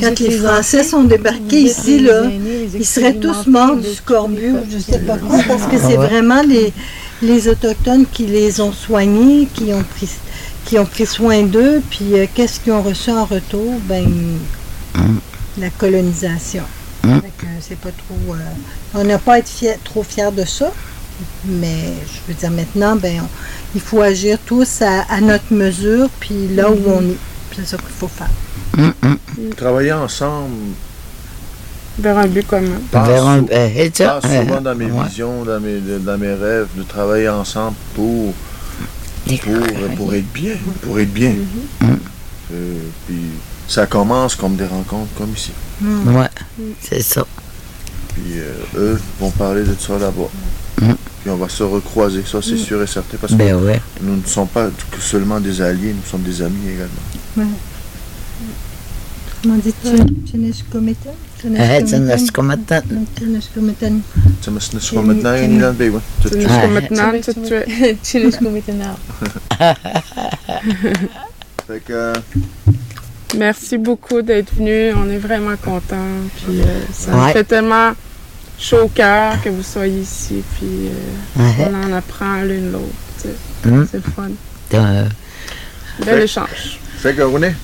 quand 0.00 0.18
les 0.18 0.38
Français 0.38 0.82
sont 0.82 1.04
débarqués 1.04 1.60
ici, 1.62 1.98
les 1.98 2.06
là, 2.06 2.24
aînés, 2.24 2.68
ils 2.74 2.84
seraient 2.86 3.14
tous 3.14 3.46
morts 3.46 3.76
du 3.76 3.92
scorbut 3.94 4.52
ou 4.52 4.58
je 4.70 4.78
sais 4.78 4.98
pas 5.00 5.18
quoi, 5.18 5.38
parce 5.46 5.62
que 5.64 5.76
Ah 5.76 5.86
c'est 5.88 5.98
ouais. 5.98 6.06
vraiment 6.06 6.42
les, 6.42 6.72
les 7.22 7.48
Autochtones 7.48 8.06
qui 8.06 8.26
les 8.26 8.60
ont 8.60 8.72
soignés, 8.72 9.48
qui 9.54 9.72
ont 9.72 9.82
pris, 9.82 10.08
qui 10.64 10.78
ont 10.78 10.84
pris 10.86 11.06
soin 11.06 11.42
d'eux, 11.44 11.82
puis 11.90 12.14
euh, 12.14 12.26
qu'est-ce 12.34 12.60
qu'ils 12.60 12.72
ont 12.72 12.82
reçu 12.82 13.10
en 13.10 13.24
retour? 13.24 13.74
Ben, 13.88 14.06
Mm. 14.94 15.18
la 15.58 15.70
colonisation. 15.70 16.62
Mm. 17.04 17.18
Que 17.38 17.46
c'est 17.60 17.78
pas 17.78 17.90
trop... 17.90 18.34
euh, 18.34 18.38
on 18.94 19.04
n'a 19.04 19.18
pas 19.18 19.34
à 19.34 19.38
être 19.38 19.48
fier- 19.48 19.78
trop 19.84 20.02
fiers 20.02 20.32
de 20.32 20.44
ça, 20.44 20.72
mais 21.44 21.92
je 22.06 22.18
veux 22.32 22.38
dire, 22.38 22.50
maintenant, 22.50 22.96
ben, 22.96 23.20
on- 23.22 23.28
il 23.74 23.80
faut 23.82 24.00
agir 24.00 24.38
tous 24.46 24.80
à, 24.82 25.02
à 25.10 25.20
notre 25.20 25.52
mesure, 25.52 26.08
puis 26.18 26.48
là 26.54 26.70
où 26.70 26.78
on 26.86 27.02
est. 27.02 27.16
C'est 27.54 27.66
ça 27.66 27.76
qu'il 27.76 27.86
faut 27.88 28.08
faire. 28.08 28.30
Hum. 28.78 29.18
Travailler 29.56 29.92
ensemble 29.92 30.54
Vers 31.98 32.18
un 32.18 32.26
but 32.26 32.46
commun. 32.46 32.78
Vers 32.92 33.26
un- 33.26 33.44
euh, 33.50 33.88
ça, 33.94 34.20
souvent 34.22 34.60
dans 34.60 34.74
mes 34.74 34.86
ouais. 34.90 35.04
visions, 35.08 35.44
dans 35.44 35.60
mes, 35.60 35.80
dans 36.00 36.18
mes 36.18 36.34
rêves, 36.34 36.68
de 36.76 36.82
travailler 36.82 37.28
ensemble 37.28 37.76
pour, 37.94 38.34
pour, 39.26 39.96
pour 39.96 40.14
être 40.14 40.32
bien. 40.32 40.56
Pour 40.82 40.98
être 41.00 41.12
bien. 41.12 41.34
Mhm. 41.80 41.98
Euh, 42.52 42.78
puis 43.06 43.16
ça 43.66 43.86
commence 43.86 44.36
comme 44.36 44.56
des 44.56 44.66
rencontres 44.66 45.12
comme 45.16 45.32
ici. 45.34 45.52
Ouais, 45.82 46.28
c'est 46.80 47.02
ça. 47.02 47.24
Puis 48.14 48.38
euh, 48.38 48.52
eux 48.76 49.00
vont 49.20 49.30
parler 49.30 49.62
de 49.62 49.74
ça 49.78 49.98
là-bas. 49.98 50.30
Mm. 50.80 50.92
Puis 51.22 51.30
on 51.30 51.36
va 51.36 51.48
se 51.48 51.62
recroiser, 51.62 52.22
ça 52.30 52.38
c'est 52.42 52.56
sûr 52.56 52.82
et 52.82 52.86
certain, 52.86 53.16
parce 53.20 53.32
que 53.32 53.38
Ben 53.38 53.56
ouais. 53.56 53.80
nous 54.02 54.16
ne 54.16 54.24
sommes 54.26 54.46
pas 54.48 54.68
que 54.90 55.00
seulement 55.00 55.40
des 55.40 55.60
alliés, 55.60 55.92
nous 55.94 56.08
sommes 56.08 56.22
des 56.22 56.40
amis 56.42 56.68
également. 56.68 57.50
Comment 59.42 59.56
dit-tu? 59.56 60.30
Chineshkometan? 60.30 61.10
Eh, 61.10 61.35
c'est 61.35 61.35
Fait 71.66 71.80
que, 71.84 71.92
euh, 71.92 72.14
Merci 73.36 73.76
beaucoup 73.76 74.22
d'être 74.22 74.54
venu. 74.54 74.92
On 74.94 75.10
est 75.10 75.18
vraiment 75.18 75.56
contents. 75.56 75.96
Puis 76.36 76.60
euh, 76.60 76.64
ça 76.92 77.10
me 77.12 77.32
fait 77.32 77.44
tellement 77.44 77.92
chaud 78.58 78.82
au 78.84 78.88
cœur 78.88 79.42
que 79.42 79.48
vous 79.48 79.62
soyez 79.62 80.00
ici. 80.00 80.42
Puis 80.56 80.66
euh, 80.88 81.42
Ouais. 81.42 81.68
on 81.70 81.74
en 81.74 81.92
apprend 81.92 82.42
l'une 82.42 82.72
l'autre. 82.72 82.84
tu 83.20 83.28
sais. 83.28 83.68
Hum. 83.68 83.86
C'est 83.90 83.96
le 83.98 84.12
fun. 84.12 84.28
Euh, 84.74 85.04
Bel 86.04 86.22
échange. 86.22 86.78
fait 86.98 87.14
que 87.14 87.22
René, 87.22 87.54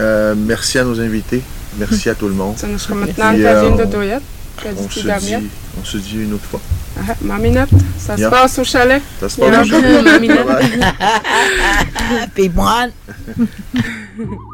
euh, 0.00 0.34
merci 0.36 0.78
à 0.78 0.84
nos 0.84 1.00
invités, 1.00 1.42
merci 1.78 2.08
à 2.10 2.14
tout 2.14 2.28
le 2.28 2.34
monde. 2.34 2.56
Ça 2.58 2.66
nous 2.66 2.78
sera 2.78 2.94
maintenant 2.94 3.30
Puis, 3.30 3.38
le 3.42 3.46
euh, 3.46 3.60
tagine 3.62 3.76
de 3.76 3.84
on- 3.84 3.88
Doyette. 3.88 4.22
On 4.78 4.88
se 4.88 5.00
dit, 5.00 5.34
on 5.80 5.84
se 5.84 5.96
dit 5.98 6.22
une 6.22 6.32
autre 6.34 6.44
fois. 6.44 6.60
Ah, 6.96 7.14
Maminette, 7.22 7.70
ça 7.98 8.16
se 8.16 8.22
passe 8.30 8.58
au 8.60 8.64
chalet. 8.64 9.02
Ça 9.20 9.28
se 9.28 9.40
passe. 9.40 9.68
Puis 12.34 12.48
moi, 12.54 12.86